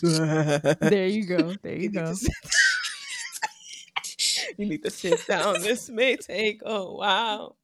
[0.01, 1.53] There you go.
[1.61, 2.13] There you You go.
[4.57, 5.61] you need to sit down.
[5.61, 7.55] This may take a while.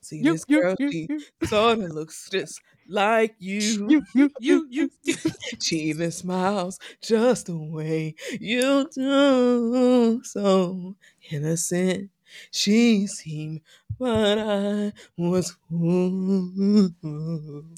[0.00, 1.08] See You, this you, girl, you, she
[1.46, 2.60] sort of looks just
[2.92, 3.60] like you.
[3.88, 5.14] you, you, You, you, you.
[5.62, 10.22] She even smiles just the way you do.
[10.24, 10.96] So
[11.30, 12.10] innocent
[12.50, 13.60] she seemed,
[13.98, 16.94] but I was fooled.
[17.02, 17.76] I'm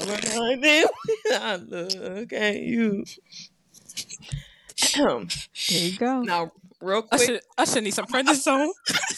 [0.00, 0.86] reminded
[1.24, 3.04] when I look at you.
[5.00, 5.28] Um,
[5.70, 6.20] there you go.
[6.22, 7.42] now, real quick.
[7.56, 8.70] I should need some prednisone.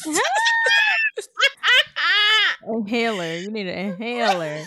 [2.68, 3.36] Inhaler.
[3.38, 4.64] You need an inhaler.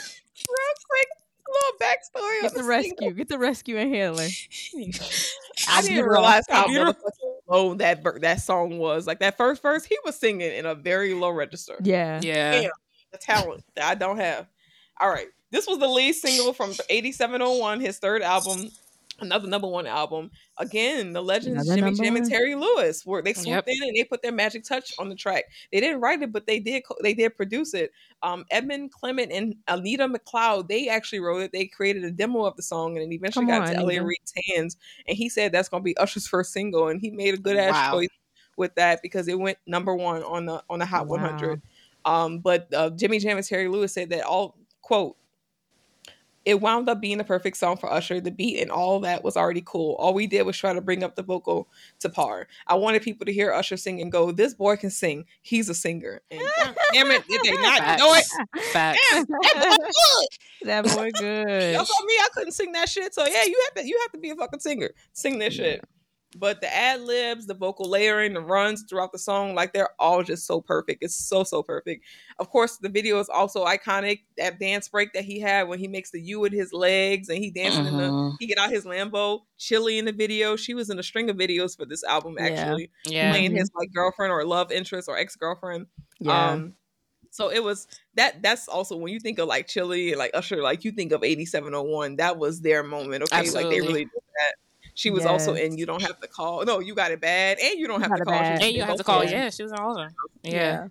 [1.51, 2.41] Real quick little backstory.
[2.41, 2.93] Get of the the rescue.
[2.99, 3.17] single.
[3.17, 4.27] Get the rescue inhaler.
[5.69, 6.95] I didn't realize how Albuterol.
[7.47, 9.07] low that ver- that song was.
[9.07, 11.75] Like that first verse, he was singing in a very low register.
[11.83, 12.19] Yeah.
[12.23, 12.61] Yeah.
[12.61, 12.71] Damn.
[13.11, 14.47] The talent that I don't have.
[14.99, 18.69] All right, this was the lead single from 8701, his third album.
[19.21, 20.31] Another number one album.
[20.57, 22.29] Again, the legends Another Jimmy Jam and.
[22.29, 23.63] Terry Lewis were they swooped Yep.
[23.67, 25.45] in and they put their magic touch on the track.
[25.71, 27.91] They didn't write it, but they did co- they did produce it.
[28.23, 31.51] Um, Edmund Clement and Anita McCloud they actually wrote it.
[31.51, 33.99] They created a demo of the song and it eventually Come got on, into L.A.
[34.03, 34.77] Reid's hands.
[35.07, 37.73] And he said that's gonna be Usher's first single, and he made a good ass
[37.73, 37.99] Wow.
[37.99, 38.09] choice
[38.57, 41.17] with that because it went number one on the on the Hot Wow.
[41.17, 41.61] 100.
[42.05, 45.15] Um, but uh, Jimmy Jam and Terry Lewis said that all quote,
[46.43, 48.19] it wound up being the perfect song for Usher.
[48.19, 49.95] The beat and all that was already cool.
[49.99, 51.67] All we did was try to bring up the vocal
[51.99, 52.47] to par.
[52.67, 55.25] I wanted people to hear Usher sing and go, "This boy can sing.
[55.41, 56.41] He's a singer." And
[56.93, 58.25] damn it, did they not know it?
[58.71, 58.99] Facts.
[59.11, 60.27] Damn, that boy good.
[60.67, 61.73] that boy good.
[61.75, 62.13] Y'all saw me.
[62.13, 63.13] I couldn't sing that shit.
[63.13, 63.87] So yeah, you have to.
[63.87, 64.89] You have to be a fucking singer.
[65.13, 65.63] Sing this Yeah.
[65.63, 65.85] shit.
[66.35, 70.23] But the ad libs, the vocal layering, the runs throughout the song, like they're all
[70.23, 71.03] just so perfect.
[71.03, 72.05] It's so so perfect.
[72.39, 74.21] Of course, the video is also iconic.
[74.37, 77.37] That dance break that he had when he makes the U with his legs and
[77.37, 78.35] he dancing in the Mhm.
[78.39, 79.41] he get out his Lambo.
[79.59, 80.55] Chilli in the video.
[80.55, 83.31] She was in a string of videos for this album actually, Yeah.
[83.31, 85.87] playing his like girlfriend or love interest or ex girlfriend.
[86.19, 86.51] Yeah.
[86.53, 86.75] Um,
[87.29, 88.41] so it was that.
[88.41, 91.45] That's also when you think of like Chilli like Usher, like you think of eighty
[91.45, 92.15] seven oh one.
[92.17, 93.23] That was their moment.
[93.23, 94.55] Okay, like they really did that.
[94.93, 96.65] She was also in You Don't Have to Call.
[96.65, 98.33] No, You Got It Bad, and You Don't You Have to Call.
[98.33, 98.51] She Bad.
[98.53, 99.23] was And you have to call.
[99.23, 100.15] Yeah, she was in all of them.
[100.43, 100.87] Yeah.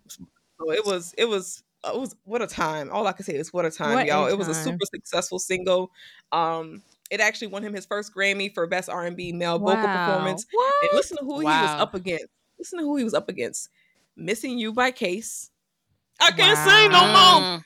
[0.59, 1.15] So it was.
[1.17, 1.63] It was.
[1.83, 2.91] It was what a time.
[2.93, 4.27] All I can say is what a time, What y'all.
[4.27, 5.91] It was a super successful single.
[6.31, 9.89] Um, it actually won him his first Grammy for best R and B male vocal
[9.89, 10.47] performance.
[10.51, 10.75] What?
[10.83, 12.27] And listen to who he was up against.
[12.59, 13.71] Listen to who he was up against.
[14.17, 15.51] Missing You by Case.
[16.21, 17.63] I can't sing no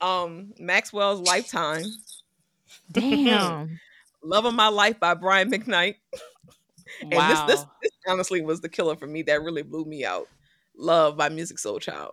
[0.00, 0.08] more.
[0.08, 1.84] Um, Maxwell's Lifetime.
[2.90, 3.78] Damn.
[4.22, 5.96] Love of My Life by Brian McKnight.
[7.02, 7.28] And Wow.
[7.46, 10.26] this, this this honestly was the killer for me that really blew me out.
[10.76, 12.12] Love by Musiq Soulchild.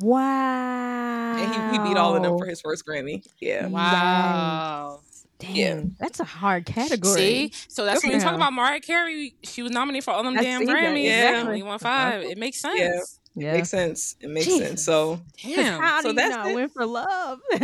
[0.00, 1.36] wow.
[1.36, 3.24] And he, he beat all of them for his first Grammy.
[3.40, 3.66] Yeah.
[3.66, 5.00] Wow.
[5.38, 5.54] Damn.
[5.54, 5.80] Yeah.
[5.98, 7.14] That's a hard category.
[7.14, 9.34] See, so that's when you talk about Mariah Carey.
[9.42, 11.04] She was nominated for all them I damn see that, Grammys.
[11.06, 11.40] exactly.
[11.48, 12.22] Only won five.
[12.22, 12.78] It makes sense.
[12.80, 13.00] Yeah.
[13.36, 13.52] Yeah.
[13.52, 14.16] Makes sense.
[14.20, 14.66] It makes Jesus.
[14.68, 14.84] sense.
[14.84, 15.80] So 'Cause Damn.
[15.80, 16.54] How So do you that's not it.
[16.54, 17.38] win for love?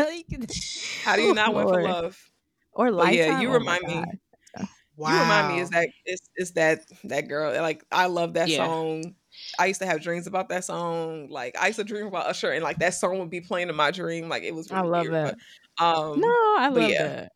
[1.05, 2.30] How do you oh, not win for love?
[2.77, 3.43] Or But yeah, lifetime?
[3.43, 3.94] you Oh remind me.
[3.94, 4.69] God.
[4.98, 7.53] You remind me is that it's, it's that that girl.
[7.61, 8.65] Like I love that Yeah.
[8.66, 9.15] song.
[9.59, 11.28] I used to have dreams about that song.
[11.28, 13.77] Like I used to dream about Usher, and like that song would be playing in
[13.77, 14.28] my dream.
[14.31, 14.70] Like it was.
[14.73, 15.36] I love weird, that.
[15.78, 16.28] But, um, No,
[16.59, 17.32] I love yeah, that.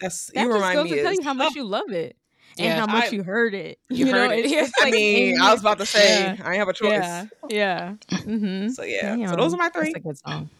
[0.00, 0.96] that's That you just remind goes me.
[0.96, 2.16] to tell you how much oh, you love it
[2.56, 2.80] and Yeah.
[2.80, 3.78] how much I- you heard it.
[3.90, 4.46] You know, heard it.
[4.46, 4.68] it's- Yeah.
[4.80, 6.36] I like mean, I was about to say Yeah.
[6.42, 6.90] I ain't have a choice.
[6.90, 7.94] Yeah, yeah.
[8.10, 8.68] Mm-hmm.
[8.68, 9.92] So yeah, so those are my three.
[9.92, 10.50] That's a good song.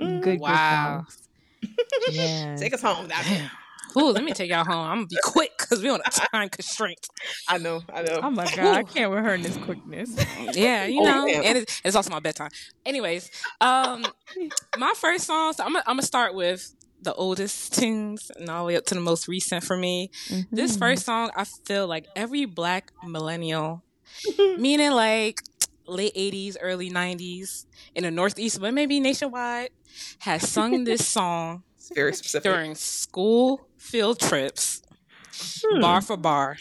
[0.00, 0.20] Mm.
[0.20, 1.04] Good, Wow.
[1.06, 1.28] good songs.
[2.12, 2.56] Yeah.
[2.58, 3.08] Take us home.
[3.08, 3.24] Doc.
[3.96, 4.04] Damn.
[4.04, 4.86] Ooh, let me take y'all home.
[4.86, 6.98] I'm gonna be quick because we're on a time constraint.
[7.48, 8.20] I know, I know.
[8.22, 10.14] Oh my god, I can't with her in this quickness.
[10.52, 11.44] Yeah, you Oh, know, damn.
[11.44, 12.50] and it's, it's also my bedtime.
[12.84, 14.04] Anyways, um,
[14.78, 15.52] my first song.
[15.52, 18.84] So I'm gonna, I'm gonna start with the oldest tunes and all the way up
[18.86, 20.10] to the most recent for me.
[20.50, 20.78] This Mhm.
[20.78, 23.84] first song, I feel like every Black millennial,
[24.58, 25.40] meaning like
[25.86, 29.70] late '80s, early '90s in the Northeast, but maybe nationwide,
[30.20, 32.50] has sung this song It's very specific.
[32.52, 34.82] during school field trips,
[35.64, 35.80] Hmm.
[35.80, 36.56] bar for bar.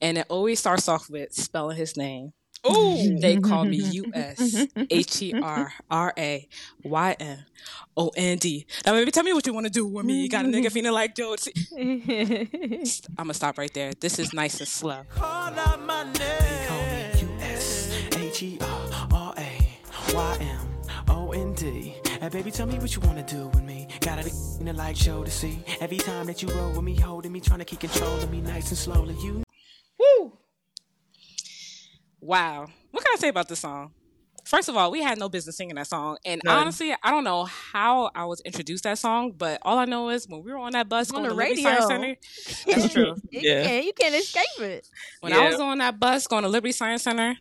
[0.00, 2.32] And it always starts off with spelling his name.
[2.64, 6.48] Oh, They call me U S H E R R A
[6.84, 7.44] Y N
[7.96, 8.66] O N D.
[8.84, 10.22] Now, baby, tell me what you want to do with me.
[10.22, 11.34] You got a nigga feeling like Joe.
[11.78, 12.84] I'm
[13.16, 13.92] gonna stop right there.
[13.94, 15.02] This is nice and slow.
[15.10, 15.26] Call
[15.58, 17.28] out my name.
[20.58, 22.07] U-S-H-E-R-R-A-Y-M-O-N-D.
[22.20, 23.86] Hey, baby, tell me what you wanna do with me.
[24.00, 25.62] Got a in the light show to see.
[25.80, 28.40] Every time that you roll with me, holding me, trying to keep control of me
[28.40, 29.14] nice and slowly.
[29.22, 29.44] You
[29.98, 30.32] woo.
[32.20, 32.66] Wow.
[32.90, 33.92] What can I say about this song?
[34.44, 36.16] First of all, we had no business singing that song.
[36.24, 36.56] And None.
[36.56, 40.08] honestly, I don't know how I was introduced to that song, but all I know
[40.08, 42.16] is when we were on that bus It's on going the to Liberty Science radio.
[42.66, 42.80] Center.
[42.80, 43.14] That's true.
[43.30, 43.62] You Yeah.
[43.64, 44.88] can't, you can't escape it.
[45.20, 45.40] When Yeah.
[45.40, 47.36] I was on that bus going to Liberty Science Center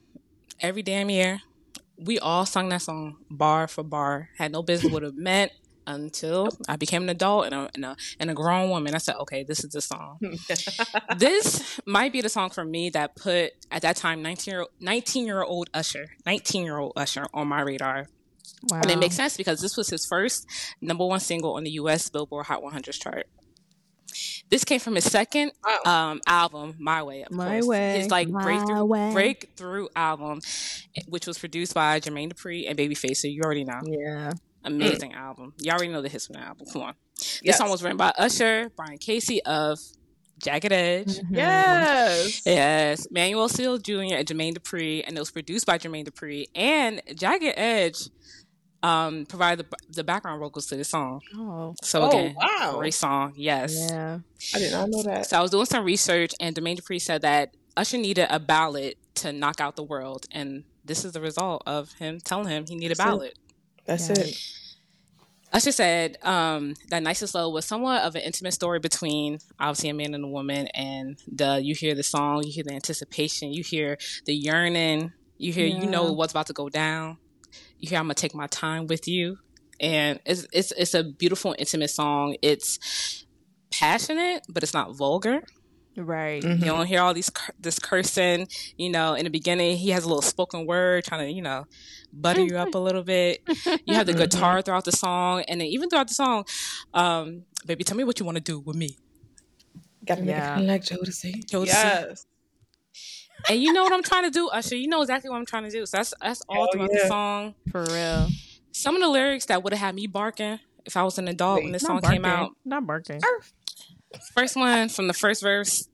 [0.60, 1.41] every damn year,
[1.98, 4.30] we all sung that song bar for bar.
[4.38, 5.52] Had no business what it meant
[5.88, 8.94] until I became an adult and a, and a, and a grown woman.
[8.94, 10.19] I said, okay, this is the song.
[11.18, 15.26] this might be the song for me that put, at that time, 19 year, 19
[15.26, 18.07] year old Usher, 19 year old Usher on my radar.
[18.69, 18.82] Wow.
[18.82, 20.48] And it makes sense because this was his first
[20.82, 23.28] number one single on the US Billboard Hot 100 chart.
[24.49, 25.52] This came from his second
[25.86, 26.11] Wow.
[26.11, 27.24] um, album, My Way.
[27.24, 27.65] Of My course.
[27.68, 29.11] Way, His like My breakthrough Way.
[29.14, 30.40] breakthrough album,
[30.95, 33.18] eh, which was produced by Jermaine Dupri and Babyface.
[33.18, 34.32] So you already know, Yeah.
[34.64, 35.53] amazing album.
[35.60, 36.65] You already know the hits from the album.
[36.72, 37.57] Come on, this Yes.
[37.57, 39.80] song was written by Usher, Brian Casey of
[40.41, 41.18] Jagged Edge.
[41.18, 41.36] Mm-hmm.
[41.36, 42.41] Yes.
[42.45, 44.02] Yes, Manuel Seal Jr.
[44.14, 48.10] and Jermaine Dupri, and it was produced by Jermaine Dupri and Jagged Edge.
[48.88, 51.22] Um, provided the, the background vocals to the song.
[51.35, 51.76] Oh.
[51.84, 52.76] So Oh, again, wow.
[52.77, 53.34] great song.
[53.35, 53.76] Yes.
[53.89, 54.19] Yeah.
[54.55, 55.26] I did not know that.
[55.30, 58.95] So I was doing some research, and Jermaine Dupri said that Usher needed a ballad
[59.15, 62.76] to knock out the world, and this is the result of him telling him he
[62.76, 63.11] needed a That's it.
[63.11, 63.34] ballad.
[63.85, 64.26] That's Yeah.
[64.26, 64.38] it.
[65.53, 69.89] Usher said um, that "Nice and Slow" was somewhat of an intimate story between obviously
[69.89, 73.53] a man and a woman, and the you hear the song, you hear the anticipation,
[73.53, 77.18] you hear the yearning, you hear you know what's about to go down.
[77.80, 79.38] You hear I'm gonna take my time with you,
[79.80, 82.36] and it's it's it's a beautiful intimate song.
[82.41, 83.26] It's
[83.72, 85.41] passionate, but it's not vulgar.
[85.95, 86.44] Right.
[86.44, 86.60] Mhm.
[86.60, 88.48] You don't hear all these this cursing.
[88.78, 91.66] You know, in the beginning, he has a little spoken word trying to, you know,
[92.14, 93.41] butter you up a little bit.
[93.86, 96.45] You have the guitar throughout the song, and then even throughout the song,
[96.94, 98.98] um, baby, tell me what you want to do with me.
[100.06, 100.45] Gotta make Yeah.
[100.45, 101.45] it kind of like Jodeci.
[101.45, 101.66] Jodeci.
[101.68, 102.26] Yes.
[103.49, 104.76] And you know what I'm trying to do, Usher.
[104.76, 105.85] You know exactly what I'm trying to do.
[105.85, 107.01] So that's that's all Hell throughout yeah.
[107.03, 107.55] the song.
[107.72, 108.27] For real.
[108.72, 111.64] Some of the lyrics that would have had me barking if I was an adult
[111.64, 112.51] when this Not song came out.
[112.65, 113.22] Not barking.
[114.34, 115.88] First one from the first verse.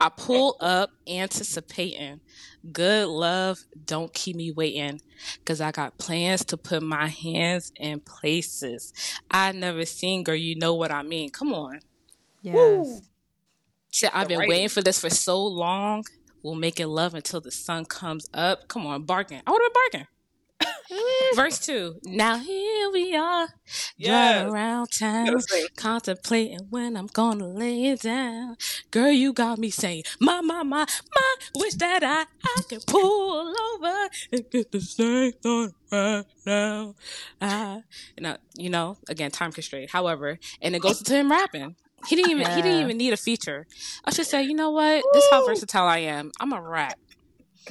[0.00, 2.20] I pull up anticipating.
[2.72, 5.00] Good love, don't keep me waiting.
[5.44, 8.92] Cause I got plans to put my hands in places
[9.30, 10.34] I never seen, girl.
[10.34, 11.30] You know what I mean.
[11.30, 11.80] Come on.
[12.42, 13.02] Yes.
[13.90, 14.50] Shit, I've been writing.
[14.50, 16.04] waiting for this for so long.
[16.42, 18.68] We'll make it love until the sun comes up.
[18.68, 19.42] Come on, barking.
[19.46, 20.06] I would have been barking.
[21.36, 22.00] Verse two.
[22.04, 23.48] Now here we are,
[23.96, 24.34] Yes.
[24.34, 28.56] driving around town, Gotta contemplating when I'm gonna lay it down.
[28.90, 33.54] Girl, you got me saying, my, my, my, my, wish that I, I could pull
[33.74, 36.94] over and get the same on right now.
[37.40, 37.82] I,
[38.16, 39.90] and I, you know, again, time constraint.
[39.90, 41.76] However, and it goes into him rapping.
[42.06, 43.66] He didn't even, he didn't even need a feature.
[44.04, 45.06] I should say, you know what?
[45.12, 46.30] This is how versatile I am.
[46.40, 46.98] I'm a rap.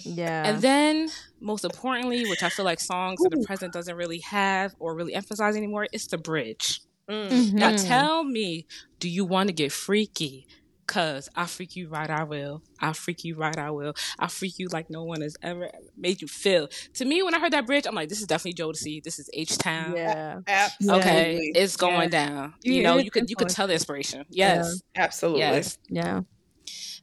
[0.04, 0.44] Yeah.
[0.44, 1.10] And then,
[1.42, 5.14] most importantly, which I feel like songs in the present doesn't really have or really
[5.14, 6.82] emphasize anymore, it's the bridge.
[7.10, 7.46] Mm.
[7.58, 7.76] Now Mhm.
[7.76, 8.66] tell me,
[9.00, 10.46] do you want to get freaky?
[10.90, 12.64] Cause I freak you right, I will.
[12.82, 13.94] I freak you right, I will.
[14.18, 16.68] I freak you like no one has ever made you feel.
[16.96, 19.04] To me, when I heard that bridge, I'm like, this is definitely Jodeci.
[19.04, 19.96] This is H Town.
[19.96, 20.40] Yeah.
[20.48, 21.00] Absolutely.
[21.02, 22.26] Okay, it's going Yeah.
[22.28, 22.54] down.
[22.64, 24.26] You Yeah, know, you could you could tell the inspiration.
[24.32, 25.42] Yes, Absolutely.
[25.42, 25.78] yes.
[25.90, 26.22] Yeah.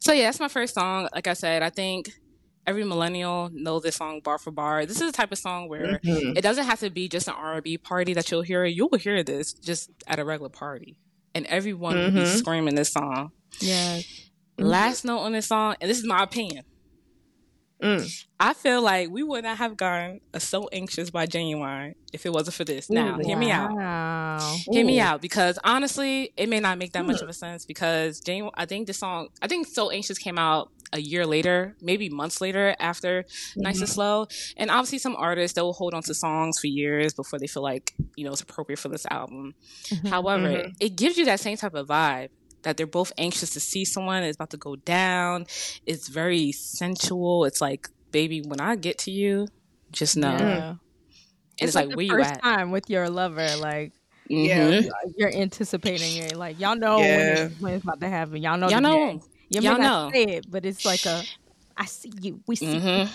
[0.01, 1.09] So yeah, that's my first song.
[1.15, 2.11] Like I said, I think
[2.67, 4.85] every millennial knows this song bar for bar.
[4.85, 6.37] This is the type of song where Mhm.
[6.37, 8.65] it doesn't have to be just an R&B party that you'll hear.
[8.65, 10.97] You'll hear this just at a regular party,
[11.37, 12.39] and everyone will be Mhm.
[12.39, 13.31] screaming this song.
[13.61, 14.01] Yeah.
[14.59, 16.65] Last note on this song, and this is my opinion.
[17.83, 18.25] Mm.
[18.41, 22.33] I feel like we would not have gotten a "So Anxious" by Ginuwine if it
[22.33, 22.89] wasn't for this.
[22.89, 23.71] Now, hear me out.
[23.75, 24.57] Wow.
[24.71, 28.21] Hear me out because honestly, it may not make that much of a sense because
[28.21, 32.09] Jane, I think the song, I think So Anxious came out a year later, maybe
[32.09, 33.27] months later after
[33.57, 34.27] Nice and Slow.
[34.57, 37.63] And obviously, some artists, they will hold on to songs for years before they feel
[37.63, 39.55] like, you know, it's appropriate for this album.
[40.07, 40.77] However, Mhm.
[40.81, 42.31] it gives you that same type of vibe
[42.67, 45.47] that they're both anxious to see someone, it's about to go down.
[45.87, 47.45] It's very sensual.
[47.45, 49.47] It's like, baby, when I get to you,
[49.93, 50.37] just know.
[50.37, 50.69] Yeah.
[50.71, 50.79] And
[51.61, 52.43] it's, like, the where you first at?
[52.43, 53.93] time with your lover, like
[54.29, 54.69] Yeah.
[54.81, 54.91] Mhm.
[55.17, 56.35] you're anticipating it.
[56.37, 57.05] Like y'all know Yeah.
[57.17, 58.43] when, it's, when it's about to happen.
[58.43, 58.69] Y'all know.
[58.69, 59.21] Y'all know.
[59.49, 60.11] You Y'all not know.
[60.13, 61.23] say it, but it's like a.
[61.79, 62.41] I see you.
[62.47, 62.67] We see.
[62.67, 63.09] Mhm.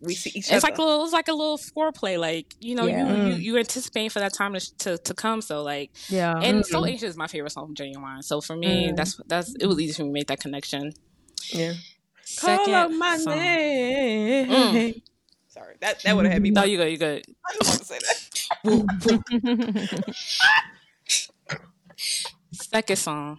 [0.00, 0.60] We see each It's other.
[0.60, 2.16] like a little, it's like a little foreplay.
[2.18, 3.12] Like you know, Yeah.
[3.12, 5.40] you, you you anticipating for that time to to, to come.
[5.42, 6.38] So like, Yeah.
[6.38, 8.22] and so anxious is my favorite song from Ginuwine.
[8.22, 8.96] So for me, Mm.
[8.96, 10.92] that's that's it was easy for me to make that connection.
[11.50, 11.72] yeah.
[12.26, 13.36] Second Call out my song.
[13.36, 14.48] name.
[14.48, 15.02] Mm.
[15.48, 16.50] Sorry, that that would have had me.
[16.50, 16.70] No, bark.
[16.70, 17.24] you good, you good.
[17.46, 20.14] I just want to say that.
[22.52, 23.38] Second song,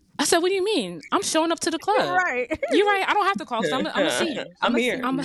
[0.21, 1.01] I said, what do you mean?
[1.11, 2.15] I'm showing up to the club.
[2.23, 2.47] Right.
[2.71, 3.03] You're right.
[3.07, 3.65] I don't have to call.
[3.65, 4.45] i I'm gonna see you.
[4.61, 5.01] I'm here.
[5.03, 5.19] I'm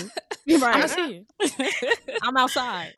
[0.46, 0.90] You're gonna right.
[0.90, 1.68] see you.
[2.22, 2.94] I'm outside.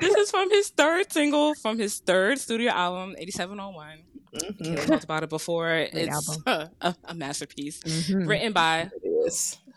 [0.00, 4.04] This is from his third single from his third studio album, 8701.
[4.34, 4.70] Mhm.
[4.70, 5.70] We talked about it before.
[5.74, 6.70] it's album.
[6.80, 7.82] a, a masterpiece.
[7.82, 8.28] Mhm.
[8.28, 8.90] Written by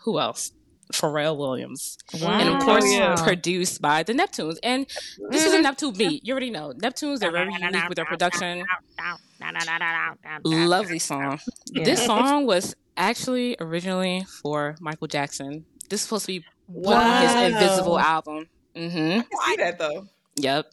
[0.04, 0.52] who else?
[0.92, 1.96] Pharrell Williams.
[2.20, 2.38] Wow.
[2.38, 3.16] And of course, yeah.
[3.16, 4.58] produced by the Neptunes.
[4.62, 4.86] And
[5.30, 6.24] this is a Neptune beat.
[6.26, 6.72] You already know.
[6.76, 8.64] Neptunes are very unique with their production.
[10.44, 11.40] Lovely song.
[11.72, 11.84] Yeah.
[11.84, 15.64] This song was actually originally for Michael Jackson.
[15.88, 17.20] This is supposed to be put on Wow.
[17.42, 18.48] his Invincible album.
[18.76, 20.06] Hmm I see that though.
[20.36, 20.66] Yep.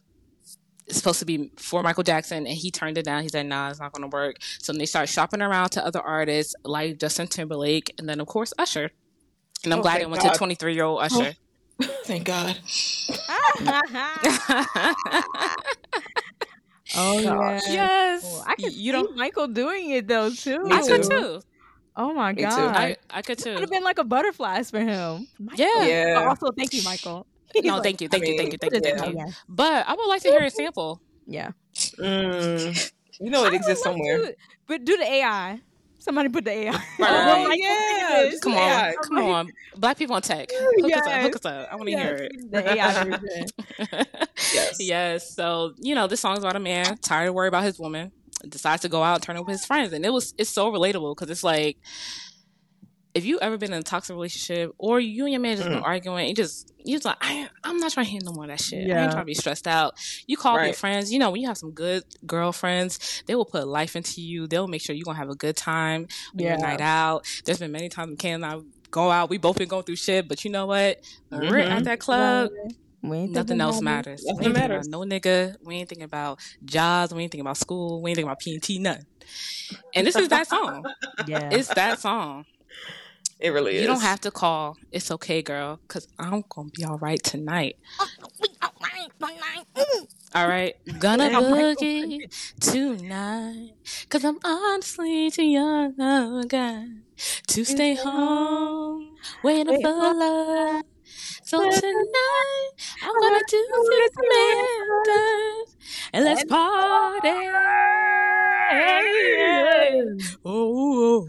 [0.88, 3.22] It's supposed to be for Michael Jackson, and he turned it down.
[3.22, 5.84] He said, "Nah, it's not going to work." So then they start shopping around to
[5.86, 8.90] other artists like Justin Timberlake, and then of course Usher.
[9.64, 10.32] And I'm Oh, glad it went God.
[10.32, 11.34] to 23 year old Usher.
[12.04, 12.58] Thank God.
[16.94, 17.60] oh yeah.
[17.64, 19.16] yes, Oh, I could you see don't.
[19.16, 20.58] Michael doing it though too.
[20.64, 21.08] Me I could too.
[21.08, 21.40] too.
[21.96, 22.48] Oh my Me too.
[22.48, 22.76] god.
[22.76, 25.28] I, I could Could would have been like a butterflies for him.
[25.54, 25.66] Yeah.
[25.76, 26.28] But Yeah.
[26.28, 27.26] also, thank you, Michael.
[27.54, 28.96] He's No, like, thank you, thank you, mean, thank you, thank you, yeah.
[29.00, 29.20] thank you.
[29.20, 29.32] Oh, yeah.
[29.48, 31.00] But I would like to hear a sample.
[31.26, 31.50] Yeah.
[31.98, 32.92] Mm.
[33.20, 34.18] You know it exists somewhere.
[34.18, 35.60] to- but do the AI.
[35.98, 36.70] Somebody put the AI.
[36.72, 37.58] Right, Oh, right, right.
[37.58, 38.30] Yeah.
[38.42, 38.92] Come Yeah.
[38.98, 40.48] on, come on, Black people on tech.
[40.50, 41.22] Hook us up, Yes.
[41.22, 41.68] hook us up.
[41.70, 42.50] I want to hear Yes, it.
[42.50, 42.72] The
[43.92, 44.06] AI.
[44.54, 44.76] Yes.
[44.80, 45.34] yes.
[45.34, 48.10] So you know, this song's about a man tired of worry about his woman,
[48.48, 50.72] decides to go out and turn up with his friends, and it was it's so
[50.72, 51.78] relatable because it's like
[53.14, 55.78] if you ever been in a toxic relationship or you and your man just been
[55.78, 55.84] Mm.
[55.84, 58.50] arguing, you just you just like I, I'm not trying to hear no more of
[58.50, 58.90] that shit.
[58.90, 59.94] I ain't trying to be stressed out.
[60.26, 61.12] You call up your friends.
[61.12, 64.46] You know when you have some good girlfriends, they will put life into you.
[64.46, 66.52] They'll make sure you're gonna have a good time when Yeah.
[66.52, 67.26] your night out.
[67.44, 68.58] There's been many times when Ken and I
[68.90, 69.30] go out.
[69.30, 70.98] We both been going through shit, but you know what?
[71.28, 72.50] When we're at that club,
[73.04, 74.22] We ain't Nothing else about matters.
[74.24, 74.86] Nothing we ain't matters.
[74.86, 75.56] about no nigga.
[75.64, 77.12] We ain't thinking about jobs.
[77.12, 78.00] We ain't thinking about school.
[78.00, 79.06] We ain't thinking about P and T nothing.
[79.94, 80.84] And this is that song.
[81.26, 81.50] Yeah.
[81.52, 82.44] It's that song.
[83.42, 83.82] It really is.
[83.82, 84.78] You don't have to call.
[84.92, 87.74] It's okay, girl, because I'm gonna be all right tonight.
[90.32, 91.40] All right, gonna Yeah.
[91.40, 92.20] boogie
[92.60, 93.72] tonight,
[94.08, 96.00] cause I'm honestly too young
[96.40, 97.02] again
[97.48, 100.84] to stay home waiting Wait, for love.
[101.44, 102.70] So tonight
[103.02, 105.64] I'm gonna do this man
[106.12, 108.11] and let's party.
[110.44, 111.28] Oh,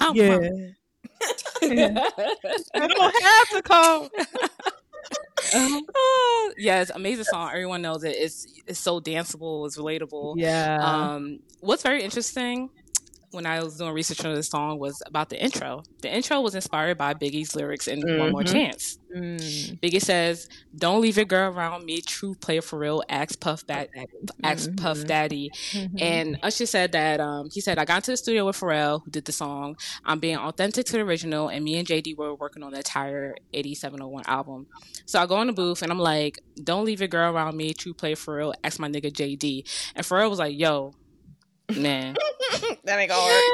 [0.00, 0.40] I'm Yeah.
[0.40, 0.74] you
[1.72, 4.08] don't have to call.
[5.54, 7.48] Oh, yes, amazing song.
[7.50, 8.16] Everyone knows it.
[8.18, 9.64] It's it's so danceable.
[9.66, 10.34] It's relatable.
[10.36, 10.76] yeah.
[10.82, 12.68] Um, what's very interesting
[13.30, 15.82] when I was doing research on this song was about the intro.
[16.02, 18.52] The intro was inspired by Biggie's lyrics in One More Mhm.
[18.52, 18.98] Chance.
[19.14, 19.80] Mm.
[19.80, 23.88] Biggie says, "Don't leave your girl around me, true player for real." Ask Puff that,
[24.42, 25.04] ask Puff.
[25.06, 25.50] Daddy.
[25.72, 26.00] Mhm.
[26.00, 29.10] And Usher said that um, he said, I got into the studio with Pharrell, who
[29.10, 29.76] did the song.
[30.04, 33.34] I'm being authentic to the original, and me and JD were working on the entire
[33.52, 34.66] 8701 album.
[35.06, 37.72] So I go in the booth and I'm like, Don't leave your girl around me,
[37.74, 38.54] true player for real.
[38.64, 39.64] Ask my nigga JD.
[39.94, 40.92] And Pharrell was like, Yo,
[41.76, 42.14] man.
[42.84, 43.44] that ain't gonna work.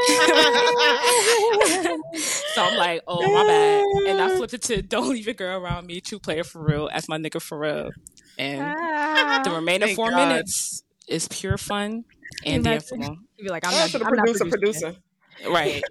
[2.55, 3.85] so I'm like, Oh, my bad.
[4.09, 6.89] And I flipped it to Don't leave your girl around me, true player for real.
[6.93, 7.91] Ask my nigga for real.
[8.39, 9.43] And Ah.
[9.45, 10.29] the remaining four God.
[10.29, 12.05] minutes is pure fun
[12.45, 13.01] and Imagine.
[13.01, 13.19] dancing.
[13.37, 14.95] You'd be like, I'm not, to the I'm not producer, producing
[15.41, 15.51] producer.
[15.53, 15.83] Right.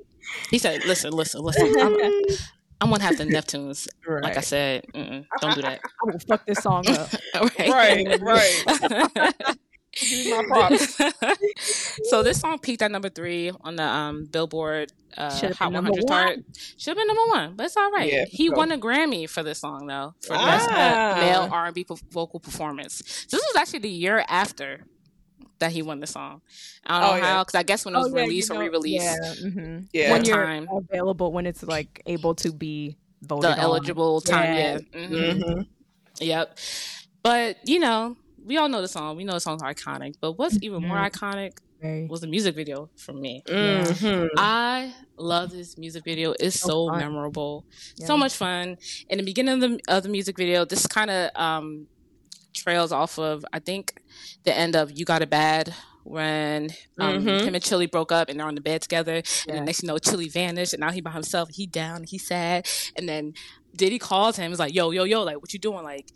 [0.49, 1.67] He said, "Listen, listen, listen.
[1.79, 1.97] I'm,
[2.81, 3.87] I'm gonna have the Neptunes.
[4.07, 4.23] Right.
[4.23, 5.79] Like I said, mm-mm, don't do that.
[6.01, 7.09] I'm gonna fuck this song up.
[7.57, 8.07] Right, right.
[8.07, 9.57] Give me my props.
[11.57, 15.73] so this song peaked at number three on the um, Billboard uh, Should've Hot been
[15.73, 16.39] number 100 chart.
[16.77, 18.11] Should have been number one, but it's all right.
[18.11, 21.15] Yeah, he for won a Grammy for this song though, for best uh, Ah.
[21.19, 23.01] male R&B po- vocal performance.
[23.27, 24.85] So this was actually the year after
[25.59, 26.41] that he won the song.
[26.85, 27.33] I don't know Oh, yeah.
[27.35, 29.33] how, because I guess when it was Oh, yeah, you released or know- re-released, Yeah.
[29.49, 29.87] mhm.
[29.93, 30.03] Yeah.
[30.11, 30.67] When One you're time.
[30.71, 33.59] available, when it's like able to be voted the on.
[33.59, 34.77] eligible time, yeah.
[34.93, 35.07] Yeah.
[35.07, 35.43] Mhm.
[35.55, 35.61] hmm
[36.19, 36.57] Yep.
[37.21, 39.15] But you know, we all know the song.
[39.17, 40.13] We know the song's iconic.
[40.21, 41.11] But what's even more Mhm.
[41.11, 41.51] iconic
[42.09, 43.43] was the music video for me.
[43.47, 44.29] Mhm.
[44.37, 46.33] I love this music video.
[46.39, 47.65] It's So so memorable,
[47.97, 48.07] Yeah.
[48.07, 48.77] so much fun.
[49.09, 51.87] In the beginning of the of the music video, this kind of um,
[52.55, 53.93] trails off of I think
[54.43, 55.73] the end of "You Got It Bad"
[56.05, 57.41] when um, Mhm.
[57.45, 59.15] him and Chilli broke up and they're on the bed together.
[59.15, 59.53] And Yeah.
[59.55, 61.49] then next you know, Chilli vanished and now he by himself.
[61.51, 62.03] He down.
[62.07, 62.67] He sad.
[62.95, 63.33] And then
[63.75, 64.51] Diddy calls him.
[64.51, 65.23] He's like, "Yo, yo, yo!
[65.23, 65.83] Like, what you doing?
[65.83, 66.07] Like."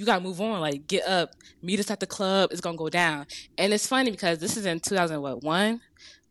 [0.00, 0.60] You gotta move on.
[0.60, 2.52] Like, get up, meet us at the club.
[2.52, 3.26] It's gonna go down.
[3.58, 5.78] And it's funny because this is in 2001,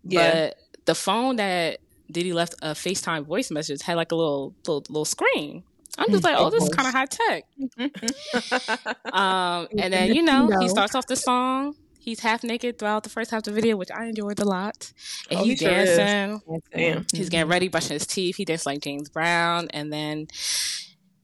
[0.05, 0.31] Yeah.
[0.47, 0.55] but
[0.85, 1.77] the phone that
[2.11, 5.61] Diddy left a FaceTime voice message had like a little little, little screen.
[5.99, 7.43] I'm just like, oh, this is kind of high tech.
[9.13, 11.75] Um, and then you know, he starts off the song.
[11.99, 14.91] He's half naked throughout the first half of the video, which I enjoyed a lot.
[15.29, 16.41] And Oh, he's he sure dancing.
[16.73, 17.05] Damn.
[17.13, 18.37] He's getting ready, brushing his teeth.
[18.37, 20.27] He dances like James Brown, and then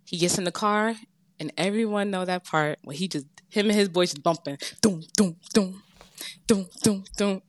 [0.06, 0.94] he gets in the car,
[1.40, 5.04] and everyone know that part when he just him and his boys just bumping, doom
[5.18, 5.82] doom doom,
[6.48, 7.42] doom doom doom.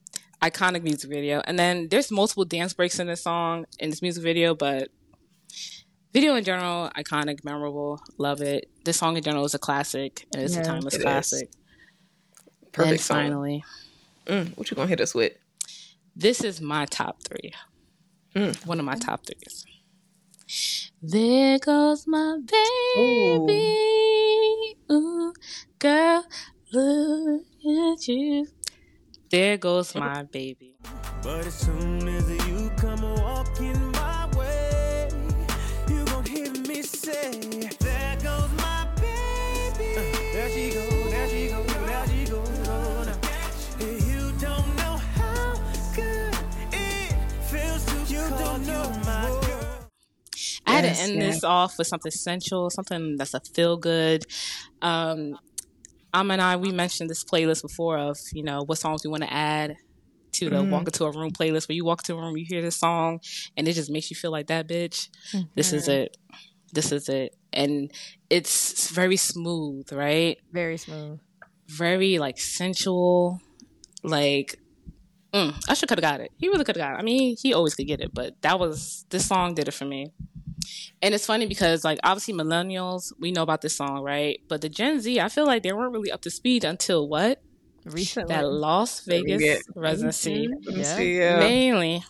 [0.42, 4.22] Iconic music video, and then there's multiple dance breaks in this song in this music
[4.22, 4.90] video, but
[6.12, 8.68] video in general, iconic, memorable, love it.
[8.84, 11.02] This song in general is a classic, and it's Yeah, a timeless it is.
[11.04, 11.50] classic.
[12.70, 13.16] Perfect and song.
[13.16, 13.64] finally,
[14.26, 15.32] Mm, what you gonna hit us with?
[16.14, 17.52] this is my top three.
[18.34, 18.66] Mm.
[18.66, 19.64] One of my top threes.
[21.02, 23.76] There goes my baby.
[24.90, 25.32] Ooh,
[25.78, 26.24] girl,
[26.72, 28.46] look at you.
[29.30, 30.76] There goes my baby.
[31.22, 35.08] But as soon as you come walking my way,
[35.88, 37.65] you hear me say,
[50.96, 51.30] Yes, end yeah.
[51.30, 54.24] this off with something sensual, something that's a feel good.
[54.82, 55.38] Um,
[56.14, 59.22] Am and I, we mentioned this playlist before of, you know, what songs we want
[59.22, 59.76] to add
[60.32, 61.68] to the walk into a room playlist.
[61.68, 63.20] Where you walk into a room, you hear this song,
[63.56, 65.08] and it just makes you feel like that bitch.
[65.54, 66.16] This is it.
[66.72, 67.34] This is it.
[67.52, 67.90] And
[68.30, 70.38] it's very smooth, right?
[70.52, 71.20] Very smooth.
[71.68, 73.40] Very like sensual.
[74.02, 74.58] Like,
[75.32, 76.32] mm, I should could have got it.
[76.38, 77.00] He really could have got it.
[77.00, 79.84] I mean, he always could get it, but that was this song did it for
[79.84, 80.12] me.
[81.02, 84.38] And it's funny because like obviously millennials, we know about this song, right?
[84.48, 87.38] But the Gen Z, I feel like they weren't really up to speed until what?
[87.84, 88.34] Recently.
[88.34, 89.56] That Las Vegas Yeah.
[89.74, 90.48] residency.
[90.66, 91.00] Yeah.
[91.00, 91.38] Yeah.
[91.38, 92.02] Mainly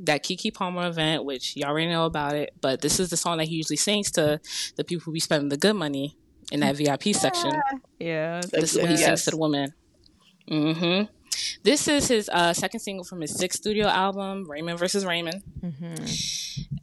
[0.00, 3.38] that Keke Palmer event, which y'all already know about it, but this is the song
[3.38, 4.40] that he usually sings to
[4.76, 6.16] the people who be spending the good money
[6.52, 7.52] in that VIP section.
[7.98, 8.40] yeah.
[8.52, 9.04] This is what he Yes.
[9.06, 9.70] sings to the woman.
[10.48, 11.02] hmm
[11.62, 15.42] This is his uh, second single from his sixth studio album, Raymond versus Raymond.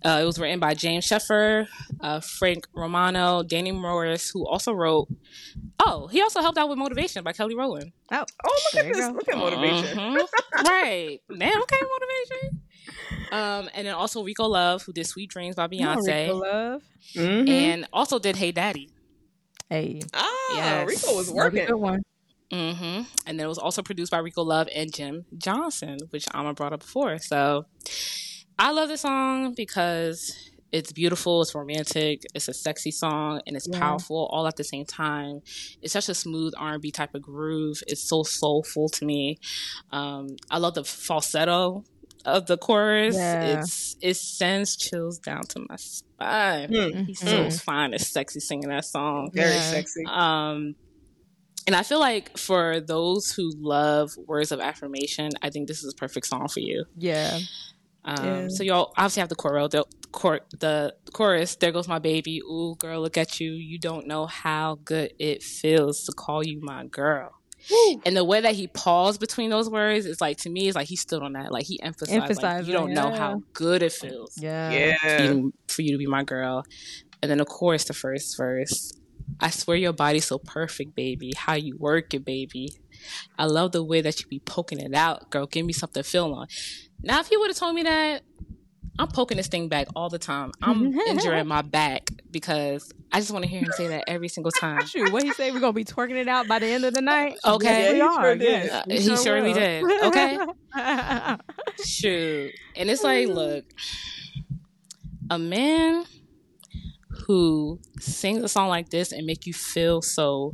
[0.06, 1.68] Uh, it was written by James Scheffer,
[2.02, 5.08] uh, Frank Romano, Danny Morris, who also wrote.
[5.80, 7.94] Oh, he also helped out with Motivation by Kelly Rowland.
[8.12, 9.08] Oh, Oh, look There at this.
[9.08, 9.14] go.
[9.14, 9.98] Look at motivation.
[9.98, 10.28] Mhm.
[10.66, 11.20] right.
[11.30, 11.62] man.
[11.62, 12.62] okay, Motivation.
[13.32, 16.38] Um, and then also Rico Love, who did Sweet Dreams by Come on, Beyonce, Rico
[16.38, 16.82] Love.
[17.16, 17.50] Mhm.
[17.50, 18.90] and also did Hey Daddy.
[19.70, 20.02] Hey.
[20.14, 20.88] Ah, Yes.
[20.88, 21.66] Rico was That'd working.
[21.66, 21.76] good
[22.54, 22.76] one.
[22.76, 26.54] hmm And then it was also produced by Rico Love and Jim Jonsin, which Ama
[26.54, 27.18] brought up before.
[27.20, 27.66] So
[28.60, 30.36] I love this song because
[30.72, 33.80] it's beautiful, it's romantic, it's a sexy song, and it's Yeah.
[33.80, 35.42] powerful all at the same time.
[35.82, 37.78] It's such a smooth R and B type of groove.
[37.88, 39.38] It's so soulful to me.
[39.92, 41.84] Um, I love the falsetto
[42.26, 43.16] of the chorus.
[43.16, 43.42] Yeah.
[43.60, 46.70] It's it sends chills down to my spine.
[46.72, 47.06] Mm.
[47.06, 49.30] He's so fine and sexy singing that song.
[49.34, 49.72] Very Yeah.
[49.72, 50.04] sexy.
[50.08, 50.76] Um,
[51.68, 55.94] and I feel like for those who love words of affirmation, I think this is
[55.94, 56.86] a perfect song for you.
[56.98, 57.40] Yeah.
[58.06, 58.48] Um, Yeah.
[58.50, 59.70] So y'all obviously have the chorus.
[59.72, 61.56] The, chor- the chorus.
[61.56, 62.40] There goes my baby.
[62.42, 63.52] Ooh, girl, look at you.
[63.52, 67.32] You don't know how good it feels to call you my girl.
[68.06, 70.90] And the way that he paused between those words is like to me, it's like
[70.90, 71.50] he stood on that.
[71.54, 74.70] Like he emphasized, like, you don't know how good it feels Yeah.
[74.70, 75.18] Yeah.
[75.18, 76.66] for you, for you to be my girl.
[77.22, 78.92] And then of course the first verse.
[79.40, 81.34] I swear your body's so perfect, baby.
[81.36, 82.70] How you work it, baby.
[83.38, 85.46] I love the way that you be poking it out, girl.
[85.48, 86.48] Give me something to feel on.
[87.02, 88.22] Now, if he would have told me that,
[89.00, 90.52] I'm poking this thing back all the time.
[90.62, 94.52] I'm injuring my back because I just want to hear him say that every single
[94.60, 94.86] time.
[94.86, 95.52] Shoot, what he say?
[95.52, 97.38] We're gonna be twerking it out by the end of the night.
[97.46, 97.66] Okay.
[97.66, 98.22] yes, we Yeah, he are.
[98.24, 98.66] sure did.
[98.66, 99.60] Yes, we he surely will.
[99.60, 100.04] did.
[100.04, 100.40] Okay.
[101.84, 102.52] Shoot.
[102.76, 103.66] And it's like, look,
[105.30, 106.06] a man
[107.28, 110.54] who sings a song like this and make you feel so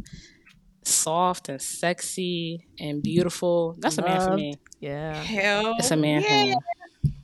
[0.84, 4.54] soft and sexy and beautiful, that's a man for me.
[4.80, 5.14] yeah.
[5.16, 5.76] Hell.
[5.78, 6.56] It's a man for me.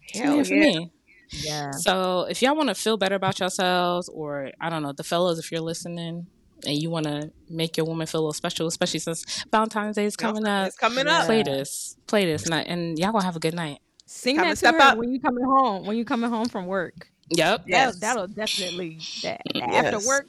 [0.09, 0.61] It's a Hell man for yeah.
[0.79, 0.91] me.
[1.31, 1.71] Yeah.
[1.71, 5.39] So if y'all want to feel better about yourselves, or I don't know, the fellows,
[5.39, 6.27] if you're listening,
[6.65, 10.05] and you want to make your woman feel a little special, especially since Valentine's Day
[10.05, 11.25] is coming up, It's coming up.
[11.25, 13.79] play this, play this, and, I, and y'all gonna have a good night.
[14.05, 14.97] Sing Time that to to step her up.
[14.97, 15.85] when you coming home.
[15.85, 17.09] When you coming home from work.
[17.29, 17.63] Yep.
[17.67, 17.95] Yes.
[17.97, 19.85] That'll, that'll definitely that, that Yes.
[19.93, 20.27] after work,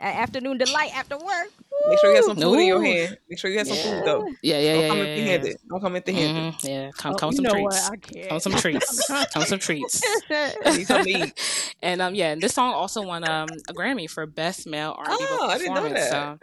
[0.00, 1.48] afternoon delight after work.
[1.88, 3.18] Make sure you have some food in your hand.
[3.28, 4.28] Make sure you have some food though.
[4.42, 4.88] Yeah, yeah, Don't yeah.
[4.88, 5.56] come yeah, empty yeah, handed.
[5.68, 6.54] Don't come empty handed.
[6.54, 6.90] Mhm, yeah.
[6.96, 7.88] Come, Oh, come with some treats.
[7.90, 8.28] I can't.
[8.28, 9.06] Come with some treats.
[9.08, 10.02] come with some treats.
[10.76, 11.32] Need something to.
[11.82, 15.16] And um, yeah, and this song also won um a Grammy for best male R&B
[15.20, 16.10] Oh, vocal I didn't know that.
[16.10, 16.38] So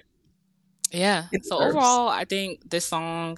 [0.91, 1.25] yeah.
[1.31, 1.75] It's so first.
[1.75, 3.37] overall, I think this song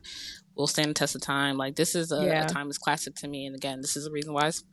[0.58, 1.56] will stand the test of time.
[1.58, 2.46] Like this is a, Yeah.
[2.46, 4.64] a timeless classic to me, and again, this is the reason why it's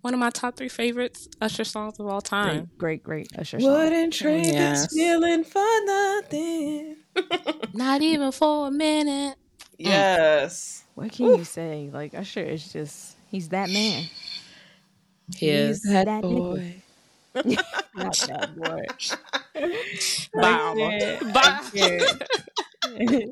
[0.00, 2.70] one of my top three favorites Usher songs of all time.
[2.78, 3.72] great, great, great Usher song.
[3.72, 4.86] Wouldn't trade Yes.
[4.86, 6.96] this feeling for nothing.
[7.74, 9.36] Not even for a minute.
[9.36, 9.76] Mm.
[9.78, 10.84] Yes.
[10.94, 11.90] What can you say?
[11.92, 14.04] Like Usher is just he's that man.
[15.36, 15.82] He is.
[15.82, 16.74] that nigga.
[17.96, 18.84] Not that boy.
[20.34, 20.52] Bye.
[20.52, 21.32] Ama.
[21.32, 23.26] Bye.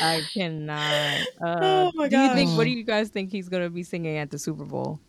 [0.00, 1.20] I cannot.
[1.40, 2.50] Uh, Oh my do you think?
[2.56, 5.00] What do you guys think he's gonna be singing at the Super Bowl?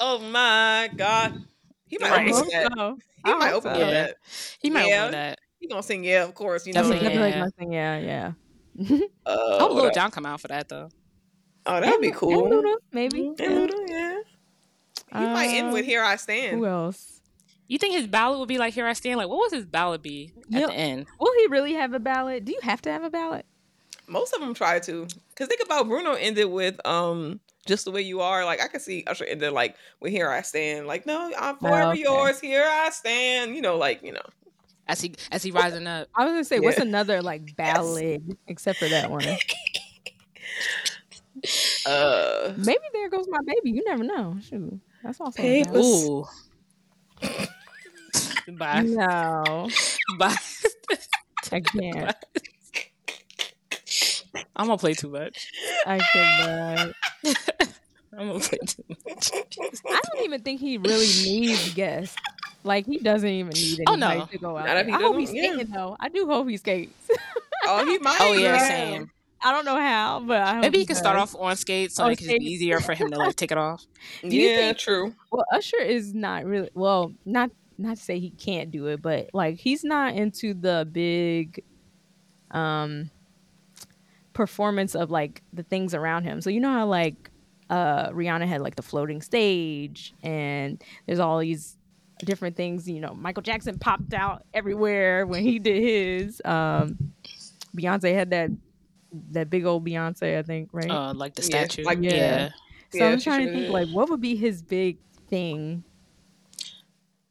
[0.00, 1.44] Oh my God.
[1.86, 2.28] He might Right.
[2.32, 2.72] open with that.
[2.76, 2.98] so.
[3.24, 3.80] He I might open so.
[3.80, 4.16] that.
[4.60, 5.04] He might Yeah.
[5.04, 5.38] win that.
[5.60, 6.66] He gonna sing yeah, of course.
[6.66, 6.82] You know.
[6.82, 7.08] Definitely.
[7.08, 7.44] Definitely Yeah.
[7.44, 7.72] nothing.
[7.72, 8.32] Yeah, yeah.
[9.26, 9.90] Uh, I hope Lil?
[9.90, 10.88] Jon come out for that though.
[11.66, 12.44] Oh, that'd be cool.
[12.44, 13.26] and Luda, maybe.
[13.28, 14.18] And Luda, yeah.
[15.12, 17.20] He might end with Uh, "Here I Stand." Who else?
[17.68, 19.16] You think his ballad would be like "Here I Stand"?
[19.18, 20.66] Like, what would his ballad be at Yeah.
[20.66, 21.06] the end?
[21.18, 22.44] Will he really have a ballot?
[22.44, 23.46] Do you have to have a ballot?
[24.08, 25.06] Most of them try to.
[25.34, 28.44] Cause think about Bruno ended with um just the way you are.
[28.44, 31.90] Like I could see Usher ended like with "Here I Stand." Like no, I'm forever
[31.92, 32.02] okay.
[32.02, 32.40] yours.
[32.40, 33.54] Here I stand.
[33.54, 34.26] You know, like you know.
[34.88, 36.08] As he as he rising up.
[36.14, 39.24] I was gonna say, what's another like ballad except for that one?
[41.84, 43.70] Uh, Maybe there goes my baby.
[43.76, 44.38] You never know.
[44.40, 45.72] Shoot, that's also a Papers.
[45.72, 46.26] ballad.
[48.48, 48.52] Ooh.
[48.56, 48.82] Bye.
[48.82, 49.68] No,
[50.18, 50.34] Bye.
[51.52, 52.16] I can't.
[54.56, 55.50] I'm gonna play too much.
[55.86, 56.92] I cannot.
[58.18, 59.30] I'm gonna play too much.
[59.34, 62.16] I don't even think he really needs guests.
[62.64, 64.26] Like he doesn't even need Oh, anybody no.
[64.26, 64.66] to go out.
[64.66, 64.94] Not there.
[64.94, 65.52] I hope he's doesn't, yeah.
[65.54, 65.96] skating though.
[66.00, 66.92] I do hope he skates.
[67.66, 68.18] oh, he might.
[68.20, 68.68] Oh yeah, Yeah.
[68.68, 69.10] same.
[69.42, 72.04] I don't know how, but I hope Maybe he can start off on skates so
[72.04, 73.84] Oh, it can just be easier for him to like take it off.
[74.22, 75.14] Do yeah, think- true.
[75.30, 79.28] Well, Usher is not really well, not not to say he can't do it, but
[79.34, 81.62] like he's not into the big
[82.50, 83.10] um
[84.36, 86.42] performance of like the things around him.
[86.42, 87.30] So you know how like
[87.70, 91.76] uh Rihanna had like the floating stage and there's all these
[92.24, 97.14] different things, you know, Michael Jackson popped out everywhere when he did his um
[97.76, 98.50] Beyonce had that
[99.30, 100.90] that big old Beyonce, I think, right?
[100.90, 101.84] Uh, like the Yeah, statue.
[101.84, 102.12] like- yeah.
[102.12, 102.48] Yeah.
[102.92, 104.98] So Yeah, I'm trying to think like what would be his big
[105.28, 105.82] thing?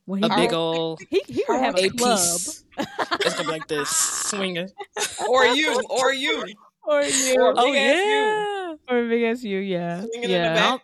[0.05, 2.63] When A big old he, he would have a eight club piece.
[3.19, 4.69] It's gonna be like this swinging.
[5.27, 6.45] Or you, or you,
[6.87, 8.95] or or you big Oh ass you.
[8.95, 10.51] or big as you, yeah, Swinging in the yeah.
[10.51, 10.69] I back.
[10.69, 10.81] don't,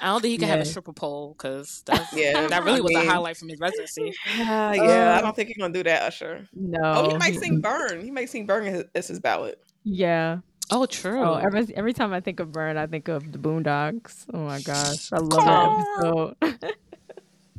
[0.00, 0.70] I don't think he can have a Yeah.
[0.70, 4.12] stripper pole because that's Yeah, that really I was a highlight from his residency.
[4.40, 6.46] Ah, yeah, I don't think he's gonna do that, Usher.
[6.54, 9.56] No, Oh, he might sing "Burn." He might sing "Burn" as- as his ballad.
[9.84, 10.38] Yeah.
[10.70, 11.22] Oh, true.
[11.24, 14.26] Oh, every every time I think of Burn, I think of the Boondocks.
[14.34, 16.34] Oh my gosh, I love Aw.
[16.36, 16.74] that episode.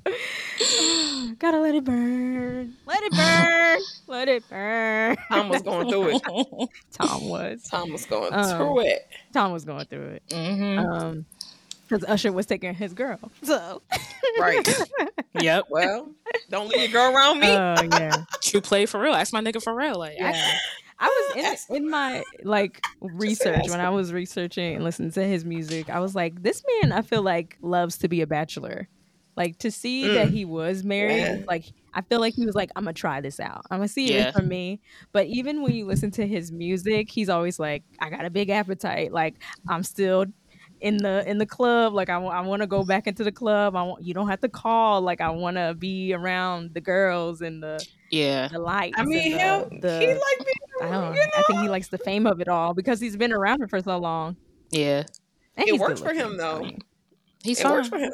[1.40, 5.16] Gotta let it burn, let it burn, let it burn.
[5.32, 6.70] Tom was going through it.
[6.92, 7.64] Tom was.
[7.70, 9.08] Tom was going Um, through it.
[9.34, 10.24] Tom was going through it.
[10.34, 11.26] hmm Um,
[11.88, 13.18] because Usher was taking his girl.
[13.42, 13.82] So.
[14.40, 14.68] Right.
[15.42, 15.66] Yep.
[15.72, 16.12] Well,
[16.50, 17.48] don't leave your girl around me.
[17.50, 18.26] Oh yeah.
[18.42, 19.14] True play for real.
[19.14, 19.98] That's my nigga for real.
[19.98, 20.58] Like, I- Yeah.
[21.02, 25.46] I was in in my like research when I was researching and listening to his
[25.46, 25.90] music.
[25.90, 28.88] I was like, this man, I feel like loves to be a bachelor.
[29.36, 30.14] Like to see Mm.
[30.16, 31.42] that he was married, Yeah.
[31.48, 33.62] like I feel like he was like, I'm gonna try this out.
[33.72, 34.28] I'm gonna see Yeah.
[34.30, 34.80] it for me.
[35.12, 38.50] But even when you listen to his music, he's always like, I got a big
[38.50, 39.12] appetite.
[39.14, 39.36] Like
[39.68, 40.26] I'm still
[40.82, 41.94] in the in the club.
[41.94, 43.76] Like I want to go back into the club.
[43.76, 45.02] I want you don't have to call.
[45.02, 48.48] Like I want to be around the girls and the yeah.
[48.50, 48.96] the lights.
[49.00, 51.14] I mean, and him, the, the he like being, I don't.
[51.16, 51.28] you know.
[51.38, 53.82] I think he likes the fame of it all because he's been around it for
[53.82, 54.36] so long.
[54.72, 55.04] Yeah.
[55.58, 56.62] And It he's works for him, though.
[56.64, 56.72] so
[57.44, 57.72] He's It fine.
[57.74, 58.12] works for him.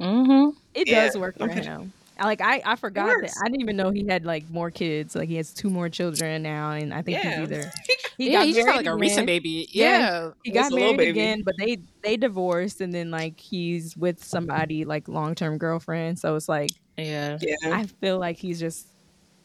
[0.00, 0.56] Mm-hmm.
[0.74, 1.62] It Yeah, does work for okay.
[1.62, 1.92] him.
[2.22, 3.32] Like I, I forgot that.
[3.42, 5.16] I didn't even know he had like more kids.
[5.16, 7.40] Like he has two more children now, and I think Yeah.
[7.40, 7.72] he's either
[8.16, 9.66] He yeah, he just got married like a recent baby.
[9.72, 9.98] Yeah.
[9.98, 10.30] Yeah.
[10.44, 11.10] He got a little married baby.
[11.10, 16.20] again, but they they divorced, and then like he's with somebody like long term girlfriend.
[16.20, 17.38] So it's like Yeah.
[17.40, 17.54] Yeah.
[17.64, 18.86] I feel like he's just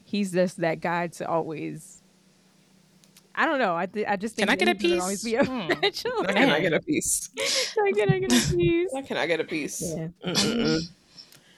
[0.03, 1.98] he's just that guy to always.
[3.41, 3.73] I don't know.
[3.75, 5.31] I th- I just think Can I get a he's gonna Always piece?
[5.31, 5.69] be a Hmm.
[6.33, 7.29] can I get a piece?
[7.73, 8.87] Can I get, a piece?
[8.91, 9.81] Why can I get a piece?
[9.81, 10.77] Yeah.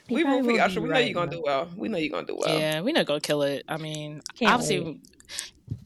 [0.09, 0.81] We probably root for you, Usher.
[0.81, 1.69] We know right, you're gonna you do well.
[1.75, 2.59] We know you're gonna do well.
[2.59, 3.63] Yeah, we not gonna kill it.
[3.67, 4.99] I mean, Can't obviously,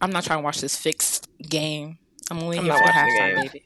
[0.02, 1.98] I'm not trying to watch this fixed game.
[2.32, 3.66] I'm only I'm here not for watching the halftime, baby.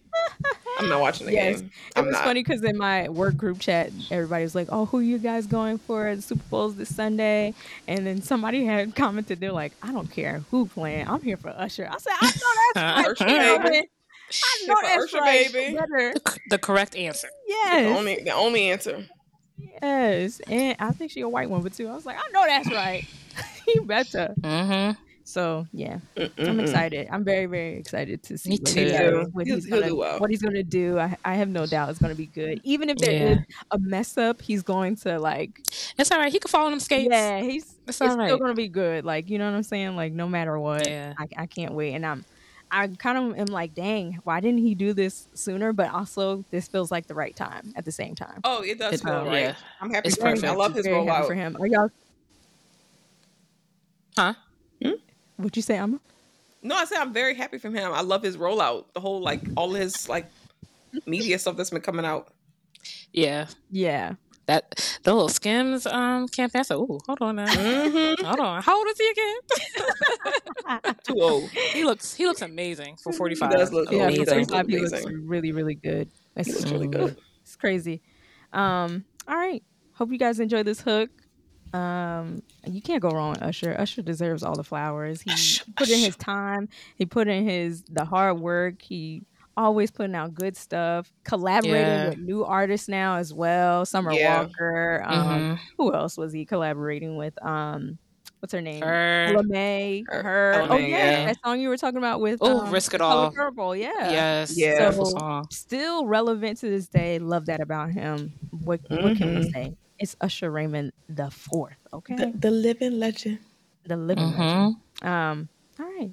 [0.80, 1.60] I'm not watching the Yes.
[1.60, 1.72] game.
[1.96, 2.24] It I'm was not.
[2.24, 5.78] funny because in my work group chat, everybody was like, "Oh, who you guys going
[5.78, 7.54] for the Super Bowls this Sunday?"
[7.88, 11.08] And then somebody had commented, "They're like, I don't care who playing.
[11.08, 13.88] I'm here for Usher." I said, "I know that's Usher, right, baby.
[14.32, 15.76] I Here know for that's Usher, right, baby.
[15.78, 16.14] Better.
[16.50, 17.28] The correct answer.
[17.48, 19.06] The Yes, only the only answer.
[19.82, 21.88] yes, and I think she a white woman too.
[21.90, 23.06] I was like, I know that's right.
[23.66, 24.34] he better.
[24.42, 25.02] Mm-hmm.
[25.30, 26.62] So yeah, I'm Mm-mm-mm.
[26.64, 27.08] excited.
[27.12, 28.90] I'm very, very excited to see Me what, he too.
[28.90, 30.20] does, what He'll- he's he'll gonna do well.
[30.20, 30.98] what he's gonna do.
[30.98, 32.60] I, I have no doubt it's gonna be good.
[32.64, 33.44] Even if there is Yeah.
[33.72, 35.62] a mess up, he's going to like
[36.00, 36.32] It's all right.
[36.32, 37.10] He can fall on them skates.
[37.12, 39.06] yeah, he's It's it's, all still gonna be good.
[39.06, 39.96] Like you know what I'm saying?
[39.96, 41.14] Like no matter what, Yeah.
[41.18, 41.94] I, I can't wait.
[41.94, 42.26] And I'm
[42.72, 45.74] I kind of am like, dang, why didn't he do this sooner?
[45.74, 48.42] But also, this feels like the right time at the same time.
[48.44, 49.42] Oh, it does It- feel right.
[49.42, 49.56] yeah.
[49.82, 50.38] I'm happy It's for him.
[50.38, 50.58] I perfect.
[50.58, 51.28] love his Very happy rollout.
[51.28, 51.58] for him.
[51.60, 51.90] Are y'all?
[54.18, 54.34] Huh?
[55.40, 55.99] What'd you say, Ama?
[56.61, 57.91] No, I said I'm very happy for him.
[57.94, 58.86] I love his rollout.
[58.94, 60.30] The whole like all his like
[61.06, 62.34] media stuff that's been coming out.
[63.14, 63.48] Yeah.
[63.72, 64.16] Yeah,
[64.48, 66.64] That the little Skims um campaign.
[66.66, 67.45] So, ooh, hold on now.
[67.48, 68.26] Mm-hmm.
[68.26, 68.61] Hold on.
[68.61, 70.94] How old is he again?
[71.07, 71.49] Too old.
[71.49, 73.52] he looks he looks amazing for 45.
[73.52, 74.10] He does look yeah.
[74.10, 75.28] He For 45, he looks amazing.
[75.28, 76.10] really, really good.
[76.36, 77.16] It's, He looks really good.
[77.44, 78.02] It's crazy.
[78.52, 79.64] Um, all right.
[79.94, 81.10] Hope you guys enjoy this hook.
[81.74, 83.76] Um, you can't go wrong with Usher.
[83.78, 85.22] Usher deserves all the flowers.
[85.22, 86.70] He Usher, put in his time.
[86.96, 88.82] He put in his the hard work.
[88.82, 89.24] He
[89.58, 91.12] always putting out good stuff.
[91.26, 92.10] Collaborating Yeah.
[92.10, 93.86] with new artists now as well.
[93.86, 94.44] Summer Yeah.
[94.44, 95.04] Walker.
[95.06, 95.60] Um, Mhm.
[95.78, 97.34] who else was he collaborating with?
[97.46, 97.98] Um,
[98.40, 98.82] what's her name?
[98.82, 100.04] Her- Ella Mai.
[100.08, 100.54] Her- Her.
[100.62, 101.26] Ella oh yeah, yeah.
[101.26, 102.40] that song you were talking about with.
[102.41, 103.32] Oh, um, Risk It All.
[103.32, 103.76] Purple.
[103.76, 103.90] Yeah.
[104.12, 104.58] Yes.
[104.58, 104.91] Yeah.
[104.91, 105.44] So-.
[105.52, 107.20] Still relevant to this day.
[107.20, 108.34] Love that about him.
[108.64, 109.52] What what can we Mhm.
[109.52, 109.76] say?
[110.00, 111.78] It's Usher Raymond the fourth.
[111.94, 113.40] Okay, The, the, the living legend.
[113.86, 114.76] The living legend.
[115.02, 115.08] Mm-hmm.
[115.08, 115.50] Um.
[115.80, 116.12] All right,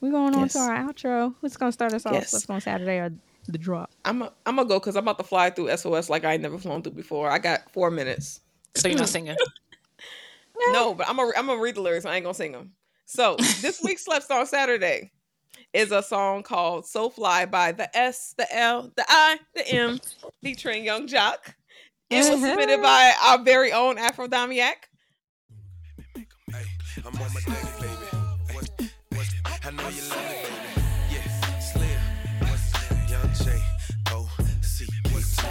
[0.00, 0.52] we're going on Yes.
[0.52, 1.34] to our outro.
[1.40, 2.12] Who's gonna start us off?
[2.14, 2.32] Yes.
[2.32, 3.12] Let's on Saturday or
[3.48, 3.90] the drop.
[4.04, 6.42] I'm a, I'm gonna go because I'm about to fly through SOS like I ain't
[6.42, 7.30] never flown through before.
[7.30, 8.40] I got four minutes.
[8.74, 9.36] So you're not singing.
[10.72, 12.04] No, but I'm gonna I'm gonna read the lyrics.
[12.04, 12.72] I ain't gonna sing them.
[13.06, 15.12] So this week's Slept Song Saturday
[15.72, 20.00] is a song called "So Fly" by the S, the L, the I, the M,
[20.42, 21.36] featuring Young Joc.
[22.10, 24.88] It was submitted by our very own Afro Damiac.
[26.14, 26.24] Hey,
[27.04, 28.90] I'm on my daily, baby.
[29.62, 30.80] I know you love it, baby.
[31.12, 32.00] Yeah, Slim.
[32.40, 32.72] What's?
[33.10, 33.60] Young J.
[34.12, 34.28] O.
[34.62, 34.86] C.
[35.12, 35.44] What's his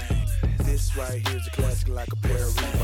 [0.00, 0.26] name?
[0.56, 0.64] What's?
[0.64, 2.80] This right here's a classic like a pair of his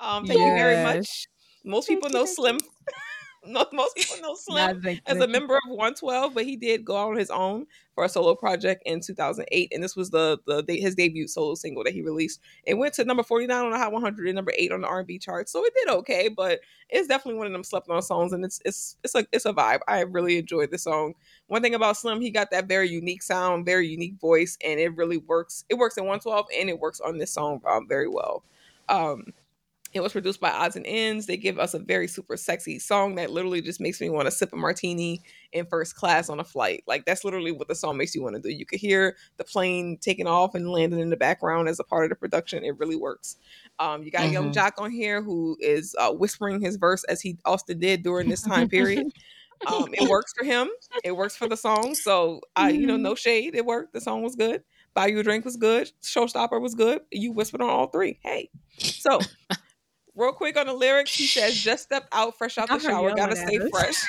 [0.00, 1.26] Um, thank you very much.
[1.62, 2.58] Most people know Slim.
[3.46, 7.12] No, most people know Slim as a member of 112, but he did go out
[7.12, 10.94] on his own for a solo project in 2008, and this was the the his
[10.94, 12.40] debut solo single that he released.
[12.64, 15.18] It went to number 49 on the Hot 100 and number eight on the R&B
[15.18, 16.60] chart, so it did okay, but
[16.90, 19.54] it's definitely one of them slept on songs, and it's it's it's a it's a
[19.54, 19.80] vibe.
[19.88, 21.14] I really enjoyed the song.
[21.46, 24.94] One thing about Slim, he got that very unique sound, very unique voice, and it
[24.96, 25.64] really works.
[25.70, 28.44] It works in 112, and it works on this song um, very well.
[28.90, 29.32] Um,
[29.92, 31.26] it was produced by Odds and Ends.
[31.26, 34.30] They give us a very super sexy song that literally just makes me want to
[34.30, 35.22] sip a martini
[35.52, 36.84] in first class on a flight.
[36.86, 38.50] Like that's literally what the song makes you want to do.
[38.50, 42.04] You could hear the plane taking off and landing in the background as a part
[42.04, 42.64] of the production.
[42.64, 43.36] It really works.
[43.78, 44.54] Um, you got Young Mhm.
[44.54, 48.42] Joc on here who is uh, whispering his verse as he often did during this
[48.42, 49.06] time period.
[49.66, 50.68] um, it works for him.
[51.02, 51.94] It works for the song.
[51.94, 53.54] So I, you know, no shade.
[53.56, 53.92] It worked.
[53.92, 54.62] The song was good.
[54.94, 55.90] Buy you a drink was good.
[56.02, 57.02] Showstopper was good.
[57.12, 58.18] You whispered on all three.
[58.22, 59.20] Hey, so
[60.20, 63.36] real quick on the lyrics, he says, "Just stepped out, fresh out the shower, gotta
[63.36, 63.68] stay us.
[63.70, 63.96] fresh."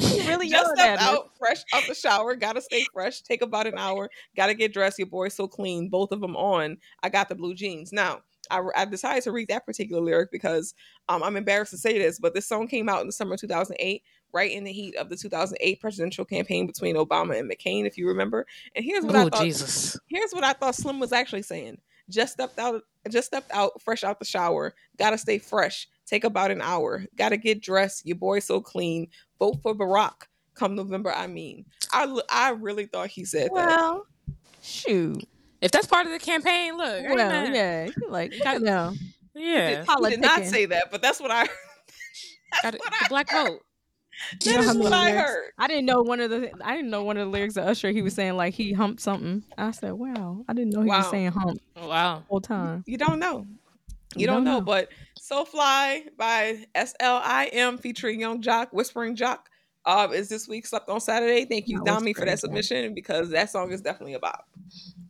[0.28, 3.22] Really Just stepped out, fresh out the shower, gotta stay fresh.
[3.22, 4.98] Take about an hour, gotta get dressed.
[4.98, 6.76] Your boy's so clean, both of them on.
[7.02, 7.92] I got the blue jeans.
[7.92, 8.20] Now,
[8.50, 10.74] I, I decided to read that particular lyric because
[11.08, 13.40] um, I'm embarrassed to say this, but this song came out in the summer of
[13.40, 14.02] 2008,
[14.32, 18.06] right in the heat of the 2008 presidential campaign between Obama and McCain, if you
[18.08, 18.46] remember.
[18.74, 19.98] And here's what I Oh thought Jesus.
[20.08, 21.78] here's what I thought Slim was actually saying.
[22.08, 24.74] Just stepped out just stepped out fresh out the shower.
[24.98, 25.88] Gotta stay fresh.
[26.06, 27.04] Take about an hour.
[27.16, 28.06] Gotta get dressed.
[28.06, 29.08] Your boy so clean.
[29.38, 30.22] Vote for Barack.
[30.54, 31.64] Come November, I mean.
[31.92, 33.68] I I really thought he said that.
[33.78, 34.06] Well,
[34.62, 35.22] shoot.
[35.60, 37.04] If that's part of the campaign, look.
[37.04, 37.54] Well, mad.
[37.54, 37.88] yeah.
[38.08, 38.94] Like, Got- no.
[39.34, 39.84] Yeah.
[40.00, 41.46] He did not say that, but that's what I
[42.62, 42.80] Got it.
[42.80, 43.48] what The I black heard.
[43.48, 43.60] vote.
[44.44, 45.50] You That is what I lyrics- heard.
[45.58, 46.52] I didn't know one of the.
[46.64, 47.90] I didn't know one of the lyrics of Usher.
[47.90, 49.42] He was saying like he humped something.
[49.56, 52.18] I said, "Wow, I didn't know he was saying hump Wow.
[52.20, 53.46] the whole time." You don't know.
[54.14, 54.58] You, You don't, don't know.
[54.58, 54.60] know.
[54.60, 54.88] But
[55.18, 59.38] So Fly by S L I M featuring Young Joc, Whispering Joc.
[59.84, 61.44] uh, is this week slept on Saturday.
[61.44, 64.44] Thank you, Dami, for that submission because that song is definitely a bop.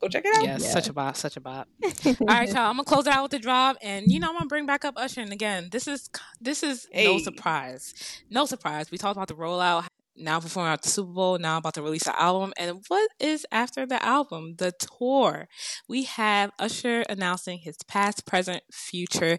[0.01, 0.45] Go check it out.
[0.45, 0.71] Yes, Yeah.
[0.71, 1.69] such a bop, such a bop.
[2.07, 2.59] All right, y'all.
[2.71, 4.85] I'm gonna close it out with the drop, and you know I'm gonna bring back
[4.85, 5.21] up Usher.
[5.21, 6.09] And again, this is
[6.41, 7.95] this is no surprise,
[8.31, 8.91] no surprise.
[8.91, 12.05] We talked about the rollout, now performing at the Super Bowl, now about to release
[12.05, 14.55] the album, and what is after the album?
[14.59, 15.49] The tour.
[15.89, 19.37] We have Usher announcing his past, present, future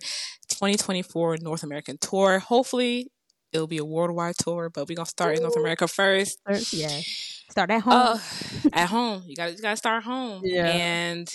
[0.49, 2.39] 2024 North American tour.
[2.39, 3.11] Hopefully,
[3.53, 6.39] it'll be a worldwide tour, but we're gonna start in North America first.
[6.45, 6.99] First, yeah.
[7.49, 7.93] Start at home.
[7.93, 8.19] Uh,
[8.73, 9.23] at home.
[9.25, 10.41] You got you got to start home.
[10.43, 10.67] Yeah.
[10.67, 11.27] And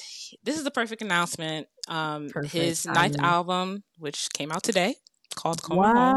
[0.45, 1.67] this is the perfect announcement.
[1.89, 3.21] Um, Perfect his ninth timing.
[3.21, 4.95] album, which came out today,
[5.35, 6.15] called Call Me Home.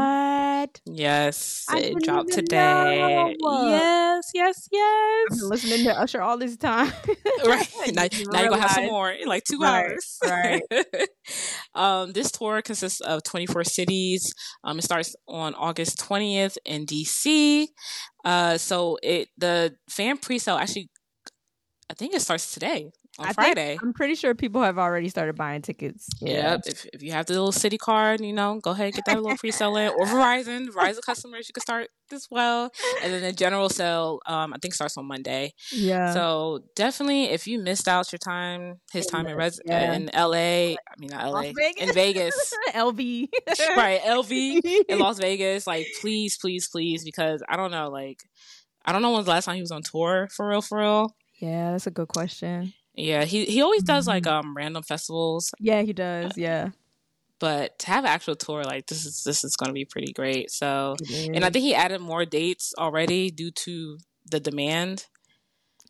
[0.58, 0.80] What?
[0.86, 3.34] Yes, I it dropped today.
[3.40, 3.80] know.
[3.80, 4.68] Yes, yes,
[5.30, 5.38] I've yes.
[5.38, 6.92] been listening to Usher all this time.
[7.44, 10.62] right now, You now you're gonna have some more in like two Right, hours right.
[11.74, 14.32] um this tour consists of 24 cities
[14.64, 17.66] um it starts on august 20th in dc
[18.24, 20.88] uh so it the fan pre-sale actually
[21.90, 25.34] i think it starts today on I friday I'm pretty sure people have already started
[25.36, 26.08] buying tickets.
[26.20, 26.62] Yep.
[26.66, 29.16] If, if you have the little Citi card, you know, go ahead and get that
[29.20, 29.88] little free sale in.
[29.90, 30.68] Or Verizon.
[30.68, 32.70] Verizon customers, you can start as well.
[33.02, 35.52] And then the general sale, um, I think starts on Monday.
[35.72, 36.12] Yeah.
[36.14, 39.92] So definitely, if you missed out your time, his time in res- Yeah.
[39.94, 41.88] in LA, I mean not LA, Vegas.
[41.88, 43.28] in Vegas, LV.
[43.76, 44.00] right?
[44.02, 45.66] LV in Las Vegas.
[45.66, 48.20] Like, please, please, please, because I don't know, like,
[48.84, 51.14] I don't know when's the last time he was on tour for real, for real.
[51.40, 52.72] Yeah, that's a good question.
[52.98, 54.46] Yeah, he he always does like Mm-hmm.
[54.48, 56.36] um random festivals, Yeah, he does.
[56.36, 56.70] Yeah.
[57.38, 60.12] but to have an actual tour like this is this is going to be pretty
[60.12, 60.50] great.
[60.50, 63.98] So, It and I think he added more dates already due to
[64.30, 65.06] the demand.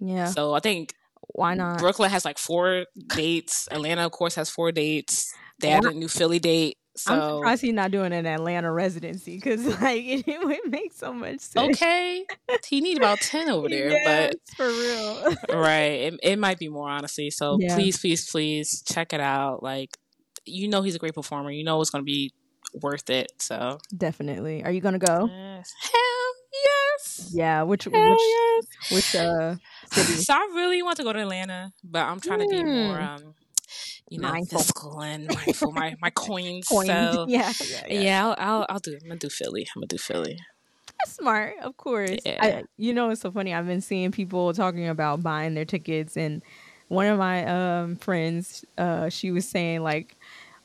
[0.00, 0.26] yeah.
[0.26, 0.94] So I think
[1.34, 1.78] Why not?
[1.78, 3.68] Brooklyn has like four dates.
[3.70, 5.32] Atlanta, of course, has four dates.
[5.60, 5.78] They Yeah.
[5.78, 6.76] added a new Philly date.
[7.06, 11.12] I'm So surprised he's not doing an Atlanta residency because like it, would make so
[11.12, 11.76] much sense.
[11.80, 12.24] okay,
[12.66, 15.34] he need about ten over there, Yes, for real.
[15.60, 17.30] right, it, it might be more honestly.
[17.30, 17.74] So Yeah.
[17.74, 19.62] please, please, please check it out.
[19.62, 19.96] Like
[20.44, 21.50] you know, he's a great performer.
[21.50, 22.32] You know, it's going to be
[22.82, 23.32] worth it.
[23.38, 24.64] So Definitely.
[24.64, 25.26] Are you gonna go?
[25.30, 25.72] yes.
[25.82, 26.32] hell
[26.64, 27.62] yes, Yeah.
[27.62, 28.92] Which hell which yes.
[28.92, 29.56] which uh
[29.92, 30.22] city?
[30.22, 33.02] So I really want to go to Atlanta, but I'm trying to be more, Hmm.
[33.02, 33.34] um,
[34.10, 34.58] you know, Mindful.
[34.60, 35.72] fiscal and mindful.
[35.72, 36.68] My my coins.
[36.68, 36.88] Coins.
[37.14, 38.26] So yeah, yeah, yeah, yeah.
[38.26, 38.92] I'll, I'll I'll do.
[39.00, 39.66] I'm gonna do Philly.
[39.74, 40.38] I'm gonna do Philly.
[41.00, 42.16] That's smart, of course.
[42.24, 42.38] Yeah.
[42.40, 43.54] I, you know, it's so funny.
[43.54, 46.42] I've been seeing people talking about buying their tickets, and
[46.88, 50.16] one of my um, friends, uh, she was saying like,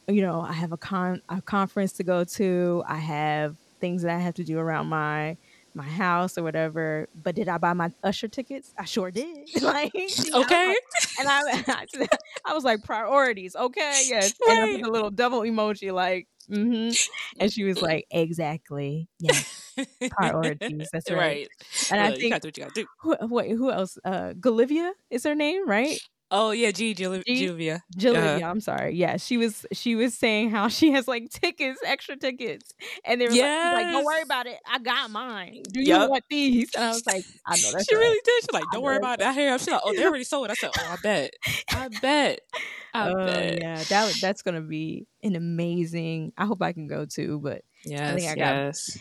[0.07, 2.83] you know, I have a con a conference to go to.
[2.87, 5.37] I have things that I have to do around my
[5.75, 7.07] my house or whatever.
[7.15, 8.73] But did I buy my Usher tickets?
[8.77, 9.49] I sure did.
[9.61, 10.75] like, Okay.
[11.19, 12.07] and I, I,
[12.45, 13.55] I was like priorities.
[13.55, 14.33] Okay, yes.
[14.47, 14.81] And I Right.
[14.81, 16.91] put a little double emoji, like, mm-hmm.
[17.39, 19.73] And she was like, exactly, yes,
[20.11, 20.89] priorities.
[20.91, 21.17] That's right.
[21.17, 21.47] right.
[21.91, 22.87] And I Look, you think gotta do what you gotta do.
[23.27, 23.97] who, wait, who else?
[24.03, 25.99] Uh, Galivia is her name, right?
[26.31, 27.19] Oh yeah, G, Julia?
[27.19, 27.35] Uh-huh.
[27.35, 27.83] Julia.
[27.95, 28.43] Galivia.
[28.49, 28.95] I'm sorry.
[28.95, 29.65] Yeah, she was.
[29.71, 32.73] She was saying how she has like tickets, extra tickets,
[33.05, 33.39] and they were like,
[33.83, 34.57] like, "Don't worry about it.
[34.67, 35.61] I got mine.
[35.71, 36.09] Do you Yup.
[36.09, 38.01] want these?" And I was like, "I know that's she right.
[38.01, 38.41] really did.
[38.41, 39.27] She's like, don't worry about it.
[39.27, 39.57] I hear.
[39.59, 40.49] She's like, oh, they already sold.
[40.49, 41.33] I said, oh, I bet.
[41.71, 42.39] I bet.
[42.95, 43.59] I Oh bet.
[43.61, 46.33] yeah, that that's gonna be an amazing.
[46.37, 48.97] I hope I can go too, but Yes, think I got- yes.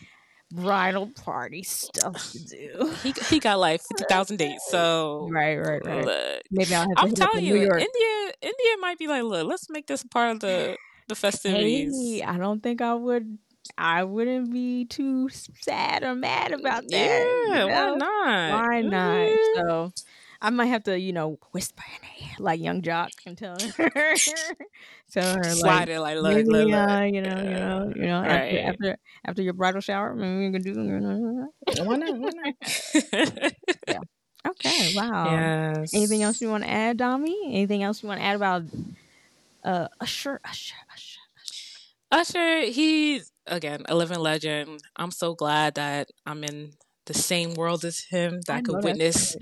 [0.52, 2.92] Bridal party stuff to do.
[3.02, 4.66] He he got like fifty thousand dates.
[4.70, 6.04] So Right, right, right.
[6.04, 7.80] look, Maybe I'll have to I'm telling you, New York.
[7.80, 10.76] India, India might be like, look, let's make this part of the
[11.08, 11.94] the festivities.
[11.94, 13.38] Hey, I don't think I would.
[13.78, 17.44] I wouldn't be too sad or mad about that.
[17.48, 18.68] yeah, you why not?
[18.68, 19.38] Why not?
[19.56, 19.92] So
[20.42, 23.58] I might have to, you know, whisper in her ear like young Joc and tell
[23.76, 24.16] her,
[25.12, 28.06] tell her Slide like, it like, look, maybe, look, uh, you know, you know, you
[28.06, 28.58] know, Right.
[28.58, 30.74] after, after after your bridal shower, maybe we can do.
[31.76, 32.18] Why not?
[32.18, 32.54] Why not?
[34.48, 35.52] okay, wow.
[35.82, 35.92] yes.
[35.92, 37.34] Anything else you want to add, Dami?
[37.46, 38.64] Anything else you want to add about
[39.64, 40.40] uh Usher?
[40.44, 41.62] Usher, Usher, Usher?
[42.10, 44.82] Usher, he's again a living legend.
[44.96, 46.72] I'm so glad that I'm in
[47.06, 48.40] the same world as him.
[48.46, 49.36] That I, could witness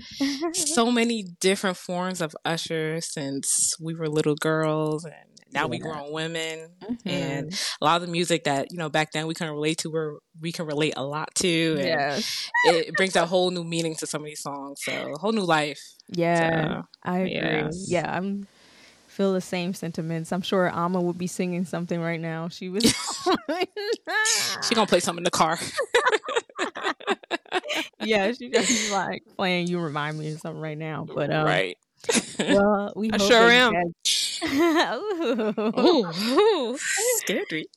[0.53, 5.13] so many different forms of Usher since we were little girls and
[5.53, 5.83] now we Yeah.
[5.83, 6.69] grown women.
[6.81, 7.11] Mhm.
[7.11, 9.89] And a lot of the music that, you know, back then we couldn't relate to
[9.89, 11.75] where we can relate a lot to.
[11.77, 14.79] And yes, it brings a whole new meaning to some of these songs.
[14.83, 15.79] So a whole new life.
[16.09, 17.39] yeah, So, I agree.
[17.63, 17.85] yes.
[17.89, 18.47] Yeah, I'm
[19.07, 20.31] feel the same sentiments.
[20.31, 22.47] I'm sure Ama would be singing something right now.
[22.47, 22.83] She was.
[24.63, 25.59] she gonna play something in the car.
[28.01, 29.67] yeah, she she's like playing.
[29.67, 31.77] You remind me of something right now, but um, right.
[32.39, 33.73] Well, we I hope sure am.
[33.73, 34.39] guys-
[35.77, 36.05] Ooh.
[36.17, 36.77] Ooh,
[37.19, 37.67] scary.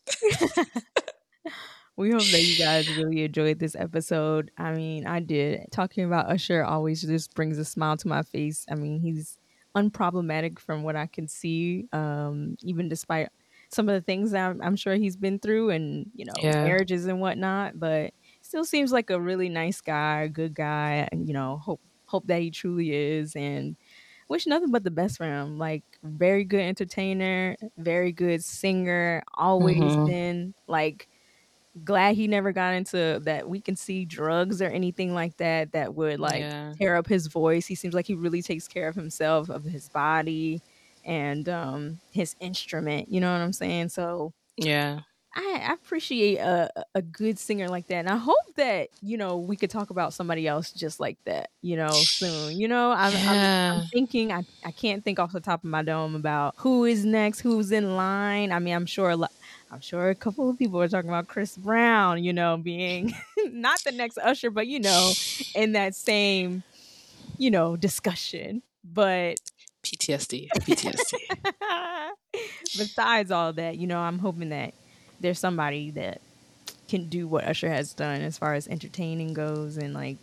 [1.97, 4.51] we hope that you guys really enjoyed this episode.
[4.59, 5.67] I mean, I did.
[5.71, 8.65] Talking about Usher always just brings a smile to my face.
[8.71, 9.39] I mean, he's
[9.77, 13.29] unproblematic from what I can see, um, even despite
[13.71, 16.65] some of the things that I'm, I'm sure he's been through and, you know, Yeah.
[16.65, 17.79] marriages and whatnot.
[17.79, 18.15] But
[18.55, 21.09] still seems like a really nice guy, good guy.
[21.13, 23.35] You know, hope hope that he truly is.
[23.37, 23.77] And
[24.29, 25.59] wish nothing but the best for him.
[25.59, 30.07] Like very good entertainer, very good singer, always Mhm.
[30.07, 31.09] been like
[31.85, 35.95] glad he never got into that we can see drugs or anything like that that
[35.95, 36.75] would like Yeah.
[36.79, 37.67] tear up his voice.
[37.67, 40.63] He seems like he really takes care of himself, of his body
[41.05, 43.91] and um his instrument, you know what I'm saying?
[43.91, 45.03] So Yeah.
[45.35, 49.37] I, I appreciate a, a- good singer like that, and I hope that you know
[49.39, 52.59] we could talk about somebody else just like that, you know, soon.
[52.59, 55.83] You know, I'm, I'm, I'm thinking I, I can't think off the top of my
[55.83, 58.53] dome about who is next, who's in line.
[58.53, 59.33] I mean, I'm sure a lot,
[59.73, 63.13] I'm sure a couple of people are talking about Chris Brown, you know, being
[63.47, 65.13] not the next Usher, but you know,
[65.55, 66.63] in that same
[67.39, 68.63] you know discussion.
[68.85, 69.41] But
[69.83, 70.49] PTSD.
[70.61, 71.15] PTSD.
[72.79, 74.75] besides all that, you know, I'm hoping that
[75.25, 76.21] there's somebody that
[76.89, 80.19] can do what Usher has done as far as entertaining goes and like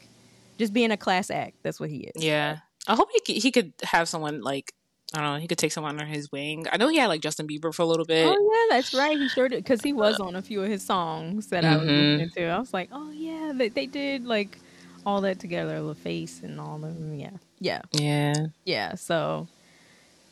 [0.60, 1.56] just being a class act.
[1.64, 2.23] That's what he is.
[2.23, 2.60] yeah.
[2.88, 4.73] I hope he could, he could have someone like
[5.14, 5.40] I don't know.
[5.40, 6.68] He could take someone under his wing.
[6.72, 8.26] I know he had like Justin Bieber for a little bit.
[8.26, 9.18] Oh yeah, that's right.
[9.18, 11.86] He sure did because he was on a few of his songs that I was
[11.90, 11.98] Mhm.
[11.98, 12.45] listening to.
[12.45, 14.57] I was like, oh yeah, they, they did like
[15.06, 17.14] all that together, the face and all of them.
[17.15, 18.34] Yeah, yeah, Yeah.
[18.65, 18.95] yeah.
[18.95, 19.48] So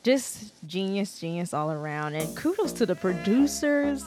[0.03, 2.15] just genius, genius all around.
[2.15, 4.03] And kudos to the producers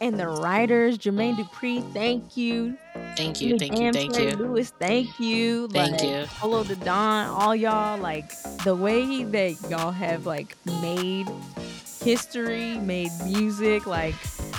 [0.00, 0.98] and the writers.
[0.98, 2.76] Jermaine Dupri, thank you.
[3.16, 3.58] Thank you.
[3.58, 3.92] Thank you.
[3.92, 4.30] Thank you.
[4.36, 5.68] Lewis, thank you.
[5.68, 6.24] Thank like, you.
[6.38, 7.98] Hello to Don, all y'all.
[7.98, 8.32] Like
[8.64, 11.28] the way that y'all have like made
[12.02, 13.86] history, made music.
[13.86, 14.14] Like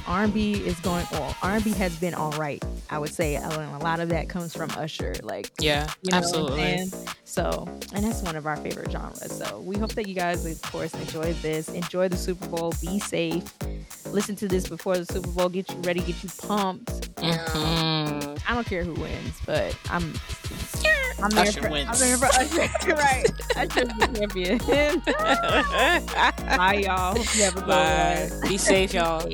[0.07, 1.05] R&B is going.
[1.11, 2.63] Well, R&B has been all right.
[2.89, 5.15] I would say and a lot of that comes from Usher.
[5.23, 5.87] Like Yeah.
[6.01, 6.85] you know absolutely.
[7.23, 9.31] So, and that's one of our favorite genres.
[9.31, 11.69] So, we hope that you guys, of course, enjoy this.
[11.69, 12.73] Enjoy the Super Bowl.
[12.81, 13.43] Be safe.
[14.11, 15.49] Listen to this before the Super Bowl.
[15.49, 16.01] Get you ready.
[16.01, 17.09] Get you pumped.
[17.19, 18.41] Um, Mhm.
[18.47, 20.13] I don't care who wins, but I'm.
[21.21, 22.01] I'm there Usher for, wins.
[22.01, 22.95] I'm there for Usher.
[22.95, 23.29] right.
[23.55, 24.57] Usher's the champion.
[26.57, 27.15] Bye, y'all.
[27.15, 28.29] Hope you have a Bye.
[28.49, 29.21] Be safe, y'all.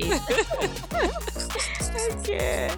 [2.18, 2.70] okay.